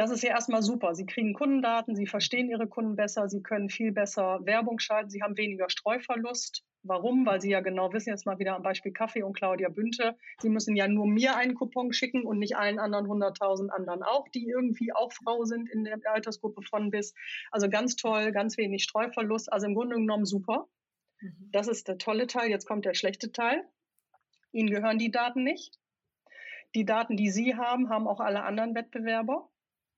Das 0.00 0.10
ist 0.10 0.22
ja 0.22 0.30
erstmal 0.30 0.62
super. 0.62 0.94
Sie 0.94 1.04
kriegen 1.04 1.34
Kundendaten, 1.34 1.94
Sie 1.94 2.06
verstehen 2.06 2.48
Ihre 2.48 2.66
Kunden 2.66 2.96
besser, 2.96 3.28
Sie 3.28 3.42
können 3.42 3.68
viel 3.68 3.92
besser 3.92 4.40
Werbung 4.46 4.78
schalten, 4.78 5.10
Sie 5.10 5.22
haben 5.22 5.36
weniger 5.36 5.68
Streuverlust. 5.68 6.64
Warum? 6.82 7.26
Weil 7.26 7.42
Sie 7.42 7.50
ja 7.50 7.60
genau 7.60 7.92
wissen, 7.92 8.08
jetzt 8.08 8.24
mal 8.24 8.38
wieder 8.38 8.56
am 8.56 8.62
Beispiel 8.62 8.92
Kaffee 8.92 9.22
und 9.22 9.34
Claudia 9.34 9.68
Bünte, 9.68 10.16
Sie 10.40 10.48
müssen 10.48 10.74
ja 10.74 10.88
nur 10.88 11.06
mir 11.06 11.36
einen 11.36 11.54
Coupon 11.54 11.92
schicken 11.92 12.24
und 12.24 12.38
nicht 12.38 12.56
allen 12.56 12.78
anderen 12.78 13.08
100.000 13.08 13.68
anderen 13.68 14.02
auch, 14.02 14.26
die 14.28 14.48
irgendwie 14.48 14.90
auch 14.94 15.12
Frau 15.12 15.44
sind 15.44 15.68
in 15.68 15.84
der 15.84 15.98
Altersgruppe 16.10 16.62
von 16.62 16.90
bis. 16.90 17.12
Also 17.50 17.68
ganz 17.68 17.94
toll, 17.96 18.32
ganz 18.32 18.56
wenig 18.56 18.84
Streuverlust. 18.84 19.52
Also 19.52 19.66
im 19.66 19.74
Grunde 19.74 19.96
genommen 19.96 20.24
super. 20.24 20.66
Mhm. 21.20 21.50
Das 21.52 21.68
ist 21.68 21.88
der 21.88 21.98
tolle 21.98 22.26
Teil. 22.26 22.48
Jetzt 22.48 22.66
kommt 22.66 22.86
der 22.86 22.94
schlechte 22.94 23.32
Teil. 23.32 23.68
Ihnen 24.50 24.70
gehören 24.70 24.96
die 24.96 25.10
Daten 25.10 25.44
nicht. 25.44 25.78
Die 26.74 26.86
Daten, 26.86 27.18
die 27.18 27.28
Sie 27.28 27.54
haben, 27.56 27.90
haben 27.90 28.08
auch 28.08 28.20
alle 28.20 28.44
anderen 28.44 28.74
Wettbewerber. 28.74 29.50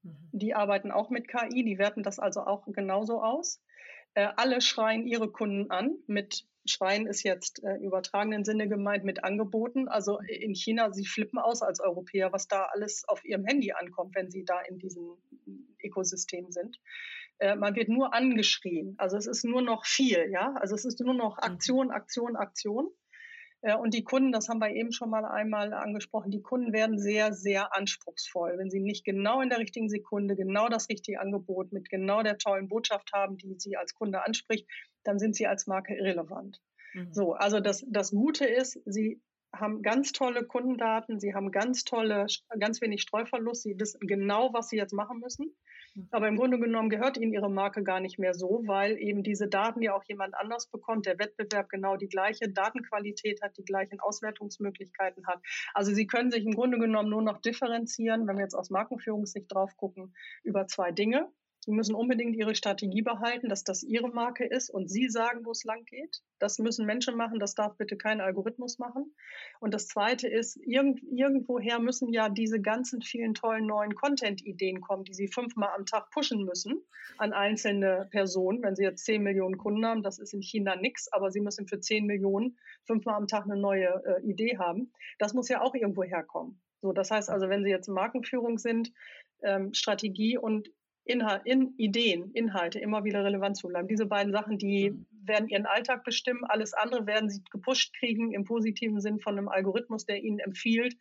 Mhm. 0.02 0.28
Die 0.32 0.54
arbeiten 0.54 0.90
auch 0.90 1.10
mit 1.10 1.28
KI, 1.28 1.64
die 1.64 1.78
werten 1.78 2.02
das 2.02 2.18
also 2.18 2.42
auch 2.42 2.66
genauso 2.66 3.22
aus. 3.22 3.62
Äh, 4.14 4.28
alle 4.36 4.60
schreien 4.60 5.06
ihre 5.06 5.30
Kunden 5.30 5.70
an 5.70 5.96
mit 6.06 6.46
Schreien 6.64 7.06
ist 7.06 7.24
jetzt 7.24 7.62
äh, 7.64 7.76
übertragenen 7.78 8.44
Sinne 8.44 8.68
gemeint 8.68 9.04
mit 9.04 9.24
Angeboten. 9.24 9.88
Also 9.88 10.20
in 10.20 10.54
China, 10.54 10.92
sie 10.92 11.04
flippen 11.04 11.38
aus 11.38 11.62
als 11.62 11.80
Europäer, 11.80 12.32
was 12.32 12.46
da 12.46 12.66
alles 12.72 13.04
auf 13.08 13.24
ihrem 13.24 13.44
Handy 13.44 13.72
ankommt, 13.72 14.14
wenn 14.14 14.30
sie 14.30 14.44
da 14.44 14.60
in 14.60 14.78
diesem 14.78 15.16
Ökosystem 15.82 16.52
sind. 16.52 16.78
Äh, 17.38 17.56
man 17.56 17.74
wird 17.74 17.88
nur 17.88 18.14
angeschrien. 18.14 18.94
Also 18.98 19.16
es 19.16 19.26
ist 19.26 19.44
nur 19.44 19.62
noch 19.62 19.84
viel, 19.84 20.30
ja. 20.30 20.54
Also 20.60 20.74
es 20.76 20.84
ist 20.84 21.00
nur 21.00 21.14
noch 21.14 21.38
mhm. 21.38 21.42
Aktion, 21.42 21.90
Aktion, 21.90 22.36
Aktion. 22.36 22.90
Äh, 23.62 23.76
und 23.76 23.94
die 23.94 24.04
Kunden, 24.04 24.32
das 24.32 24.48
haben 24.48 24.60
wir 24.60 24.70
eben 24.70 24.92
schon 24.92 25.10
mal 25.10 25.24
einmal 25.24 25.72
angesprochen, 25.72 26.30
die 26.30 26.42
Kunden 26.42 26.72
werden 26.72 26.98
sehr, 26.98 27.32
sehr 27.32 27.74
anspruchsvoll. 27.74 28.58
Wenn 28.58 28.70
sie 28.70 28.80
nicht 28.80 29.04
genau 29.04 29.40
in 29.40 29.48
der 29.48 29.58
richtigen 29.58 29.88
Sekunde 29.88 30.36
genau 30.36 30.68
das 30.68 30.88
richtige 30.88 31.20
Angebot 31.20 31.72
mit 31.72 31.88
genau 31.88 32.22
der 32.22 32.38
tollen 32.38 32.68
Botschaft 32.68 33.12
haben, 33.12 33.38
die 33.38 33.54
sie 33.58 33.76
als 33.76 33.94
Kunde 33.94 34.24
anspricht, 34.24 34.68
dann 35.04 35.18
sind 35.18 35.34
sie 35.34 35.46
als 35.46 35.66
Marke 35.66 35.94
irrelevant. 35.94 36.60
Mhm. 36.92 37.12
So, 37.12 37.32
also 37.32 37.60
das, 37.60 37.84
das 37.88 38.10
Gute 38.10 38.44
ist, 38.44 38.80
sie 38.84 39.20
haben 39.54 39.82
ganz 39.82 40.12
tolle 40.12 40.44
Kundendaten, 40.44 41.20
sie 41.20 41.34
haben 41.34 41.50
ganz 41.50 41.84
tolle, 41.84 42.26
ganz 42.58 42.80
wenig 42.80 43.02
Streuverlust, 43.02 43.62
sie 43.62 43.78
wissen 43.78 44.00
genau, 44.06 44.52
was 44.52 44.68
sie 44.68 44.76
jetzt 44.76 44.94
machen 44.94 45.20
müssen. 45.20 45.54
Aber 46.10 46.26
im 46.28 46.36
Grunde 46.36 46.58
genommen 46.58 46.88
gehört 46.88 47.18
ihnen 47.18 47.34
ihre 47.34 47.50
Marke 47.50 47.82
gar 47.82 48.00
nicht 48.00 48.18
mehr 48.18 48.32
so, 48.32 48.62
weil 48.66 48.96
eben 48.98 49.22
diese 49.22 49.48
Daten 49.48 49.82
ja 49.82 49.94
auch 49.94 50.04
jemand 50.04 50.34
anders 50.34 50.66
bekommt, 50.68 51.04
der 51.04 51.18
Wettbewerb 51.18 51.68
genau 51.68 51.96
die 51.96 52.08
gleiche 52.08 52.48
Datenqualität 52.48 53.42
hat, 53.42 53.58
die 53.58 53.64
gleichen 53.64 54.00
Auswertungsmöglichkeiten 54.00 55.26
hat. 55.26 55.40
Also 55.74 55.92
sie 55.92 56.06
können 56.06 56.30
sich 56.30 56.46
im 56.46 56.54
Grunde 56.54 56.78
genommen 56.78 57.10
nur 57.10 57.22
noch 57.22 57.40
differenzieren, 57.42 58.26
wenn 58.26 58.36
wir 58.36 58.44
jetzt 58.44 58.54
aus 58.54 58.70
Markenführungssicht 58.70 59.52
drauf 59.52 59.76
gucken, 59.76 60.14
über 60.42 60.66
zwei 60.66 60.92
Dinge. 60.92 61.30
Sie 61.64 61.70
müssen 61.70 61.94
unbedingt 61.94 62.34
ihre 62.34 62.56
Strategie 62.56 63.02
behalten, 63.02 63.48
dass 63.48 63.62
das 63.62 63.84
ihre 63.84 64.08
Marke 64.08 64.44
ist 64.44 64.68
und 64.68 64.90
sie 64.90 65.08
sagen, 65.08 65.44
wo 65.44 65.52
es 65.52 65.62
lang 65.62 65.84
geht. 65.84 66.20
Das 66.40 66.58
müssen 66.58 66.86
Menschen 66.86 67.16
machen, 67.16 67.38
das 67.38 67.54
darf 67.54 67.76
bitte 67.76 67.96
kein 67.96 68.20
Algorithmus 68.20 68.80
machen. 68.80 69.14
Und 69.60 69.72
das 69.72 69.86
Zweite 69.86 70.26
ist, 70.26 70.56
irgend, 70.56 71.00
irgendwoher 71.04 71.78
müssen 71.78 72.12
ja 72.12 72.28
diese 72.28 72.60
ganzen 72.60 73.00
vielen 73.00 73.34
tollen 73.34 73.66
neuen 73.66 73.94
Content-Ideen 73.94 74.80
kommen, 74.80 75.04
die 75.04 75.14
sie 75.14 75.28
fünfmal 75.28 75.70
am 75.76 75.86
Tag 75.86 76.10
pushen 76.10 76.44
müssen 76.44 76.82
an 77.16 77.32
einzelne 77.32 78.08
Personen. 78.10 78.60
Wenn 78.62 78.74
sie 78.74 78.82
jetzt 78.82 79.04
zehn 79.04 79.22
Millionen 79.22 79.56
Kunden 79.56 79.86
haben, 79.86 80.02
das 80.02 80.18
ist 80.18 80.34
in 80.34 80.42
China 80.42 80.74
nichts, 80.74 81.12
aber 81.12 81.30
sie 81.30 81.40
müssen 81.40 81.68
für 81.68 81.78
zehn 81.78 82.06
Millionen 82.06 82.58
fünfmal 82.86 83.14
am 83.14 83.28
Tag 83.28 83.44
eine 83.44 83.56
neue 83.56 84.02
äh, 84.04 84.20
Idee 84.28 84.58
haben. 84.58 84.92
Das 85.20 85.32
muss 85.32 85.48
ja 85.48 85.60
auch 85.60 85.76
irgendwo 85.76 86.02
herkommen. 86.02 86.60
So, 86.80 86.92
das 86.92 87.12
heißt 87.12 87.30
also, 87.30 87.48
wenn 87.48 87.62
Sie 87.62 87.70
jetzt 87.70 87.86
Markenführung 87.86 88.58
sind, 88.58 88.92
ähm, 89.44 89.72
Strategie 89.72 90.36
und 90.36 90.68
Inhalt, 91.04 91.42
in 91.44 91.74
Ideen, 91.78 92.30
Inhalte 92.32 92.78
immer 92.78 93.04
wieder 93.04 93.24
relevant 93.24 93.56
zu 93.56 93.68
bleiben. 93.68 93.88
Diese 93.88 94.06
beiden 94.06 94.32
Sachen, 94.32 94.58
die 94.58 94.90
mhm. 94.90 95.06
werden 95.24 95.48
ihren 95.48 95.66
Alltag 95.66 96.04
bestimmen. 96.04 96.44
Alles 96.44 96.74
andere 96.74 97.06
werden 97.06 97.28
sie 97.28 97.42
gepusht 97.50 97.94
kriegen 97.98 98.32
im 98.32 98.44
positiven 98.44 99.00
Sinn 99.00 99.18
von 99.18 99.36
einem 99.36 99.48
Algorithmus, 99.48 100.06
der 100.06 100.22
ihnen 100.22 100.38
empfiehlt, 100.38 100.96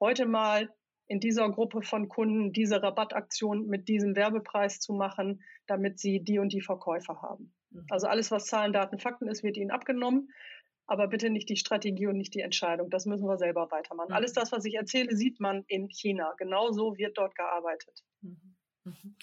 heute 0.00 0.26
mal 0.26 0.68
in 1.08 1.20
dieser 1.20 1.50
Gruppe 1.50 1.82
von 1.82 2.08
Kunden 2.08 2.52
diese 2.52 2.82
Rabattaktion 2.82 3.66
mit 3.66 3.88
diesem 3.88 4.16
Werbepreis 4.16 4.80
zu 4.80 4.92
machen, 4.92 5.42
damit 5.66 5.98
sie 5.98 6.20
die 6.20 6.38
und 6.38 6.52
die 6.52 6.62
Verkäufe 6.62 7.20
haben. 7.20 7.52
Mhm. 7.70 7.86
Also 7.90 8.06
alles, 8.06 8.30
was 8.30 8.46
Zahlen, 8.46 8.72
Daten, 8.72 8.98
Fakten 8.98 9.28
ist, 9.28 9.42
wird 9.42 9.56
ihnen 9.56 9.70
abgenommen. 9.70 10.30
Aber 10.86 11.08
bitte 11.08 11.30
nicht 11.30 11.48
die 11.48 11.56
Strategie 11.56 12.06
und 12.06 12.16
nicht 12.16 12.34
die 12.34 12.40
Entscheidung. 12.40 12.90
Das 12.90 13.06
müssen 13.06 13.26
wir 13.26 13.38
selber 13.38 13.70
weitermachen. 13.70 14.10
Mhm. 14.10 14.14
Alles 14.14 14.32
das, 14.32 14.52
was 14.52 14.64
ich 14.64 14.74
erzähle, 14.74 15.16
sieht 15.16 15.40
man 15.40 15.64
in 15.68 15.88
China. 15.88 16.34
Genauso 16.38 16.96
wird 16.96 17.18
dort 17.18 17.34
gearbeitet. 17.34 18.02
Mhm. 18.20 18.56
Mhm. 18.84 19.16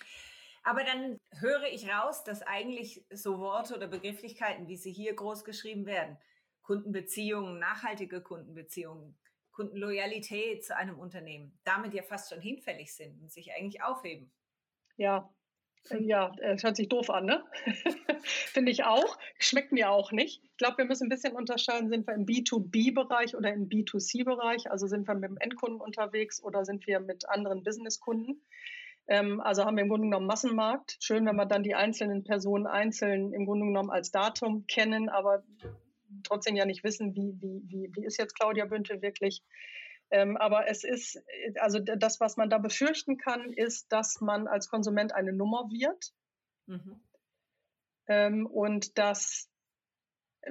Aber 0.64 0.84
dann 0.84 1.20
höre 1.40 1.68
ich 1.72 1.90
raus, 1.90 2.24
dass 2.24 2.42
eigentlich 2.42 3.06
so 3.10 3.40
Worte 3.40 3.76
oder 3.76 3.88
Begrifflichkeiten, 3.88 4.68
wie 4.68 4.78
sie 4.78 4.92
hier 4.92 5.16
groß 5.16 5.44
geschrieben 5.44 5.86
werden, 5.86 6.18
Kundenbeziehungen, 6.62 7.60
nachhaltige 7.60 8.22
Kundenbeziehungen, 8.22 9.18
Kundenloyalität 9.52 10.64
zu 10.64 10.76
einem 10.76 11.00
Unternehmen, 11.00 11.58
damit 11.64 11.94
ja 11.94 12.04
fast 12.04 12.30
schon 12.30 12.42
hinfällig 12.42 12.94
sind 12.94 13.20
und 13.22 13.32
sich 13.32 13.52
eigentlich 13.54 13.82
aufheben. 13.82 14.32
Ja, 14.98 15.34
ja, 16.00 16.32
es 16.40 16.64
hört 16.64 16.76
sich 16.76 16.90
doof 16.90 17.10
an, 17.10 17.26
ne? 17.26 17.44
Finde 18.24 18.72
ich 18.72 18.84
auch. 18.84 19.18
Schmeckt 19.40 19.72
mir 19.72 19.90
auch 19.90 20.12
nicht. 20.12 20.44
Ich 20.44 20.58
glaube, 20.58 20.80
wir 20.80 20.86
müssen 20.86 21.06
ein 21.06 21.10
bisschen 21.10 21.36
unterscheiden, 21.36 21.90
sind 21.90 22.06
wir 22.06 22.14
im 22.14 22.26
B2B-Bereich 22.26 23.36
oder 23.36 23.52
im 23.52 23.70
B2C-Bereich? 23.70 24.70
Also 24.70 24.88
sind 24.88 25.08
wir 25.08 25.16
mit 25.16 25.30
dem 25.30 25.38
Endkunden 25.38 25.82
unterwegs 25.82 26.44
oder 26.44 26.66
sind 26.66 26.86
wir 26.86 27.00
mit 27.00 27.28
anderen 27.28 27.64
Businesskunden? 27.64 28.42
Ähm, 29.10 29.42
also 29.42 29.66
haben 29.66 29.76
wir 29.76 29.84
im 29.84 29.90
Grunde 29.90 30.06
genommen 30.06 30.28
Massenmarkt. 30.28 30.98
Schön, 31.02 31.26
wenn 31.26 31.36
wir 31.36 31.48
dann 31.48 31.64
die 31.64 31.74
einzelnen 31.74 32.24
Personen 32.24 32.68
einzeln 32.68 33.34
im 33.34 33.46
Grunde 33.46 33.66
genommen 33.66 33.90
als 33.90 34.12
Datum 34.12 34.68
kennen, 34.68 35.10
aber 35.10 35.44
trotzdem 36.24 36.56
ja 36.56 36.66
nicht 36.66 36.84
wissen, 36.84 37.16
wie, 37.16 37.34
wie, 37.42 37.64
wie, 37.68 37.92
wie 37.94 38.06
ist 38.06 38.20
jetzt 38.20 38.38
Claudia 38.38 38.66
Bünte 38.66 39.02
wirklich. 39.02 39.44
Ähm, 40.12 40.38
aber 40.38 40.68
es 40.68 40.84
ist, 40.84 41.22
also 41.60 41.80
das, 41.80 42.20
was 42.20 42.38
man 42.38 42.50
da 42.50 42.60
befürchten 42.60 43.18
kann, 43.18 43.52
ist, 43.52 43.92
dass 43.92 44.22
man 44.22 44.48
als 44.48 44.70
Konsument 44.70 45.14
eine 45.14 45.34
Nummer 45.34 45.70
wird. 45.70 46.14
Mhm. 46.68 47.02
Ähm, 48.08 48.46
und 48.46 48.98
dass 49.00 49.50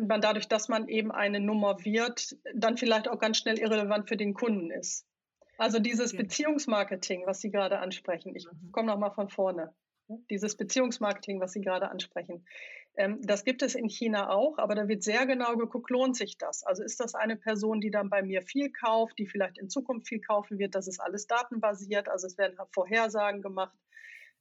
man 0.00 0.20
dadurch, 0.20 0.48
dass 0.48 0.68
man 0.68 0.88
eben 0.88 1.12
eine 1.12 1.40
Nummer 1.40 1.84
wird, 1.84 2.36
dann 2.54 2.76
vielleicht 2.76 3.08
auch 3.08 3.18
ganz 3.20 3.38
schnell 3.38 3.58
irrelevant 3.58 4.08
für 4.08 4.16
den 4.16 4.34
Kunden 4.34 4.70
ist. 4.72 5.07
Also 5.58 5.80
dieses 5.80 6.14
okay. 6.14 6.22
Beziehungsmarketing, 6.22 7.24
was 7.26 7.40
Sie 7.40 7.50
gerade 7.50 7.80
ansprechen, 7.80 8.34
ich 8.34 8.46
mhm. 8.46 8.72
komme 8.72 8.86
noch 8.86 8.98
mal 8.98 9.10
von 9.10 9.28
vorne. 9.28 9.74
Dieses 10.30 10.56
Beziehungsmarketing, 10.56 11.40
was 11.40 11.52
Sie 11.52 11.60
gerade 11.60 11.90
ansprechen, 11.90 12.46
ähm, 12.96 13.20
das 13.22 13.44
gibt 13.44 13.62
es 13.62 13.74
in 13.74 13.88
China 13.88 14.30
auch, 14.30 14.58
aber 14.58 14.74
da 14.74 14.88
wird 14.88 15.02
sehr 15.02 15.26
genau 15.26 15.56
geguckt, 15.56 15.90
lohnt 15.90 16.16
sich 16.16 16.38
das? 16.38 16.64
Also 16.64 16.82
ist 16.82 17.00
das 17.00 17.14
eine 17.14 17.36
Person, 17.36 17.80
die 17.80 17.90
dann 17.90 18.08
bei 18.08 18.22
mir 18.22 18.42
viel 18.42 18.70
kauft, 18.70 19.18
die 19.18 19.26
vielleicht 19.26 19.58
in 19.58 19.68
Zukunft 19.68 20.08
viel 20.08 20.20
kaufen 20.20 20.58
wird? 20.58 20.74
Das 20.74 20.88
ist 20.88 21.00
alles 21.00 21.26
datenbasiert, 21.26 22.08
also 22.08 22.26
es 22.26 22.38
werden 22.38 22.56
Vorhersagen 22.72 23.42
gemacht. 23.42 23.76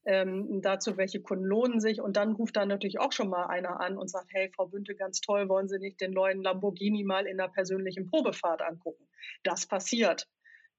Ähm, 0.05 0.61
dazu, 0.61 0.95
welche 0.95 1.21
Kunden 1.21 1.43
lohnen 1.43 1.81
sich. 1.81 1.99
Und 1.99 2.15
dann 2.15 2.33
ruft 2.33 2.55
dann 2.55 2.69
natürlich 2.69 2.99
auch 2.99 3.11
schon 3.11 3.29
mal 3.29 3.47
einer 3.47 3.81
an 3.81 3.97
und 3.97 4.09
sagt, 4.09 4.27
hey, 4.31 4.49
Frau 4.55 4.67
Bünte, 4.67 4.95
ganz 4.95 5.19
toll, 5.19 5.49
wollen 5.49 5.67
Sie 5.67 5.79
nicht 5.79 5.99
den 5.99 6.13
neuen 6.13 6.41
Lamborghini 6.41 7.03
mal 7.03 7.27
in 7.27 7.37
der 7.37 7.49
persönlichen 7.49 8.07
Probefahrt 8.09 8.61
angucken? 8.61 9.05
Das 9.43 9.65
passiert. 9.65 10.27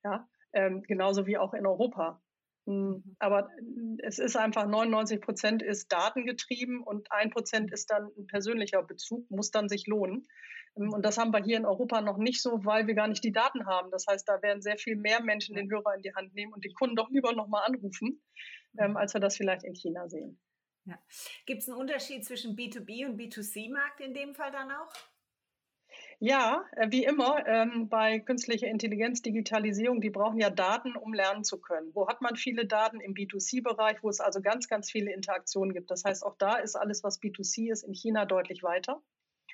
Ja, 0.05 0.29
ähm, 0.53 0.83
genauso 0.83 1.27
wie 1.27 1.39
auch 1.39 1.55
in 1.55 1.67
Europa. 1.67 2.23
Hm, 2.69 2.89
mhm. 2.91 3.17
Aber 3.19 3.51
es 3.99 4.19
ist 4.19 4.37
einfach 4.37 4.67
99 4.67 5.21
Prozent 5.21 5.63
ist 5.63 5.91
datengetrieben 5.91 6.83
und 6.83 7.11
ein 7.11 7.31
Prozent 7.31 7.73
ist 7.73 7.91
dann 7.91 8.11
ein 8.17 8.27
persönlicher 8.27 8.83
Bezug, 8.83 9.29
muss 9.31 9.51
dann 9.51 9.69
sich 9.69 9.87
lohnen. 9.87 10.29
Ähm, 10.77 10.93
und 10.93 11.05
das 11.05 11.19
haben 11.19 11.33
wir 11.33 11.43
hier 11.43 11.57
in 11.57 11.67
Europa 11.67 12.01
noch 12.03 12.19
nicht 12.19 12.43
so, 12.43 12.65
weil 12.65 12.87
wir 12.87 12.95
gar 12.95 13.09
nicht 13.09 13.25
die 13.25 13.33
Daten 13.33 13.67
haben. 13.67 13.91
Das 13.91 14.07
heißt, 14.07 14.29
da 14.29 14.43
werden 14.43 14.63
sehr 14.63 14.79
viel 14.79 14.97
mehr 14.97 15.23
Menschen 15.23 15.57
den 15.57 15.71
Hörer 15.71 15.95
in 15.95 16.03
die 16.03 16.15
Hand 16.15 16.35
nehmen 16.35 16.53
und 16.53 16.65
den 16.65 16.75
Kunden 16.75 16.97
doch 16.97 17.11
lieber 17.11 17.33
nochmal 17.33 17.65
anrufen, 17.67 18.23
ähm, 18.79 18.91
mhm. 18.91 18.97
als 18.97 19.15
wir 19.15 19.21
das 19.21 19.37
vielleicht 19.37 19.65
in 19.65 19.75
China 19.75 20.09
sehen. 20.09 20.39
Ja. 20.85 20.99
Gibt 21.45 21.63
es 21.63 21.69
einen 21.69 21.79
Unterschied 21.79 22.25
zwischen 22.25 22.57
B2B 22.57 23.07
und 23.07 23.21
B2C-Markt 23.21 24.01
in 24.01 24.15
dem 24.15 24.35
Fall 24.35 24.51
dann 24.51 24.71
auch? 24.71 24.93
Ja, 26.20 26.64
äh, 26.72 26.90
wie 26.90 27.04
immer 27.04 27.46
ähm, 27.46 27.88
bei 27.88 28.18
künstlicher 28.18 28.66
Intelligenz, 28.66 29.22
Digitalisierung, 29.22 30.00
die 30.00 30.11
brauchen 30.11 30.40
ja 30.40 30.50
Daten, 30.50 30.96
um 30.96 31.14
lernen 31.14 31.44
zu 31.44 31.61
können. 31.61 31.94
Wo 31.94 32.09
hat 32.09 32.20
man 32.22 32.35
viele 32.35 32.66
Daten? 32.66 33.00
Im 33.00 33.14
B2C-Bereich, 33.14 34.02
wo 34.02 34.09
es 34.09 34.18
also 34.18 34.40
ganz, 34.40 34.68
ganz 34.68 34.90
viele 34.90 35.12
Interaktionen 35.12 35.72
gibt. 35.72 35.92
Das 35.92 36.04
heißt, 36.04 36.24
auch 36.24 36.37
da 36.37 36.57
ist 36.57 36.74
alles, 36.74 37.04
was 37.04 37.20
B2C 37.20 37.70
ist, 37.70 37.85
in 37.85 37.94
China 37.94 38.24
deutlich 38.24 38.64
weiter. 38.64 39.00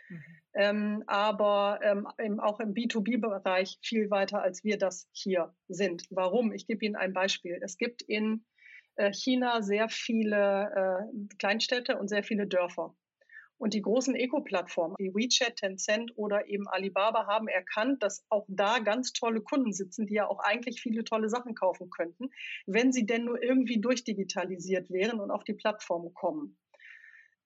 Mhm. 0.09 0.23
Ähm, 0.55 1.05
aber 1.07 1.81
ähm, 1.83 2.41
auch 2.41 2.61
im 2.61 2.73
B2B-Bereich 2.73 3.79
viel 3.83 4.11
weiter, 4.11 4.41
als 4.41 4.65
wir 4.65 4.79
das 4.79 5.09
hier 5.13 5.55
sind. 5.69 6.07
Warum? 6.11 6.53
Ich 6.53 6.67
gebe 6.67 6.87
Ihnen 6.87 6.97
ein 6.97 7.13
Beispiel. 7.13 7.59
Es 7.63 7.77
gibt 7.77 8.01
in 8.01 8.47
äh, 8.97 9.13
China 9.13 9.61
sehr 9.61 9.91
viele 9.91 11.11
äh, 11.11 11.37
Kleinstädte 11.39 11.99
und 11.99 12.09
sehr 12.09 12.23
viele 12.23 12.47
Dörfer. 12.47 12.95
Und 13.59 13.75
die 13.75 13.83
großen 13.83 14.15
Eco-Plattformen 14.15 14.97
wie 14.99 15.15
WeChat, 15.15 15.57
Tencent 15.57 16.13
oder 16.17 16.49
eben 16.49 16.69
Alibaba 16.69 17.27
haben 17.27 17.49
erkannt, 17.49 18.03
dass 18.03 18.25
auch 18.29 18.47
da 18.49 18.81
ganz 18.81 19.13
tolle 19.13 19.41
Kunden 19.41 19.73
sitzen, 19.73 20.07
die 20.07 20.15
ja 20.15 20.29
auch 20.29 20.41
eigentlich 20.41 20.81
viele 20.81 21.05
tolle 21.05 21.29
Sachen 21.29 21.55
kaufen 21.55 21.89
könnten, 21.91 22.31
wenn 22.67 22.93
sie 22.93 23.07
denn 23.07 23.25
nur 23.25 23.43
irgendwie 23.43 23.81
durchdigitalisiert 23.81 24.91
wären 24.91 25.21
und 25.21 25.31
auf 25.31 25.45
die 25.45 25.55
Plattform 25.55 26.13
kommen 26.15 26.59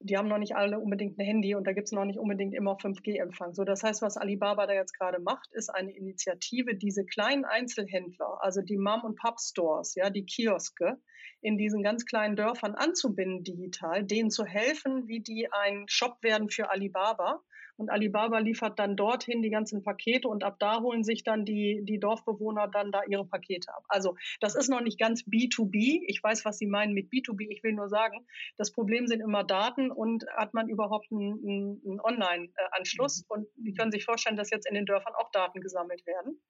die 0.01 0.17
haben 0.17 0.29
noch 0.29 0.39
nicht 0.39 0.55
alle 0.55 0.79
unbedingt 0.79 1.19
ein 1.19 1.25
Handy 1.25 1.55
und 1.55 1.67
da 1.67 1.73
gibt 1.73 1.87
es 1.87 1.93
noch 1.93 2.05
nicht 2.05 2.19
unbedingt 2.19 2.55
immer 2.55 2.77
5G-Empfang. 2.77 3.55
So, 3.55 3.65
das 3.65 3.83
heißt, 3.83 4.01
was 4.03 4.17
Alibaba 4.17 4.67
da 4.67 4.75
jetzt 4.75 4.97
gerade 4.97 5.21
macht, 5.21 5.49
ist 5.53 5.71
eine 5.71 5.91
Initiative, 5.97 6.77
diese 6.77 7.05
kleinen 7.05 7.45
Einzelhändler, 7.45 8.39
also 8.41 8.63
die 8.63 8.79
Mom- 8.79 9.05
und 9.05 9.17
Pub-Stores, 9.17 9.95
ja, 9.97 10.11
die 10.11 10.25
Kioske, 10.25 10.99
in 11.41 11.59
diesen 11.59 11.83
ganz 11.83 12.05
kleinen 12.05 12.37
Dörfern 12.37 12.75
anzubinden 12.75 13.43
digital, 13.43 14.05
denen 14.05 14.31
zu 14.31 14.45
helfen, 14.45 15.09
wie 15.09 15.21
die 15.21 15.49
ein 15.53 15.85
Shop 15.89 16.23
werden 16.23 16.49
für 16.49 16.71
Alibaba 16.71 17.43
und 17.79 17.91
Alibaba 17.91 18.41
liefert 18.41 18.79
dann 18.79 18.97
dorthin 18.97 19.41
die 19.41 19.51
ganzen 19.51 19.85
Pakete 19.85 20.29
und 20.29 20.43
ab 20.43 20.57
da 20.59 20.81
holen 20.81 21.05
sich 21.05 21.23
dann 21.23 21.45
die, 21.45 21.81
die 21.85 22.01
Dorfbewohner 22.01 22.67
dann 22.67 22.91
da 22.91 23.03
ihre 23.05 23.25
Pakete 23.25 23.73
ab. 23.73 23.85
Also 23.89 24.17
das 24.41 24.57
ist 24.57 24.69
noch 24.69 24.81
nicht 24.81 24.99
ganz 24.99 25.23
B2B. 25.23 26.03
Ich 26.09 26.21
weiß, 26.23 26.45
was 26.45 26.59
Sie 26.59 26.67
meinen 26.67 26.93
mit 26.93 27.09
B2B. 27.11 27.47
Ich 27.51 27.63
will 27.63 27.73
nur 27.73 27.89
sagen, 27.89 28.27
das 28.57 28.73
Problem 28.73 29.07
sind 29.07 29.21
immer 29.21 29.45
Daten 29.45 29.93
und 29.93 30.27
hat 30.37 30.55
man 30.55 30.69
überhaupt 30.69 31.07
einen, 31.13 31.81
einen 31.87 32.01
Online-Anschluss. 32.01 33.21
Mhm. 33.21 33.25
Und 33.29 33.49
Sie 33.63 33.75
können 33.75 33.93
sich 33.93 34.05
vorstellen, 34.05 34.37
dass 34.37 34.51
jetzt 34.51 34.69
in 34.69 34.75
den 34.75 34.85
Dörfern 34.85 35.15
auch 35.15 35.31
Daten 35.31 35.61
gesammelt 35.61 36.05
werden 36.05 36.41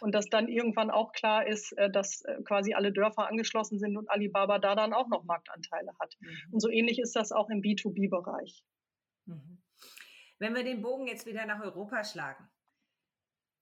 und 0.00 0.14
dass 0.14 0.28
dann 0.28 0.48
irgendwann 0.48 0.90
auch 0.90 1.12
klar 1.12 1.46
ist, 1.46 1.72
äh, 1.78 1.90
dass 1.90 2.20
äh, 2.26 2.42
quasi 2.42 2.74
alle 2.74 2.92
Dörfer 2.92 3.26
angeschlossen 3.26 3.78
sind 3.78 3.96
und 3.96 4.10
Alibaba 4.10 4.58
da 4.58 4.74
dann 4.74 4.92
auch 4.92 5.08
noch 5.08 5.24
Marktanteile 5.24 5.92
hat. 5.98 6.14
Mhm. 6.20 6.52
Und 6.52 6.60
so 6.60 6.68
ähnlich 6.68 6.98
ist 6.98 7.16
das 7.16 7.32
auch 7.32 7.48
im 7.48 7.62
B2B-Bereich. 7.62 8.62
Mhm. 9.24 9.63
Wenn 10.38 10.54
wir 10.54 10.64
den 10.64 10.82
Bogen 10.82 11.06
jetzt 11.06 11.26
wieder 11.26 11.46
nach 11.46 11.62
Europa 11.62 12.04
schlagen, 12.04 12.48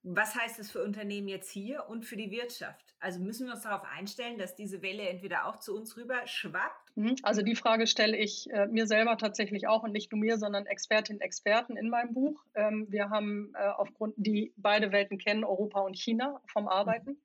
was 0.04 0.34
heißt 0.34 0.58
das 0.58 0.70
für 0.70 0.82
Unternehmen 0.82 1.28
jetzt 1.28 1.50
hier 1.50 1.86
und 1.88 2.04
für 2.04 2.16
die 2.16 2.32
Wirtschaft? 2.32 2.92
Also 2.98 3.20
müssen 3.20 3.46
wir 3.46 3.54
uns 3.54 3.62
darauf 3.62 3.84
einstellen, 3.84 4.36
dass 4.36 4.56
diese 4.56 4.82
Welle 4.82 5.08
entweder 5.08 5.46
auch 5.46 5.58
zu 5.58 5.76
uns 5.76 5.96
rüber 5.96 6.26
schwappt? 6.26 6.96
Mhm. 6.96 7.16
Also 7.22 7.42
die 7.42 7.54
Frage 7.54 7.86
stelle 7.86 8.16
ich 8.16 8.50
äh, 8.50 8.66
mir 8.66 8.86
selber 8.88 9.16
tatsächlich 9.16 9.68
auch 9.68 9.84
und 9.84 9.92
nicht 9.92 10.10
nur 10.10 10.20
mir, 10.20 10.38
sondern 10.38 10.66
Expertinnen 10.66 11.20
und 11.20 11.24
Experten 11.24 11.76
in 11.76 11.88
meinem 11.88 12.14
Buch. 12.14 12.44
Ähm, 12.54 12.86
wir 12.90 13.10
haben 13.10 13.52
äh, 13.54 13.68
aufgrund, 13.68 14.14
die 14.16 14.52
beide 14.56 14.90
Welten 14.90 15.18
kennen, 15.18 15.44
Europa 15.44 15.80
und 15.80 15.96
China 15.96 16.40
vom 16.46 16.66
Arbeiten. 16.66 17.20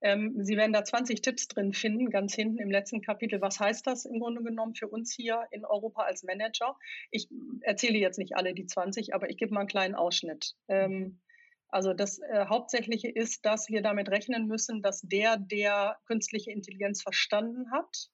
Ähm, 0.00 0.34
Sie 0.42 0.56
werden 0.56 0.72
da 0.72 0.84
20 0.84 1.22
Tipps 1.22 1.48
drin 1.48 1.72
finden, 1.72 2.10
ganz 2.10 2.34
hinten 2.34 2.58
im 2.58 2.70
letzten 2.70 3.02
Kapitel. 3.02 3.40
Was 3.40 3.58
heißt 3.58 3.86
das 3.86 4.04
im 4.04 4.20
Grunde 4.20 4.42
genommen 4.42 4.74
für 4.74 4.88
uns 4.88 5.12
hier 5.12 5.46
in 5.50 5.64
Europa 5.64 6.02
als 6.02 6.22
Manager? 6.22 6.76
Ich 7.10 7.28
erzähle 7.62 7.98
jetzt 7.98 8.18
nicht 8.18 8.36
alle 8.36 8.54
die 8.54 8.66
20, 8.66 9.14
aber 9.14 9.28
ich 9.30 9.36
gebe 9.36 9.52
mal 9.52 9.60
einen 9.60 9.68
kleinen 9.68 9.94
Ausschnitt. 9.94 10.54
Ähm, 10.68 11.20
also 11.68 11.92
das 11.92 12.18
äh, 12.18 12.46
Hauptsächliche 12.46 13.10
ist, 13.10 13.44
dass 13.44 13.68
wir 13.68 13.82
damit 13.82 14.08
rechnen 14.10 14.46
müssen, 14.46 14.82
dass 14.82 15.02
der, 15.02 15.36
der 15.36 15.98
künstliche 16.06 16.50
Intelligenz 16.50 17.02
verstanden 17.02 17.70
hat, 17.72 18.08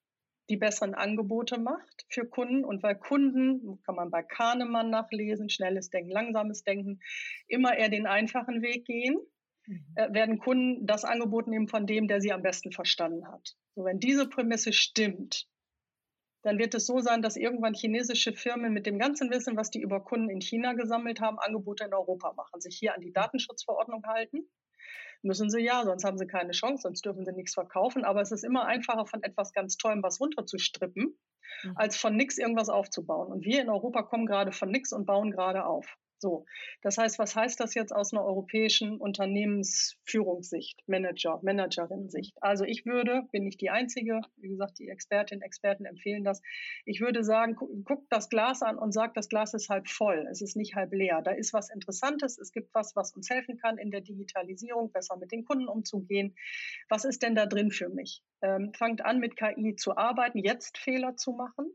die 0.51 0.57
besseren 0.57 0.95
Angebote 0.95 1.59
macht 1.59 2.05
für 2.09 2.27
Kunden. 2.27 2.65
Und 2.65 2.83
weil 2.83 2.97
Kunden, 2.97 3.81
kann 3.85 3.95
man 3.95 4.11
bei 4.11 4.23
Kahnemann 4.23 4.91
nachlesen, 4.91 5.49
schnelles 5.49 5.91
Denken, 5.91 6.11
langsames 6.11 6.65
Denken, 6.65 7.01
immer 7.47 7.77
eher 7.77 7.89
den 7.89 8.07
einfachen 8.07 8.61
Weg 8.63 8.87
gehen, 8.87 9.19
mhm. 9.67 9.85
äh, 9.95 10.13
werden 10.13 10.39
Kunden 10.39 10.87
das 10.87 11.05
Angebot 11.05 11.47
nehmen 11.47 11.69
von 11.69 11.87
dem, 11.87 12.09
der 12.09 12.21
sie 12.21 12.33
am 12.33 12.43
besten 12.43 12.73
verstanden 12.73 13.27
hat. 13.29 13.55
So, 13.75 13.85
wenn 13.85 14.01
diese 14.01 14.29
Prämisse 14.29 14.73
stimmt, 14.73 15.47
dann 16.45 16.59
wird 16.59 16.75
es 16.75 16.87
so 16.87 17.01
sein, 17.01 17.23
dass 17.23 17.37
irgendwann 17.37 17.73
chinesische 17.75 18.35
Firmen 18.35 18.73
mit 18.73 18.85
dem 18.87 18.99
ganzen 18.99 19.31
Wissen, 19.31 19.57
was 19.57 19.71
die 19.71 19.81
über 19.81 20.05
Kunden 20.05 20.29
in 20.29 20.43
China 20.43 20.75
gesammelt 20.75 21.21
haben, 21.21 21.39
Angebote 21.39 21.85
in 21.85 21.95
Europa 21.95 22.35
machen, 22.35 22.61
sich 22.61 22.77
hier 22.77 22.95
an 22.95 23.01
die 23.01 23.13
Datenschutzverordnung 23.13 24.05
halten. 24.07 24.47
Müssen 25.23 25.49
sie 25.49 25.63
ja, 25.63 25.83
sonst 25.85 26.05
haben 26.05 26.19
sie 26.19 26.27
keine 26.27 26.53
Chance, 26.53 26.83
sonst 26.83 27.03
dürfen 27.07 27.25
sie 27.25 27.33
nichts 27.33 27.55
verkaufen. 27.55 28.05
Aber 28.05 28.21
es 28.21 28.31
ist 28.31 28.45
immer 28.45 28.67
einfacher, 28.67 29.07
von 29.07 29.23
etwas 29.23 29.55
ganz 29.55 29.79
Tollem 29.79 30.03
was 30.03 30.21
runterzustrippen, 30.21 31.19
mhm. 31.63 31.77
als 31.77 31.97
von 31.97 32.15
nichts 32.15 32.37
irgendwas 32.37 32.69
aufzubauen. 32.69 33.33
Und 33.33 33.47
wir 33.47 33.63
in 33.63 33.71
Europa 33.71 34.03
kommen 34.03 34.27
gerade 34.27 34.53
von 34.53 34.71
nichts 34.71 34.93
und 34.93 35.07
bauen 35.07 35.31
gerade 35.31 35.65
auf. 35.65 35.97
So, 36.25 36.47
das 36.81 36.97
heißt, 36.97 37.19
was 37.19 37.37
heißt 37.37 37.61
das 37.61 37.75
jetzt 37.75 37.95
aus 37.95 38.15
einer 38.15 38.25
europäischen 38.25 38.97
Unternehmensführungssicht, 38.97 40.83
Manager, 40.87 41.39
Managerin-Sicht? 41.43 42.43
Also 42.43 42.65
ich 42.65 42.87
würde, 42.87 43.29
bin 43.31 43.45
nicht 43.45 43.61
die 43.61 43.69
Einzige, 43.69 44.23
wie 44.39 44.49
gesagt, 44.49 44.79
die 44.79 44.89
Expertinnen, 44.89 45.43
Experten 45.43 45.85
empfehlen 45.85 46.25
das. 46.25 46.41
Ich 46.87 47.03
würde 47.03 47.25
sagen, 47.25 47.57
guckt 47.57 48.07
das 48.09 48.31
Glas 48.31 48.63
an 48.63 48.79
und 48.79 48.93
sagt, 48.93 49.19
das 49.19 49.29
Glas 49.29 49.53
ist 49.53 49.69
halb 49.69 49.87
voll, 49.87 50.27
es 50.31 50.41
ist 50.41 50.57
nicht 50.57 50.77
halb 50.77 50.95
leer. 50.95 51.21
Da 51.21 51.33
ist 51.33 51.53
was 51.53 51.69
Interessantes, 51.69 52.39
es 52.39 52.53
gibt 52.53 52.75
was, 52.75 52.97
was 52.97 53.15
uns 53.15 53.29
helfen 53.29 53.59
kann 53.59 53.77
in 53.77 53.91
der 53.91 54.01
Digitalisierung, 54.01 54.93
besser 54.93 55.19
mit 55.19 55.31
den 55.31 55.45
Kunden 55.45 55.69
umzugehen. 55.69 56.35
Was 56.89 57.05
ist 57.05 57.23
denn 57.23 57.35
da 57.35 57.45
drin 57.45 57.71
für 57.71 57.91
mich? 57.91 58.23
Ähm, 58.41 58.73
fangt 58.73 59.05
an, 59.05 59.21
mit 59.21 59.37
KI 59.37 59.77
zu 59.77 59.95
arbeiten, 59.99 60.39
jetzt 60.39 60.79
Fehler 60.79 61.19
zu 61.19 61.33
machen. 61.33 61.67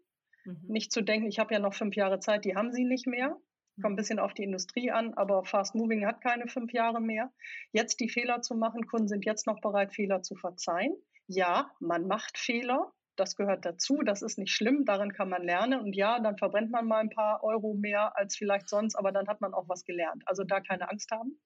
Mhm. 0.45 0.57
Nicht 0.69 0.91
zu 0.91 1.03
denken, 1.03 1.27
ich 1.27 1.37
habe 1.37 1.53
ja 1.53 1.59
noch 1.59 1.75
fünf 1.75 1.95
Jahre 1.95 2.19
Zeit, 2.19 2.45
die 2.45 2.55
haben 2.55 2.71
sie 2.71 2.83
nicht 2.83 3.05
mehr 3.05 3.39
Kommt 3.81 3.93
ein 3.93 3.95
bisschen 3.95 4.19
auf 4.19 4.33
die 4.33 4.43
Industrie 4.43 4.91
an, 4.91 5.13
aber 5.13 5.43
Fast 5.43 5.75
Moving 5.75 6.05
hat 6.05 6.21
keine 6.21 6.47
fünf 6.47 6.73
Jahre 6.73 7.01
mehr. 7.01 7.31
Jetzt 7.71 7.99
die 7.99 8.09
Fehler 8.09 8.41
zu 8.41 8.55
machen, 8.55 8.87
Kunden 8.87 9.07
sind 9.07 9.25
jetzt 9.25 9.47
noch 9.47 9.61
bereit, 9.61 9.93
Fehler 9.93 10.21
zu 10.21 10.35
verzeihen. 10.35 10.95
Ja, 11.27 11.71
man 11.79 12.07
macht 12.07 12.37
Fehler. 12.37 12.91
Das 13.15 13.35
gehört 13.35 13.65
dazu. 13.65 14.01
Das 14.03 14.21
ist 14.21 14.37
nicht 14.37 14.51
schlimm. 14.51 14.85
Daran 14.85 15.11
kann 15.11 15.29
man 15.29 15.43
lernen. 15.43 15.81
Und 15.81 15.95
ja, 15.95 16.19
dann 16.19 16.37
verbrennt 16.37 16.71
man 16.71 16.87
mal 16.87 17.01
ein 17.01 17.09
paar 17.09 17.43
Euro 17.43 17.73
mehr 17.73 18.17
als 18.17 18.35
vielleicht 18.35 18.69
sonst, 18.69 18.95
aber 18.95 19.11
dann 19.11 19.27
hat 19.27 19.41
man 19.41 19.53
auch 19.53 19.67
was 19.67 19.83
gelernt. 19.83 20.23
Also 20.25 20.43
da 20.43 20.61
keine 20.61 20.89
Angst 20.89 21.11
haben. 21.11 21.39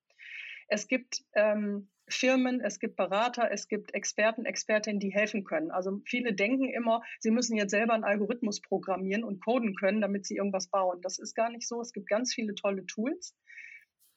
Es 0.67 0.87
gibt 0.87 1.23
ähm, 1.33 1.89
Firmen, 2.09 2.61
es 2.61 2.79
gibt 2.79 2.95
Berater, 2.95 3.49
es 3.51 3.67
gibt 3.67 3.93
Experten, 3.93 4.45
Expertinnen, 4.45 4.99
die 4.99 5.13
helfen 5.13 5.43
können. 5.43 5.71
Also 5.71 6.01
viele 6.05 6.33
denken 6.33 6.69
immer, 6.69 7.01
sie 7.19 7.31
müssen 7.31 7.55
jetzt 7.55 7.71
selber 7.71 7.93
einen 7.93 8.03
Algorithmus 8.03 8.61
programmieren 8.61 9.23
und 9.23 9.43
coden 9.43 9.75
können, 9.75 10.01
damit 10.01 10.25
sie 10.25 10.35
irgendwas 10.35 10.67
bauen. 10.67 11.01
Das 11.01 11.19
ist 11.19 11.33
gar 11.33 11.49
nicht 11.49 11.67
so. 11.67 11.81
Es 11.81 11.93
gibt 11.93 12.07
ganz 12.07 12.33
viele 12.33 12.55
tolle 12.55 12.85
Tools. 12.85 13.35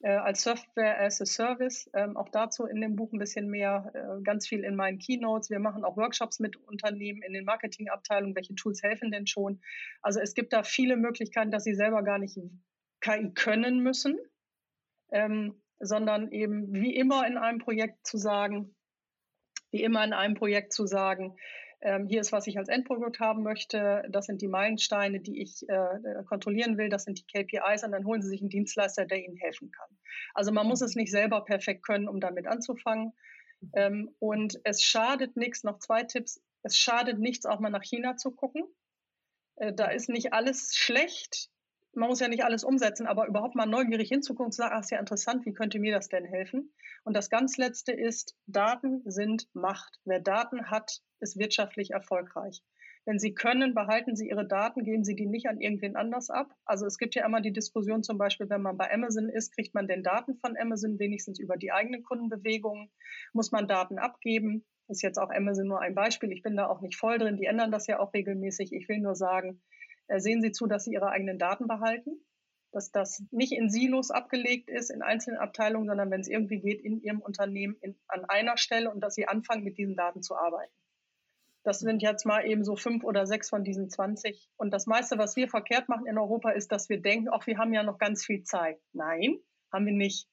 Äh, 0.02 0.10
als 0.10 0.42
Software 0.42 1.00
as 1.00 1.22
a 1.22 1.26
Service, 1.26 1.88
ähm, 1.94 2.16
auch 2.16 2.28
dazu 2.28 2.66
in 2.66 2.80
dem 2.80 2.96
Buch 2.96 3.12
ein 3.12 3.18
bisschen 3.18 3.48
mehr, 3.48 3.90
äh, 3.94 4.22
ganz 4.22 4.46
viel 4.46 4.62
in 4.62 4.76
meinen 4.76 4.98
Keynotes. 4.98 5.48
Wir 5.48 5.58
machen 5.58 5.84
auch 5.84 5.96
Workshops 5.96 6.38
mit 6.38 6.56
Unternehmen 6.56 7.22
in 7.22 7.32
den 7.32 7.46
Marketingabteilungen, 7.46 8.36
welche 8.36 8.54
Tools 8.54 8.82
helfen 8.82 9.10
denn 9.10 9.26
schon. 9.26 9.60
Also 10.02 10.20
es 10.20 10.34
gibt 10.34 10.52
da 10.52 10.64
viele 10.64 10.96
Möglichkeiten, 10.96 11.50
dass 11.50 11.64
sie 11.64 11.74
selber 11.74 12.02
gar 12.02 12.18
nicht 12.18 12.38
KI 13.00 13.32
können 13.34 13.82
müssen. 13.82 14.18
Ähm, 15.12 15.62
sondern 15.80 16.30
eben 16.30 16.72
wie 16.72 16.94
immer 16.94 17.26
in 17.26 17.36
einem 17.36 17.58
Projekt 17.58 18.06
zu 18.06 18.18
sagen, 18.18 18.74
wie 19.70 19.82
immer 19.82 20.04
in 20.04 20.12
einem 20.12 20.34
Projekt 20.34 20.72
zu 20.72 20.86
sagen, 20.86 21.36
ähm, 21.82 22.06
hier 22.08 22.20
ist, 22.20 22.32
was 22.32 22.46
ich 22.46 22.58
als 22.58 22.68
Endprodukt 22.68 23.20
haben 23.20 23.42
möchte, 23.42 24.04
das 24.08 24.26
sind 24.26 24.40
die 24.40 24.48
Meilensteine, 24.48 25.20
die 25.20 25.42
ich 25.42 25.68
äh, 25.68 26.24
kontrollieren 26.26 26.78
will, 26.78 26.88
das 26.88 27.04
sind 27.04 27.18
die 27.18 27.26
KPIs 27.26 27.84
und 27.84 27.92
dann 27.92 28.06
holen 28.06 28.22
Sie 28.22 28.28
sich 28.28 28.40
einen 28.40 28.50
Dienstleister, 28.50 29.04
der 29.04 29.24
Ihnen 29.24 29.36
helfen 29.36 29.70
kann. 29.70 29.88
Also 30.34 30.52
man 30.52 30.66
muss 30.66 30.80
es 30.80 30.94
nicht 30.94 31.10
selber 31.10 31.44
perfekt 31.44 31.84
können, 31.84 32.08
um 32.08 32.20
damit 32.20 32.46
anzufangen. 32.46 33.12
Ähm, 33.74 34.14
und 34.18 34.58
es 34.64 34.82
schadet 34.82 35.36
nichts, 35.36 35.64
noch 35.64 35.78
zwei 35.78 36.02
Tipps, 36.04 36.42
es 36.62 36.78
schadet 36.78 37.18
nichts, 37.18 37.46
auch 37.46 37.60
mal 37.60 37.70
nach 37.70 37.84
China 37.84 38.16
zu 38.16 38.30
gucken. 38.30 38.62
Äh, 39.56 39.74
da 39.74 39.86
ist 39.86 40.08
nicht 40.08 40.32
alles 40.32 40.74
schlecht 40.74 41.50
man 41.96 42.08
muss 42.08 42.20
ja 42.20 42.28
nicht 42.28 42.44
alles 42.44 42.64
umsetzen, 42.64 43.06
aber 43.06 43.26
überhaupt 43.26 43.54
mal 43.54 43.66
neugierig 43.66 44.08
hinzugucken 44.08 44.46
und 44.46 44.52
zu 44.52 44.58
sagen, 44.58 44.74
ach, 44.76 44.80
ist 44.80 44.90
ja 44.90 44.98
interessant, 44.98 45.46
wie 45.46 45.54
könnte 45.54 45.78
mir 45.78 45.92
das 45.92 46.08
denn 46.08 46.24
helfen? 46.24 46.72
Und 47.04 47.16
das 47.16 47.30
ganz 47.30 47.56
Letzte 47.56 47.92
ist, 47.92 48.36
Daten 48.46 49.02
sind 49.04 49.48
Macht. 49.54 49.98
Wer 50.04 50.20
Daten 50.20 50.70
hat, 50.70 51.00
ist 51.20 51.38
wirtschaftlich 51.38 51.90
erfolgreich. 51.90 52.62
Wenn 53.06 53.20
Sie 53.20 53.34
können, 53.34 53.72
behalten 53.72 54.16
Sie 54.16 54.28
Ihre 54.28 54.46
Daten, 54.46 54.82
geben 54.82 55.04
Sie 55.04 55.14
die 55.14 55.26
nicht 55.26 55.46
an 55.46 55.60
irgendwen 55.60 55.94
anders 55.94 56.28
ab. 56.28 56.52
Also 56.64 56.86
es 56.86 56.98
gibt 56.98 57.14
ja 57.14 57.24
immer 57.24 57.40
die 57.40 57.52
Diskussion 57.52 58.02
zum 58.02 58.18
Beispiel, 58.18 58.50
wenn 58.50 58.62
man 58.62 58.76
bei 58.76 58.92
Amazon 58.92 59.28
ist, 59.28 59.54
kriegt 59.54 59.74
man 59.74 59.86
denn 59.86 60.02
Daten 60.02 60.36
von 60.36 60.56
Amazon, 60.58 60.98
wenigstens 60.98 61.38
über 61.38 61.56
die 61.56 61.70
eigenen 61.70 62.02
Kundenbewegungen? 62.02 62.90
Muss 63.32 63.52
man 63.52 63.68
Daten 63.68 63.98
abgeben? 63.98 64.64
Ist 64.88 65.02
jetzt 65.02 65.18
auch 65.18 65.30
Amazon 65.30 65.68
nur 65.68 65.80
ein 65.80 65.94
Beispiel. 65.94 66.32
Ich 66.32 66.42
bin 66.42 66.56
da 66.56 66.66
auch 66.66 66.80
nicht 66.80 66.96
voll 66.96 67.18
drin. 67.18 67.36
Die 67.36 67.46
ändern 67.46 67.70
das 67.70 67.86
ja 67.86 68.00
auch 68.00 68.12
regelmäßig. 68.12 68.72
Ich 68.72 68.88
will 68.88 68.98
nur 68.98 69.14
sagen, 69.14 69.62
sehen 70.08 70.42
Sie 70.42 70.52
zu, 70.52 70.66
dass 70.66 70.84
Sie 70.84 70.92
Ihre 70.92 71.10
eigenen 71.10 71.38
Daten 71.38 71.66
behalten, 71.66 72.24
dass 72.72 72.90
das 72.90 73.22
nicht 73.30 73.52
in 73.52 73.70
Silos 73.70 74.10
abgelegt 74.10 74.68
ist, 74.68 74.90
in 74.90 75.02
einzelnen 75.02 75.38
Abteilungen, 75.38 75.86
sondern 75.86 76.10
wenn 76.10 76.20
es 76.20 76.28
irgendwie 76.28 76.60
geht, 76.60 76.80
in 76.82 77.00
Ihrem 77.02 77.20
Unternehmen 77.20 77.76
in, 77.80 77.96
an 78.08 78.24
einer 78.26 78.56
Stelle 78.56 78.90
und 78.90 79.00
dass 79.00 79.14
Sie 79.14 79.26
anfangen, 79.26 79.64
mit 79.64 79.78
diesen 79.78 79.96
Daten 79.96 80.22
zu 80.22 80.36
arbeiten. 80.36 80.72
Das 81.64 81.80
sind 81.80 82.00
jetzt 82.00 82.24
mal 82.24 82.46
eben 82.46 82.64
so 82.64 82.76
fünf 82.76 83.02
oder 83.02 83.26
sechs 83.26 83.48
von 83.48 83.64
diesen 83.64 83.90
20. 83.90 84.50
Und 84.56 84.70
das 84.70 84.86
meiste, 84.86 85.18
was 85.18 85.34
wir 85.34 85.48
verkehrt 85.48 85.88
machen 85.88 86.06
in 86.06 86.16
Europa, 86.16 86.50
ist, 86.50 86.70
dass 86.70 86.88
wir 86.88 87.02
denken, 87.02 87.28
ach, 87.32 87.46
wir 87.48 87.58
haben 87.58 87.74
ja 87.74 87.82
noch 87.82 87.98
ganz 87.98 88.24
viel 88.24 88.44
Zeit. 88.44 88.78
Nein, 88.92 89.40
haben 89.72 89.86
wir 89.86 89.92
nicht. 89.92 90.28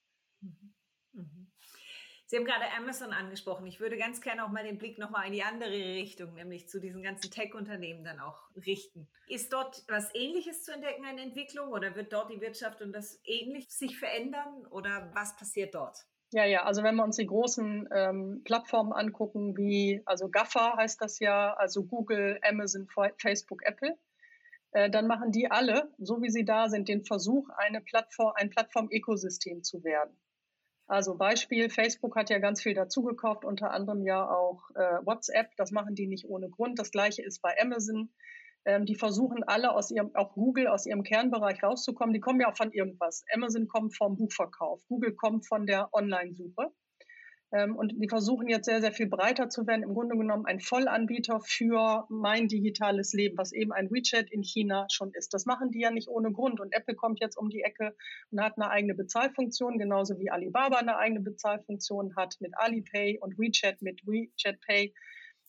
Sie 2.25 2.37
haben 2.37 2.45
gerade 2.45 2.65
Amazon 2.77 3.11
angesprochen. 3.11 3.67
Ich 3.67 3.79
würde 3.79 3.97
ganz 3.97 4.21
gerne 4.21 4.45
auch 4.45 4.49
mal 4.49 4.63
den 4.63 4.77
Blick 4.77 4.97
nochmal 4.97 5.27
in 5.27 5.33
die 5.33 5.43
andere 5.43 5.71
Richtung, 5.71 6.33
nämlich 6.33 6.69
zu 6.69 6.79
diesen 6.79 7.03
ganzen 7.03 7.29
Tech-Unternehmen 7.29 8.03
dann 8.03 8.19
auch 8.19 8.49
richten. 8.65 9.07
Ist 9.27 9.53
dort 9.53 9.83
was 9.87 10.09
Ähnliches 10.15 10.63
zu 10.63 10.73
entdecken, 10.73 11.05
eine 11.05 11.21
Entwicklung, 11.21 11.69
oder 11.69 11.95
wird 11.95 12.13
dort 12.13 12.31
die 12.31 12.41
Wirtschaft 12.41 12.81
und 12.81 12.93
das 12.93 13.19
ähnlich 13.25 13.69
sich 13.69 13.99
verändern, 13.99 14.65
oder 14.71 15.11
was 15.13 15.35
passiert 15.35 15.75
dort? 15.75 15.97
Ja, 16.31 16.45
ja, 16.45 16.63
also 16.63 16.81
wenn 16.81 16.95
wir 16.95 17.03
uns 17.03 17.17
die 17.17 17.27
großen 17.27 17.87
ähm, 17.93 18.41
Plattformen 18.43 18.91
angucken, 18.91 19.55
wie, 19.55 20.01
also 20.05 20.29
GAFA 20.29 20.77
heißt 20.77 20.99
das 20.99 21.19
ja, 21.19 21.53
also 21.53 21.83
Google, 21.83 22.39
Amazon, 22.41 22.87
Facebook, 23.17 23.61
Apple, 23.63 23.95
äh, 24.71 24.89
dann 24.89 25.05
machen 25.05 25.31
die 25.31 25.51
alle, 25.51 25.93
so 25.99 26.23
wie 26.23 26.31
sie 26.31 26.43
da 26.43 26.69
sind, 26.69 26.87
den 26.87 27.03
Versuch, 27.03 27.49
eine 27.55 27.81
Plattform, 27.81 28.33
ein 28.35 28.49
Plattform-Ökosystem 28.49 29.61
zu 29.61 29.83
werden. 29.83 30.17
Also 30.93 31.15
Beispiel, 31.15 31.71
Facebook 31.71 32.15
hat 32.15 32.29
ja 32.29 32.37
ganz 32.37 32.61
viel 32.61 32.75
dazugekauft, 32.75 33.45
unter 33.45 33.71
anderem 33.71 34.05
ja 34.05 34.29
auch 34.29 34.69
äh, 34.75 35.03
WhatsApp. 35.03 35.49
Das 35.57 35.71
machen 35.71 35.95
die 35.95 36.05
nicht 36.05 36.29
ohne 36.29 36.51
Grund. 36.51 36.77
Das 36.77 36.91
gleiche 36.91 37.23
ist 37.23 37.41
bei 37.41 37.59
Amazon. 37.59 38.11
Ähm, 38.63 38.85
die 38.85 38.93
versuchen 38.93 39.43
alle 39.43 39.71
aus 39.71 39.89
ihrem, 39.89 40.15
auch 40.15 40.35
Google 40.35 40.67
aus 40.67 40.85
ihrem 40.85 41.01
Kernbereich 41.01 41.63
rauszukommen. 41.63 42.13
Die 42.13 42.19
kommen 42.19 42.39
ja 42.41 42.51
auch 42.51 42.55
von 42.55 42.71
irgendwas. 42.71 43.25
Amazon 43.33 43.67
kommt 43.67 43.97
vom 43.97 44.17
Buchverkauf, 44.17 44.85
Google 44.85 45.15
kommt 45.15 45.47
von 45.47 45.65
der 45.65 45.89
Online-Suche. 45.93 46.71
Ähm, 47.53 47.75
und 47.75 47.93
die 48.01 48.09
versuchen 48.09 48.47
jetzt 48.47 48.65
sehr, 48.65 48.81
sehr 48.81 48.91
viel 48.91 49.07
breiter 49.07 49.47
zu 49.47 49.67
werden. 49.67 49.83
Im 49.83 49.93
Grunde 49.93 50.17
genommen 50.17 50.47
ein 50.47 50.59
Vollanbieter 50.59 51.39
für 51.39 52.05
mein 52.09 52.47
digitales 52.47 53.13
Leben, 53.13 53.37
was 53.37 53.53
eben 53.53 53.71
ein 53.71 53.91
WeChat 53.91 54.31
in 54.31 54.41
China 54.41 54.87
schon 54.89 55.11
ist. 55.13 55.35
Das 55.35 55.45
machen 55.45 55.69
die 55.69 55.81
ja 55.81 55.91
nicht 55.91 56.09
ohne 56.09 56.31
Grund. 56.31 56.59
Und 56.59 56.73
Apple 56.73 56.95
kommt 56.95 57.19
jetzt 57.19 57.37
um 57.37 57.49
die 57.49 57.61
Ecke 57.61 57.95
und 58.31 58.41
hat 58.41 58.57
eine 58.57 58.71
eigene 58.71 58.95
Bezahlfunktion, 58.95 59.77
genauso 59.77 60.17
wie 60.17 60.31
Alibaba 60.31 60.77
eine 60.77 60.97
eigene 60.97 61.21
Bezahlfunktion 61.21 62.15
hat 62.15 62.35
mit 62.39 62.53
Alipay 62.57 63.19
und 63.19 63.37
WeChat 63.37 63.83
mit 63.83 64.01
WeChat 64.07 64.59
Pay, 64.61 64.91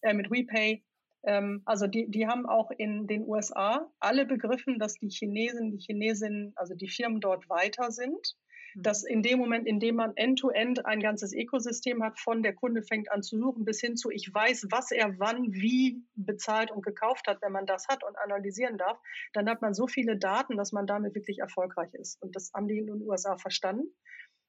äh, 0.02 0.12
mit 0.12 0.30
WePay. 0.30 0.84
Ähm, 1.22 1.62
also 1.64 1.86
die, 1.86 2.10
die 2.10 2.26
haben 2.26 2.44
auch 2.44 2.70
in 2.70 3.06
den 3.06 3.26
USA 3.26 3.90
alle 3.98 4.26
begriffen, 4.26 4.78
dass 4.78 4.94
die 4.94 5.08
Chinesen, 5.08 5.70
die 5.70 5.78
Chinesinnen, 5.78 6.52
also 6.56 6.74
die 6.74 6.88
Firmen 6.88 7.22
dort 7.22 7.48
weiter 7.48 7.90
sind 7.90 8.36
dass 8.76 9.04
in 9.04 9.22
dem 9.22 9.38
Moment, 9.38 9.66
in 9.66 9.80
dem 9.80 9.96
man 9.96 10.16
end-to-end 10.16 10.80
-End 10.80 10.84
ein 10.84 11.00
ganzes 11.00 11.32
Ökosystem 11.32 12.02
hat, 12.02 12.18
von 12.18 12.42
der 12.42 12.54
Kunde 12.54 12.82
fängt 12.82 13.10
an 13.10 13.22
zu 13.22 13.38
suchen 13.38 13.64
bis 13.64 13.80
hin 13.80 13.96
zu, 13.96 14.10
ich 14.10 14.32
weiß, 14.32 14.68
was 14.70 14.90
er 14.90 15.18
wann 15.18 15.52
wie 15.52 16.02
bezahlt 16.14 16.70
und 16.70 16.84
gekauft 16.84 17.26
hat, 17.26 17.42
wenn 17.42 17.52
man 17.52 17.66
das 17.66 17.88
hat 17.88 18.04
und 18.04 18.16
analysieren 18.18 18.78
darf, 18.78 18.98
dann 19.32 19.48
hat 19.48 19.62
man 19.62 19.74
so 19.74 19.86
viele 19.86 20.16
Daten, 20.16 20.56
dass 20.56 20.72
man 20.72 20.86
damit 20.86 21.14
wirklich 21.14 21.38
erfolgreich 21.38 21.94
ist. 21.94 22.20
Und 22.22 22.36
das 22.36 22.52
haben 22.54 22.68
die 22.68 22.78
in 22.78 22.86
den 22.86 23.02
USA 23.02 23.36
verstanden. 23.36 23.94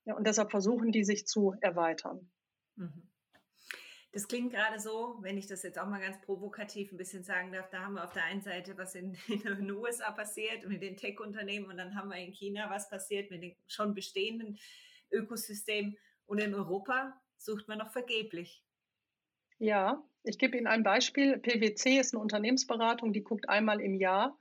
Ja, 0.05 0.15
und 0.15 0.25
deshalb 0.27 0.51
versuchen 0.51 0.91
die 0.91 1.03
sich 1.03 1.25
zu 1.27 1.55
erweitern. 1.61 2.29
Mhm. 2.75 3.09
Das 4.15 4.29
klingt 4.29 4.53
gerade 4.53 4.79
so, 4.79 5.17
wenn 5.19 5.37
ich 5.37 5.45
das 5.45 5.63
jetzt 5.63 5.77
auch 5.77 5.87
mal 5.87 5.99
ganz 5.99 6.21
provokativ 6.21 6.89
ein 6.89 6.97
bisschen 6.97 7.25
sagen 7.25 7.51
darf, 7.51 7.69
da 7.69 7.81
haben 7.81 7.95
wir 7.95 8.05
auf 8.05 8.13
der 8.13 8.23
einen 8.23 8.41
Seite, 8.41 8.77
was 8.77 8.95
in, 8.95 9.17
in 9.27 9.41
den 9.41 9.71
USA 9.71 10.09
passiert 10.09 10.65
mit 10.65 10.81
den 10.81 10.95
Tech-Unternehmen 10.95 11.65
und 11.65 11.75
dann 11.75 11.95
haben 11.95 12.07
wir 12.07 12.15
in 12.15 12.31
China, 12.31 12.69
was 12.69 12.89
passiert 12.89 13.29
mit 13.29 13.43
den 13.43 13.57
schon 13.67 13.93
bestehenden 13.93 14.57
Ökosystemen 15.11 15.97
und 16.27 16.37
in 16.37 16.55
Europa 16.55 17.21
sucht 17.37 17.67
man 17.67 17.77
noch 17.77 17.91
vergeblich. 17.91 18.63
Ja, 19.57 20.01
ich 20.23 20.37
gebe 20.37 20.55
Ihnen 20.55 20.67
ein 20.67 20.83
Beispiel. 20.83 21.37
PwC 21.37 21.99
ist 21.99 22.13
eine 22.13 22.21
Unternehmensberatung, 22.21 23.11
die 23.11 23.21
guckt 23.21 23.49
einmal 23.49 23.81
im 23.81 23.95
Jahr 23.95 24.39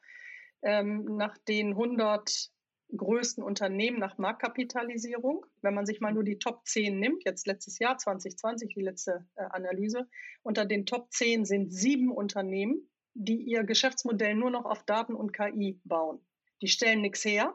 ähm, 0.62 1.16
nach 1.16 1.36
den 1.48 1.70
100 1.70 2.52
größten 2.96 3.42
Unternehmen 3.42 3.98
nach 3.98 4.18
Marktkapitalisierung. 4.18 5.44
Wenn 5.62 5.74
man 5.74 5.86
sich 5.86 6.00
mal 6.00 6.12
nur 6.12 6.24
die 6.24 6.38
Top 6.38 6.66
10 6.66 6.98
nimmt, 6.98 7.24
jetzt 7.24 7.46
letztes 7.46 7.78
Jahr 7.78 7.98
2020, 7.98 8.74
die 8.74 8.82
letzte 8.82 9.26
äh, 9.36 9.44
Analyse, 9.50 10.08
unter 10.42 10.64
den 10.64 10.86
Top 10.86 11.12
10 11.12 11.44
sind 11.44 11.72
sieben 11.72 12.10
Unternehmen, 12.10 12.88
die 13.14 13.42
ihr 13.42 13.64
Geschäftsmodell 13.64 14.34
nur 14.34 14.50
noch 14.50 14.64
auf 14.64 14.84
Daten 14.84 15.14
und 15.14 15.32
KI 15.32 15.80
bauen. 15.84 16.20
Die 16.60 16.68
stellen 16.68 17.00
nichts 17.00 17.24
her, 17.24 17.54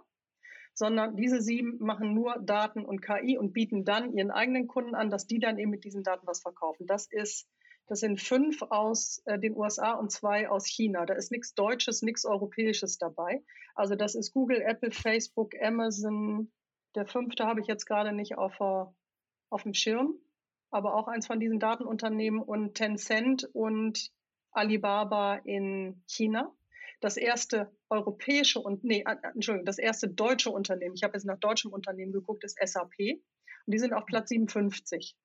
sondern 0.74 1.16
diese 1.18 1.42
sieben 1.42 1.78
machen 1.80 2.14
nur 2.14 2.38
Daten 2.40 2.86
und 2.86 3.02
KI 3.02 3.38
und 3.38 3.54
bieten 3.54 3.84
dann 3.84 4.14
ihren 4.14 4.32
eigenen 4.32 4.68
Kunden 4.68 4.96
an, 4.96 5.10
dass 5.10 5.28
die 5.28 5.40
dann 5.40 5.58
eben 5.58 5.72
mit 5.72 5.84
diesen 5.84 6.04
Daten 6.04 6.26
was 6.26 6.42
verkaufen. 6.42 6.88
Das 6.88 7.08
ist 7.12 7.48
das 7.90 8.02
sind 8.02 8.22
fünf 8.22 8.62
aus 8.62 9.22
äh, 9.26 9.40
den 9.40 9.58
USA 9.58 9.94
und 9.94 10.12
zwei 10.12 10.48
aus 10.48 10.68
China. 10.68 11.08
Da 11.08 11.16
ist 11.16 11.32
nichts 11.32 11.56
Deutsches, 11.56 12.04
nichts 12.04 12.24
Europäisches 12.24 13.00
dabei. 13.00 13.44
Also 13.74 13.96
das 13.96 14.14
ist 14.14 14.32
Google, 14.32 14.62
Apple, 14.62 14.92
Facebook, 14.92 15.54
Amazon. 15.60 16.52
Der 16.96 17.08
fünfte 17.08 17.46
habe 17.46 17.62
ich 17.62 17.68
jetzt 17.68 17.88
gerade 17.88 18.14
nicht 18.14 18.38
auf, 18.38 18.60
auf 18.62 19.64
dem 19.64 19.74
Schirm, 19.74 20.20
aber 20.70 20.94
auch 20.94 21.08
eins 21.08 21.26
von 21.26 21.40
diesen 21.40 21.60
Datenunternehmen 21.60 22.42
und 22.42 22.76
Tencent 22.76 23.50
und 23.54 24.12
Alibaba 24.52 25.38
in 25.38 26.04
China. 26.08 26.56
Das 27.02 27.18
erste 27.18 27.72
europäische 27.90 28.60
und 28.60 28.84
nee, 28.84 29.04
äh, 29.08 29.16
Entschuldigung, 29.34 29.66
das 29.66 29.80
erste 29.80 30.08
deutsche 30.08 30.52
Unternehmen, 30.52 30.94
ich 30.94 31.04
habe 31.04 31.14
jetzt 31.14 31.26
nach 31.26 31.40
deutschem 31.40 31.74
Unternehmen 31.74 32.12
geguckt, 32.12 32.44
ist 32.44 32.60
SAP 32.64 33.00
und 33.00 33.74
die 33.74 33.80
sind 33.80 33.94
auf 33.94 34.06
Platz 34.06 34.30
57. 34.30 35.16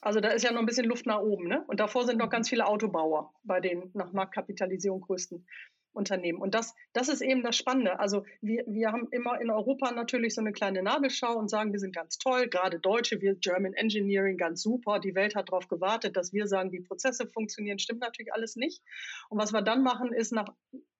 Also 0.00 0.20
da 0.20 0.28
ist 0.28 0.44
ja 0.44 0.52
noch 0.52 0.60
ein 0.60 0.66
bisschen 0.66 0.86
Luft 0.86 1.06
nach 1.06 1.20
oben. 1.20 1.48
Ne? 1.48 1.64
Und 1.68 1.80
davor 1.80 2.04
sind 2.04 2.18
noch 2.18 2.30
ganz 2.30 2.48
viele 2.48 2.66
Autobauer 2.66 3.32
bei 3.42 3.60
den 3.60 3.90
nach 3.94 4.12
Marktkapitalisierung 4.12 5.00
größten 5.00 5.46
Unternehmen. 5.96 6.40
Und 6.40 6.54
das, 6.54 6.74
das 6.92 7.08
ist 7.08 7.22
eben 7.22 7.42
das 7.42 7.56
Spannende. 7.56 7.98
Also 7.98 8.24
wir, 8.42 8.64
wir 8.66 8.92
haben 8.92 9.08
immer 9.10 9.40
in 9.40 9.50
Europa 9.50 9.90
natürlich 9.92 10.34
so 10.34 10.42
eine 10.42 10.52
kleine 10.52 10.82
Nabelschau 10.82 11.34
und 11.36 11.48
sagen, 11.48 11.72
wir 11.72 11.80
sind 11.80 11.94
ganz 11.94 12.18
toll, 12.18 12.48
gerade 12.48 12.78
Deutsche, 12.78 13.20
wir 13.20 13.34
German 13.34 13.72
Engineering 13.72 14.36
ganz 14.36 14.62
super. 14.62 15.00
Die 15.00 15.14
Welt 15.14 15.34
hat 15.34 15.48
darauf 15.48 15.68
gewartet, 15.68 16.16
dass 16.16 16.32
wir 16.32 16.46
sagen, 16.46 16.70
wie 16.72 16.80
Prozesse 16.80 17.26
funktionieren. 17.26 17.78
Stimmt 17.78 18.00
natürlich 18.00 18.32
alles 18.32 18.56
nicht. 18.56 18.82
Und 19.30 19.40
was 19.40 19.52
wir 19.52 19.62
dann 19.62 19.82
machen, 19.82 20.12
ist 20.12 20.32
nach 20.32 20.54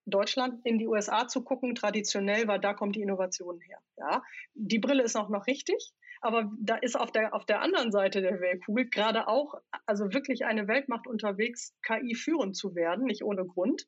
Deutschland 0.06 0.64
in 0.64 0.78
die 0.78 0.86
USA 0.86 1.28
zu 1.28 1.42
gucken, 1.42 1.74
traditionell, 1.74 2.48
weil 2.48 2.60
da 2.60 2.72
kommt 2.72 2.96
die 2.96 3.02
Innovation 3.02 3.60
her. 3.60 3.78
Ja, 3.98 4.22
die 4.54 4.78
Brille 4.78 5.02
ist 5.02 5.16
auch 5.16 5.28
noch 5.28 5.46
richtig. 5.46 5.92
Aber 6.26 6.50
da 6.58 6.74
ist 6.74 6.98
auf 6.98 7.12
der, 7.12 7.34
auf 7.34 7.46
der 7.46 7.60
anderen 7.60 7.92
Seite 7.92 8.20
der 8.20 8.40
Weltkugel 8.40 8.90
gerade 8.90 9.28
auch, 9.28 9.54
also 9.86 10.12
wirklich 10.12 10.44
eine 10.44 10.66
Weltmacht 10.66 11.06
unterwegs, 11.06 11.72
KI 11.82 12.16
führend 12.16 12.56
zu 12.56 12.74
werden, 12.74 13.04
nicht 13.04 13.22
ohne 13.22 13.46
Grund. 13.46 13.86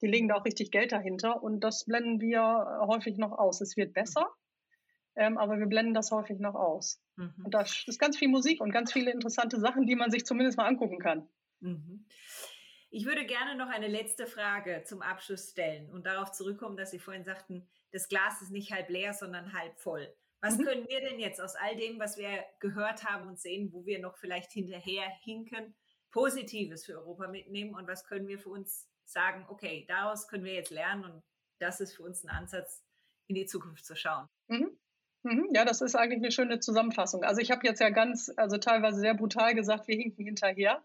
Die 0.00 0.06
legen 0.06 0.28
da 0.28 0.36
auch 0.36 0.46
richtig 0.46 0.70
Geld 0.70 0.92
dahinter 0.92 1.42
und 1.42 1.60
das 1.60 1.84
blenden 1.84 2.20
wir 2.20 2.40
häufig 2.86 3.18
noch 3.18 3.32
aus. 3.32 3.60
Es 3.60 3.76
wird 3.76 3.92
besser, 3.92 4.30
ähm, 5.14 5.36
aber 5.36 5.58
wir 5.58 5.66
blenden 5.66 5.92
das 5.92 6.10
häufig 6.10 6.38
noch 6.38 6.54
aus. 6.54 7.02
Mhm. 7.16 7.34
Und 7.44 7.52
da 7.52 7.60
ist 7.60 7.98
ganz 8.00 8.16
viel 8.16 8.28
Musik 8.28 8.62
und 8.62 8.72
ganz 8.72 8.90
viele 8.90 9.12
interessante 9.12 9.60
Sachen, 9.60 9.86
die 9.86 9.94
man 9.94 10.10
sich 10.10 10.24
zumindest 10.24 10.56
mal 10.56 10.66
angucken 10.66 10.98
kann. 10.98 11.28
Mhm. 11.60 12.06
Ich 12.90 13.04
würde 13.04 13.26
gerne 13.26 13.56
noch 13.56 13.68
eine 13.68 13.88
letzte 13.88 14.26
Frage 14.26 14.84
zum 14.84 15.02
Abschluss 15.02 15.50
stellen 15.50 15.90
und 15.90 16.06
darauf 16.06 16.32
zurückkommen, 16.32 16.78
dass 16.78 16.92
Sie 16.92 16.98
vorhin 16.98 17.24
sagten, 17.24 17.68
das 17.92 18.08
Glas 18.08 18.40
ist 18.40 18.52
nicht 18.52 18.72
halb 18.72 18.88
leer, 18.88 19.12
sondern 19.12 19.52
halb 19.52 19.78
voll. 19.78 20.08
Was 20.44 20.58
mhm. 20.58 20.64
können 20.64 20.88
wir 20.88 21.00
denn 21.00 21.18
jetzt 21.18 21.40
aus 21.40 21.56
all 21.56 21.74
dem, 21.74 21.98
was 21.98 22.18
wir 22.18 22.44
gehört 22.60 23.02
haben 23.04 23.26
und 23.28 23.40
sehen, 23.40 23.72
wo 23.72 23.86
wir 23.86 23.98
noch 23.98 24.18
vielleicht 24.18 24.52
hinterher 24.52 25.08
hinken, 25.22 25.74
Positives 26.12 26.84
für 26.84 26.98
Europa 26.98 27.28
mitnehmen 27.28 27.74
und 27.74 27.88
was 27.88 28.04
können 28.04 28.28
wir 28.28 28.38
für 28.38 28.50
uns 28.50 28.86
sagen, 29.06 29.46
okay, 29.48 29.86
daraus 29.88 30.28
können 30.28 30.44
wir 30.44 30.52
jetzt 30.52 30.70
lernen 30.70 31.04
und 31.04 31.22
das 31.60 31.80
ist 31.80 31.96
für 31.96 32.02
uns 32.02 32.22
ein 32.24 32.28
Ansatz, 32.28 32.84
in 33.26 33.36
die 33.36 33.46
Zukunft 33.46 33.86
zu 33.86 33.96
schauen. 33.96 34.28
Mhm. 34.48 34.78
Mhm. 35.22 35.48
Ja, 35.54 35.64
das 35.64 35.80
ist 35.80 35.94
eigentlich 35.94 36.20
eine 36.20 36.30
schöne 36.30 36.60
Zusammenfassung. 36.60 37.24
Also 37.24 37.40
ich 37.40 37.50
habe 37.50 37.66
jetzt 37.66 37.80
ja 37.80 37.88
ganz, 37.88 38.30
also 38.36 38.58
teilweise 38.58 39.00
sehr 39.00 39.14
brutal 39.14 39.54
gesagt, 39.54 39.88
wir 39.88 39.96
hinken 39.96 40.26
hinterher. 40.26 40.84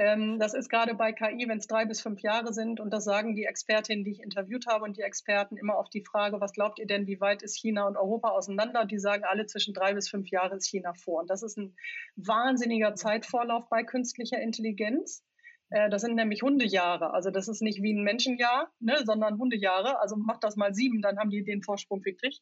Ähm, 0.00 0.38
das 0.38 0.54
ist 0.54 0.70
gerade 0.70 0.94
bei 0.94 1.12
KI, 1.12 1.46
wenn 1.46 1.58
es 1.58 1.66
drei 1.66 1.84
bis 1.84 2.00
fünf 2.00 2.22
Jahre 2.22 2.54
sind, 2.54 2.80
und 2.80 2.90
das 2.90 3.04
sagen 3.04 3.36
die 3.36 3.44
Expertinnen, 3.44 4.02
die 4.02 4.12
ich 4.12 4.22
interviewt 4.22 4.66
habe 4.66 4.84
und 4.84 4.96
die 4.96 5.02
Experten 5.02 5.58
immer 5.58 5.76
auf 5.76 5.90
die 5.90 6.02
Frage, 6.02 6.40
was 6.40 6.54
glaubt 6.54 6.78
ihr 6.78 6.86
denn, 6.86 7.06
wie 7.06 7.20
weit 7.20 7.42
ist 7.42 7.58
China 7.58 7.86
und 7.86 7.98
Europa 7.98 8.30
auseinander? 8.30 8.86
Die 8.86 8.98
sagen 8.98 9.24
alle 9.24 9.44
zwischen 9.44 9.74
drei 9.74 9.92
bis 9.92 10.08
fünf 10.08 10.30
Jahre 10.30 10.56
ist 10.56 10.70
China 10.70 10.94
vor. 10.94 11.20
Und 11.20 11.28
das 11.28 11.42
ist 11.42 11.58
ein 11.58 11.76
wahnsinniger 12.16 12.94
Zeitvorlauf 12.94 13.68
bei 13.68 13.82
künstlicher 13.82 14.40
Intelligenz. 14.40 15.22
Äh, 15.68 15.90
das 15.90 16.00
sind 16.00 16.14
nämlich 16.14 16.40
Hundejahre. 16.40 17.12
Also 17.12 17.30
das 17.30 17.48
ist 17.48 17.60
nicht 17.60 17.82
wie 17.82 17.92
ein 17.92 18.02
Menschenjahr, 18.02 18.72
ne, 18.80 19.02
sondern 19.04 19.38
Hundejahre. 19.38 20.00
Also 20.00 20.16
macht 20.16 20.44
das 20.44 20.56
mal 20.56 20.72
sieben, 20.72 21.02
dann 21.02 21.18
haben 21.18 21.28
die 21.28 21.44
den 21.44 21.62
Vorsprung 21.62 22.00
gekriegt. 22.00 22.40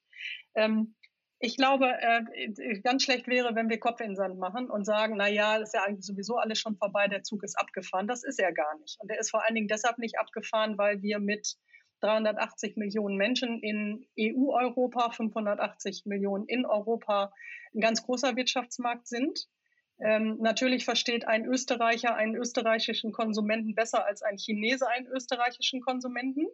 Ähm, 0.54 0.94
ich 1.40 1.56
glaube, 1.56 1.86
äh, 1.86 2.80
ganz 2.80 3.04
schlecht 3.04 3.28
wäre, 3.28 3.54
wenn 3.54 3.68
wir 3.68 3.78
Kopf 3.78 4.00
in 4.00 4.08
den 4.08 4.16
Sand 4.16 4.38
machen 4.38 4.68
und 4.68 4.84
sagen, 4.84 5.14
na 5.16 5.28
ja, 5.28 5.56
ist 5.56 5.74
ja 5.74 5.84
eigentlich 5.84 6.04
sowieso 6.04 6.36
alles 6.36 6.58
schon 6.58 6.76
vorbei, 6.76 7.06
der 7.06 7.22
Zug 7.22 7.44
ist 7.44 7.56
abgefahren. 7.58 8.08
Das 8.08 8.24
ist 8.24 8.40
er 8.40 8.52
gar 8.52 8.76
nicht. 8.78 8.96
Und 9.00 9.10
er 9.10 9.20
ist 9.20 9.30
vor 9.30 9.44
allen 9.44 9.54
Dingen 9.54 9.68
deshalb 9.68 9.98
nicht 9.98 10.18
abgefahren, 10.18 10.78
weil 10.78 11.00
wir 11.02 11.20
mit 11.20 11.56
380 12.00 12.76
Millionen 12.76 13.16
Menschen 13.16 13.60
in 13.60 14.06
EU-Europa, 14.18 15.10
580 15.10 16.06
Millionen 16.06 16.46
in 16.46 16.66
Europa 16.66 17.32
ein 17.74 17.80
ganz 17.80 18.02
großer 18.02 18.34
Wirtschaftsmarkt 18.36 19.06
sind. 19.06 19.48
Ähm, 20.00 20.38
natürlich 20.40 20.84
versteht 20.84 21.26
ein 21.26 21.44
Österreicher 21.44 22.14
einen 22.14 22.36
österreichischen 22.36 23.12
Konsumenten 23.12 23.74
besser 23.74 24.06
als 24.06 24.22
ein 24.22 24.36
Chinese 24.38 24.88
einen 24.88 25.06
österreichischen 25.06 25.80
Konsumenten. 25.80 26.46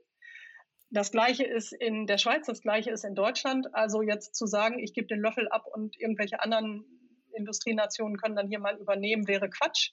Das 0.95 1.11
Gleiche 1.11 1.42
ist 1.42 1.72
in 1.72 2.07
der 2.07 2.18
Schweiz, 2.18 2.47
das 2.47 2.62
Gleiche 2.62 2.92
ist 2.92 3.05
in 3.05 3.16
Deutschland. 3.16 3.74
Also 3.74 4.01
jetzt 4.01 4.36
zu 4.36 4.47
sagen, 4.47 4.78
ich 4.78 4.95
gebe 4.95 5.09
den 5.09 5.18
Löffel 5.18 5.49
ab 5.49 5.66
und 5.66 5.99
irgendwelche 5.99 6.40
anderen 6.40 6.84
Industrienationen 7.32 8.16
können 8.16 8.36
dann 8.36 8.47
hier 8.47 8.61
mal 8.61 8.76
übernehmen, 8.76 9.26
wäre 9.26 9.51
Quatsch. 9.51 9.90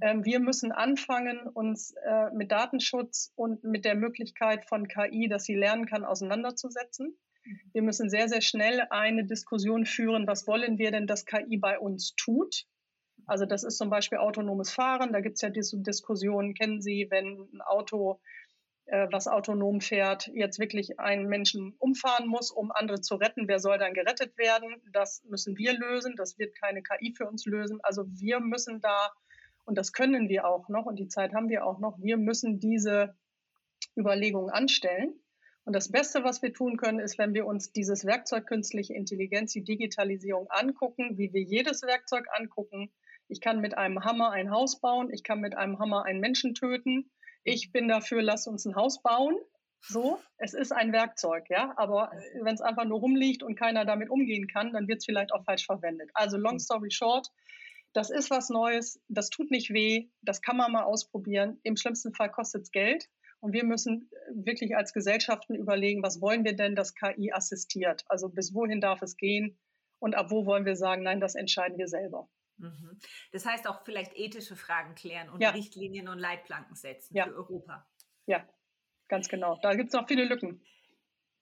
Ähm, 0.00 0.24
wir 0.24 0.40
müssen 0.40 0.72
anfangen, 0.72 1.46
uns 1.46 1.92
äh, 2.06 2.30
mit 2.32 2.50
Datenschutz 2.50 3.34
und 3.36 3.64
mit 3.64 3.84
der 3.84 3.94
Möglichkeit 3.96 4.66
von 4.66 4.88
KI, 4.88 5.28
dass 5.28 5.44
sie 5.44 5.56
lernen 5.56 5.84
kann, 5.84 6.06
auseinanderzusetzen. 6.06 7.18
Wir 7.74 7.82
müssen 7.82 8.08
sehr, 8.08 8.30
sehr 8.30 8.40
schnell 8.40 8.86
eine 8.88 9.26
Diskussion 9.26 9.84
führen, 9.84 10.26
was 10.26 10.46
wollen 10.46 10.78
wir 10.78 10.90
denn, 10.90 11.06
dass 11.06 11.26
KI 11.26 11.58
bei 11.58 11.78
uns 11.78 12.14
tut. 12.14 12.64
Also 13.26 13.44
das 13.44 13.62
ist 13.62 13.76
zum 13.76 13.90
Beispiel 13.90 14.16
autonomes 14.16 14.70
Fahren. 14.70 15.12
Da 15.12 15.20
gibt 15.20 15.34
es 15.34 15.42
ja 15.42 15.50
diese 15.50 15.82
Diskussion, 15.82 16.54
kennen 16.54 16.80
Sie, 16.80 17.08
wenn 17.10 17.46
ein 17.52 17.60
Auto 17.60 18.20
äh, 18.90 19.06
was 19.12 19.28
autonom 19.28 19.80
fährt, 19.80 20.26
jetzt 20.34 20.58
wirklich 20.58 20.98
einen 20.98 21.28
Menschen 21.28 21.74
umfahren 21.78 22.26
muss, 22.26 22.50
um 22.50 22.72
andere 22.72 23.00
zu 23.00 23.14
retten. 23.14 23.46
Wer 23.46 23.60
soll 23.60 23.78
dann 23.78 23.94
gerettet 23.94 24.36
werden? 24.36 24.82
Das 24.92 25.22
müssen 25.24 25.56
wir 25.56 25.78
lösen. 25.78 26.16
Das 26.16 26.38
wird 26.38 26.60
keine 26.60 26.82
KI 26.82 27.14
für 27.16 27.28
uns 27.28 27.46
lösen. 27.46 27.78
Also 27.84 28.04
wir 28.08 28.40
müssen 28.40 28.80
da, 28.80 29.12
und 29.64 29.78
das 29.78 29.92
können 29.92 30.28
wir 30.28 30.44
auch 30.44 30.68
noch, 30.68 30.86
und 30.86 30.98
die 30.98 31.06
Zeit 31.06 31.34
haben 31.34 31.48
wir 31.48 31.64
auch 31.64 31.78
noch, 31.78 31.98
wir 32.00 32.16
müssen 32.16 32.58
diese 32.58 33.14
Überlegungen 33.96 34.50
anstellen. 34.50 35.14
Und 35.64 35.76
das 35.76 35.92
Beste, 35.92 36.24
was 36.24 36.42
wir 36.42 36.52
tun 36.52 36.76
können, 36.76 36.98
ist, 36.98 37.16
wenn 37.16 37.32
wir 37.32 37.46
uns 37.46 37.70
dieses 37.70 38.04
Werkzeug 38.04 38.46
künstliche 38.46 38.94
Intelligenz, 38.94 39.52
die 39.52 39.62
Digitalisierung 39.62 40.48
angucken, 40.50 41.16
wie 41.16 41.32
wir 41.32 41.42
jedes 41.42 41.82
Werkzeug 41.82 42.26
angucken. 42.32 42.90
Ich 43.28 43.40
kann 43.40 43.60
mit 43.60 43.78
einem 43.78 44.04
Hammer 44.04 44.32
ein 44.32 44.50
Haus 44.50 44.80
bauen, 44.80 45.12
ich 45.12 45.22
kann 45.22 45.38
mit 45.40 45.56
einem 45.56 45.78
Hammer 45.78 46.04
einen 46.06 46.18
Menschen 46.18 46.54
töten. 46.54 47.08
Ich 47.44 47.72
bin 47.72 47.88
dafür, 47.88 48.22
lass 48.22 48.46
uns 48.46 48.64
ein 48.66 48.76
Haus 48.76 49.02
bauen. 49.02 49.36
So, 49.82 50.18
es 50.36 50.52
ist 50.52 50.72
ein 50.72 50.92
Werkzeug, 50.92 51.48
ja, 51.48 51.72
aber 51.76 52.12
wenn 52.42 52.54
es 52.54 52.60
einfach 52.60 52.84
nur 52.84 53.00
rumliegt 53.00 53.42
und 53.42 53.54
keiner 53.54 53.86
damit 53.86 54.10
umgehen 54.10 54.46
kann, 54.46 54.74
dann 54.74 54.88
wird 54.88 54.98
es 54.98 55.06
vielleicht 55.06 55.32
auch 55.32 55.44
falsch 55.44 55.64
verwendet. 55.64 56.10
Also 56.12 56.36
long 56.36 56.58
story 56.58 56.90
short, 56.90 57.28
das 57.94 58.10
ist 58.10 58.30
was 58.30 58.50
Neues, 58.50 59.00
das 59.08 59.30
tut 59.30 59.50
nicht 59.50 59.70
weh, 59.70 60.10
das 60.20 60.42
kann 60.42 60.58
man 60.58 60.70
mal 60.70 60.84
ausprobieren. 60.84 61.58
Im 61.62 61.76
schlimmsten 61.76 62.14
Fall 62.14 62.30
kostet 62.30 62.62
es 62.62 62.70
Geld. 62.70 63.08
Und 63.40 63.54
wir 63.54 63.64
müssen 63.64 64.10
wirklich 64.34 64.76
als 64.76 64.92
Gesellschaften 64.92 65.54
überlegen, 65.54 66.02
was 66.02 66.20
wollen 66.20 66.44
wir 66.44 66.54
denn, 66.54 66.76
dass 66.76 66.94
KI 66.94 67.32
assistiert? 67.32 68.04
Also 68.06 68.28
bis 68.28 68.54
wohin 68.54 68.82
darf 68.82 69.00
es 69.00 69.16
gehen? 69.16 69.58
Und 69.98 70.14
ab 70.14 70.30
wo 70.30 70.44
wollen 70.44 70.66
wir 70.66 70.76
sagen, 70.76 71.02
nein, 71.02 71.20
das 71.20 71.34
entscheiden 71.34 71.78
wir 71.78 71.88
selber. 71.88 72.28
Mhm. 72.60 72.98
Das 73.32 73.46
heißt 73.46 73.66
auch 73.66 73.84
vielleicht 73.84 74.16
ethische 74.16 74.56
Fragen 74.56 74.94
klären 74.94 75.30
und 75.30 75.40
ja. 75.40 75.50
Richtlinien 75.50 76.08
und 76.08 76.18
Leitplanken 76.18 76.76
setzen 76.76 77.16
ja. 77.16 77.24
für 77.24 77.34
Europa. 77.34 77.86
Ja, 78.26 78.46
ganz 79.08 79.28
genau. 79.28 79.58
Da 79.62 79.74
gibt 79.74 79.88
es 79.88 79.94
noch 79.94 80.06
viele 80.06 80.24
Lücken. 80.24 80.62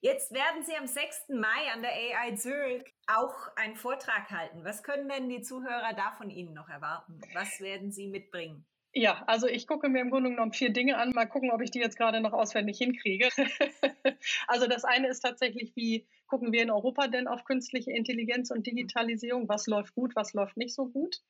Jetzt 0.01 0.33
werden 0.33 0.63
Sie 0.63 0.77
am 0.77 0.87
6. 0.87 1.31
Mai 1.31 1.73
an 1.73 1.83
der 1.83 1.91
AI 1.91 2.37
Zurich 2.37 2.85
auch 3.09 3.35
einen 3.57 3.75
Vortrag 3.75 4.31
halten. 4.31 4.65
Was 4.65 4.85
können 4.85 5.09
denn 5.09 5.29
die 5.29 5.43
Zuhörer 5.43 5.93
da 5.97 6.13
von 6.13 6.31
Ihnen 6.31 6.55
noch 6.55 6.69
erwarten? 6.69 7.21
Was 7.35 7.61
werden 7.61 7.91
Sie 7.91 8.07
mitbringen? 8.07 8.65
Ja, 8.95 9.23
also 9.27 9.47
ich 9.47 9.67
gucke 9.67 9.89
mir 9.89 10.01
im 10.01 10.11
Grunde 10.11 10.31
genommen 10.31 10.53
vier 10.53 10.71
Dinge 10.71 10.97
an. 10.97 11.11
Mal 11.11 11.27
gucken, 11.27 11.51
ob 11.51 11.61
ich 11.61 11.71
die 11.71 11.79
jetzt 11.79 11.99
gerade 11.99 12.21
noch 12.21 12.33
auswendig 12.33 12.79
hinkriege. 12.79 13.29
also 14.49 14.67
das 14.67 14.85
eine 14.85 15.09
ist 15.09 15.21
tatsächlich, 15.21 15.77
wie 15.77 16.07
gucken 16.27 16.53
wir 16.53 16.63
in 16.63 16.71
Europa 16.71 17.07
denn 17.07 17.29
auf 17.29 17.45
künstliche 17.45 17.93
Intelligenz 17.93 18.51
und 18.51 18.67
Digitalisierung? 18.67 19.49
Was 19.49 19.67
läuft 19.67 19.95
gut, 19.95 20.17
was 20.17 20.33
läuft 20.33 20.57
nicht 20.57 20.75
so 20.75 20.87
gut? 20.87 21.21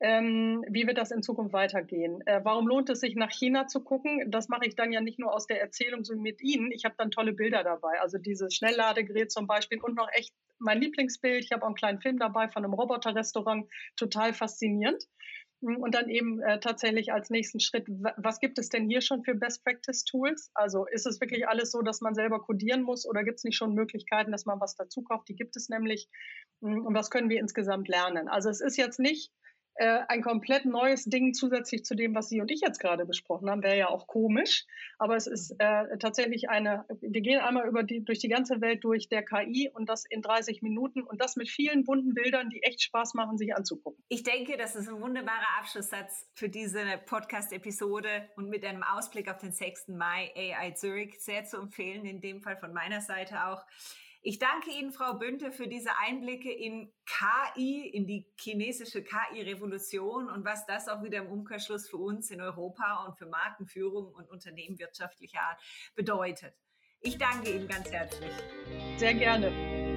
Ähm, 0.00 0.64
wie 0.68 0.86
wird 0.86 0.98
das 0.98 1.12
in 1.12 1.22
Zukunft 1.22 1.52
weitergehen? 1.52 2.20
Äh, 2.26 2.40
warum 2.42 2.66
lohnt 2.66 2.90
es 2.90 3.00
sich, 3.00 3.14
nach 3.14 3.30
China 3.30 3.68
zu 3.68 3.80
gucken? 3.80 4.30
Das 4.30 4.48
mache 4.48 4.66
ich 4.66 4.74
dann 4.74 4.90
ja 4.92 5.00
nicht 5.00 5.18
nur 5.18 5.32
aus 5.32 5.46
der 5.46 5.60
Erzählung, 5.60 6.04
sondern 6.04 6.22
mit 6.22 6.42
Ihnen. 6.42 6.72
Ich 6.72 6.84
habe 6.84 6.96
dann 6.98 7.10
tolle 7.10 7.32
Bilder 7.32 7.62
dabei. 7.62 8.00
Also 8.00 8.18
dieses 8.18 8.54
Schnellladegerät 8.54 9.30
zum 9.30 9.46
Beispiel 9.46 9.80
und 9.80 9.94
noch 9.94 10.08
echt 10.12 10.34
mein 10.58 10.80
Lieblingsbild. 10.80 11.44
Ich 11.44 11.52
habe 11.52 11.62
auch 11.62 11.68
einen 11.68 11.76
kleinen 11.76 12.00
Film 12.00 12.18
dabei 12.18 12.48
von 12.48 12.64
einem 12.64 12.74
Roboterrestaurant. 12.74 13.70
Total 13.96 14.32
faszinierend. 14.32 15.04
Und 15.64 15.94
dann 15.94 16.10
eben 16.10 16.42
äh, 16.42 16.60
tatsächlich 16.60 17.12
als 17.12 17.30
nächsten 17.30 17.58
Schritt, 17.58 17.86
was 17.88 18.38
gibt 18.38 18.58
es 18.58 18.68
denn 18.68 18.86
hier 18.88 19.00
schon 19.00 19.24
für 19.24 19.34
Best 19.34 19.64
Practice 19.64 20.04
Tools? 20.04 20.50
Also 20.54 20.86
ist 20.86 21.06
es 21.06 21.20
wirklich 21.20 21.48
alles 21.48 21.70
so, 21.70 21.80
dass 21.80 22.02
man 22.02 22.14
selber 22.14 22.40
codieren 22.40 22.82
muss 22.82 23.06
oder 23.06 23.24
gibt 23.24 23.38
es 23.38 23.44
nicht 23.44 23.56
schon 23.56 23.72
Möglichkeiten, 23.72 24.30
dass 24.30 24.44
man 24.44 24.60
was 24.60 24.76
dazu 24.76 25.02
kauft? 25.02 25.28
Die 25.28 25.36
gibt 25.36 25.56
es 25.56 25.70
nämlich. 25.70 26.08
Und 26.60 26.94
was 26.94 27.10
können 27.10 27.30
wir 27.30 27.40
insgesamt 27.40 27.88
lernen? 27.88 28.28
Also 28.28 28.50
es 28.50 28.60
ist 28.60 28.76
jetzt 28.76 29.00
nicht 29.00 29.32
äh, 29.76 30.00
ein 30.08 30.22
komplett 30.22 30.64
neues 30.64 31.04
Ding 31.04 31.34
zusätzlich 31.34 31.84
zu 31.84 31.94
dem, 31.94 32.14
was 32.14 32.28
Sie 32.28 32.40
und 32.40 32.50
ich 32.50 32.60
jetzt 32.60 32.78
gerade 32.78 33.04
besprochen 33.06 33.50
haben, 33.50 33.62
wäre 33.62 33.76
ja 33.76 33.88
auch 33.88 34.06
komisch. 34.06 34.66
Aber 34.98 35.16
es 35.16 35.26
ist 35.26 35.56
äh, 35.58 35.98
tatsächlich 35.98 36.48
eine, 36.48 36.84
wir 37.00 37.20
gehen 37.20 37.40
einmal 37.40 37.66
über 37.66 37.82
die, 37.82 38.04
durch 38.04 38.18
die 38.18 38.28
ganze 38.28 38.60
Welt 38.60 38.84
durch 38.84 39.08
der 39.08 39.24
KI 39.24 39.70
und 39.72 39.88
das 39.88 40.04
in 40.04 40.22
30 40.22 40.62
Minuten 40.62 41.02
und 41.02 41.20
das 41.20 41.36
mit 41.36 41.48
vielen 41.48 41.84
bunten 41.84 42.14
Bildern, 42.14 42.50
die 42.50 42.62
echt 42.62 42.82
Spaß 42.82 43.14
machen, 43.14 43.36
sich 43.36 43.54
anzugucken. 43.54 44.02
Ich 44.08 44.22
denke, 44.22 44.56
das 44.56 44.76
ist 44.76 44.88
ein 44.88 45.00
wunderbarer 45.00 45.58
Abschlusssatz 45.58 46.28
für 46.34 46.48
diese 46.48 46.84
Podcast-Episode 47.06 48.28
und 48.36 48.48
mit 48.48 48.64
einem 48.64 48.82
Ausblick 48.82 49.30
auf 49.30 49.38
den 49.38 49.52
6. 49.52 49.88
Mai 49.88 50.32
AI 50.36 50.70
Zurich 50.72 51.20
sehr 51.20 51.44
zu 51.44 51.58
empfehlen, 51.58 52.04
in 52.04 52.20
dem 52.20 52.42
Fall 52.42 52.56
von 52.56 52.72
meiner 52.72 53.00
Seite 53.00 53.46
auch. 53.46 53.64
Ich 54.26 54.38
danke 54.38 54.70
Ihnen, 54.70 54.90
Frau 54.90 55.18
Bünte, 55.18 55.52
für 55.52 55.68
diese 55.68 55.98
Einblicke 55.98 56.50
in 56.50 56.90
KI, 57.04 57.86
in 57.86 58.06
die 58.06 58.26
chinesische 58.40 59.04
KI-Revolution 59.04 60.30
und 60.30 60.46
was 60.46 60.64
das 60.64 60.88
auch 60.88 61.02
wieder 61.02 61.18
im 61.18 61.26
Umkehrschluss 61.26 61.90
für 61.90 61.98
uns 61.98 62.30
in 62.30 62.40
Europa 62.40 63.04
und 63.04 63.18
für 63.18 63.26
Markenführung 63.26 64.14
und 64.14 64.30
Unternehmen 64.30 64.78
wirtschaftlicher 64.78 65.42
Art 65.42 65.60
bedeutet. 65.94 66.54
Ich 67.00 67.18
danke 67.18 67.50
Ihnen 67.50 67.68
ganz 67.68 67.90
herzlich. 67.90 68.32
Sehr 68.96 69.12
gerne. 69.12 69.93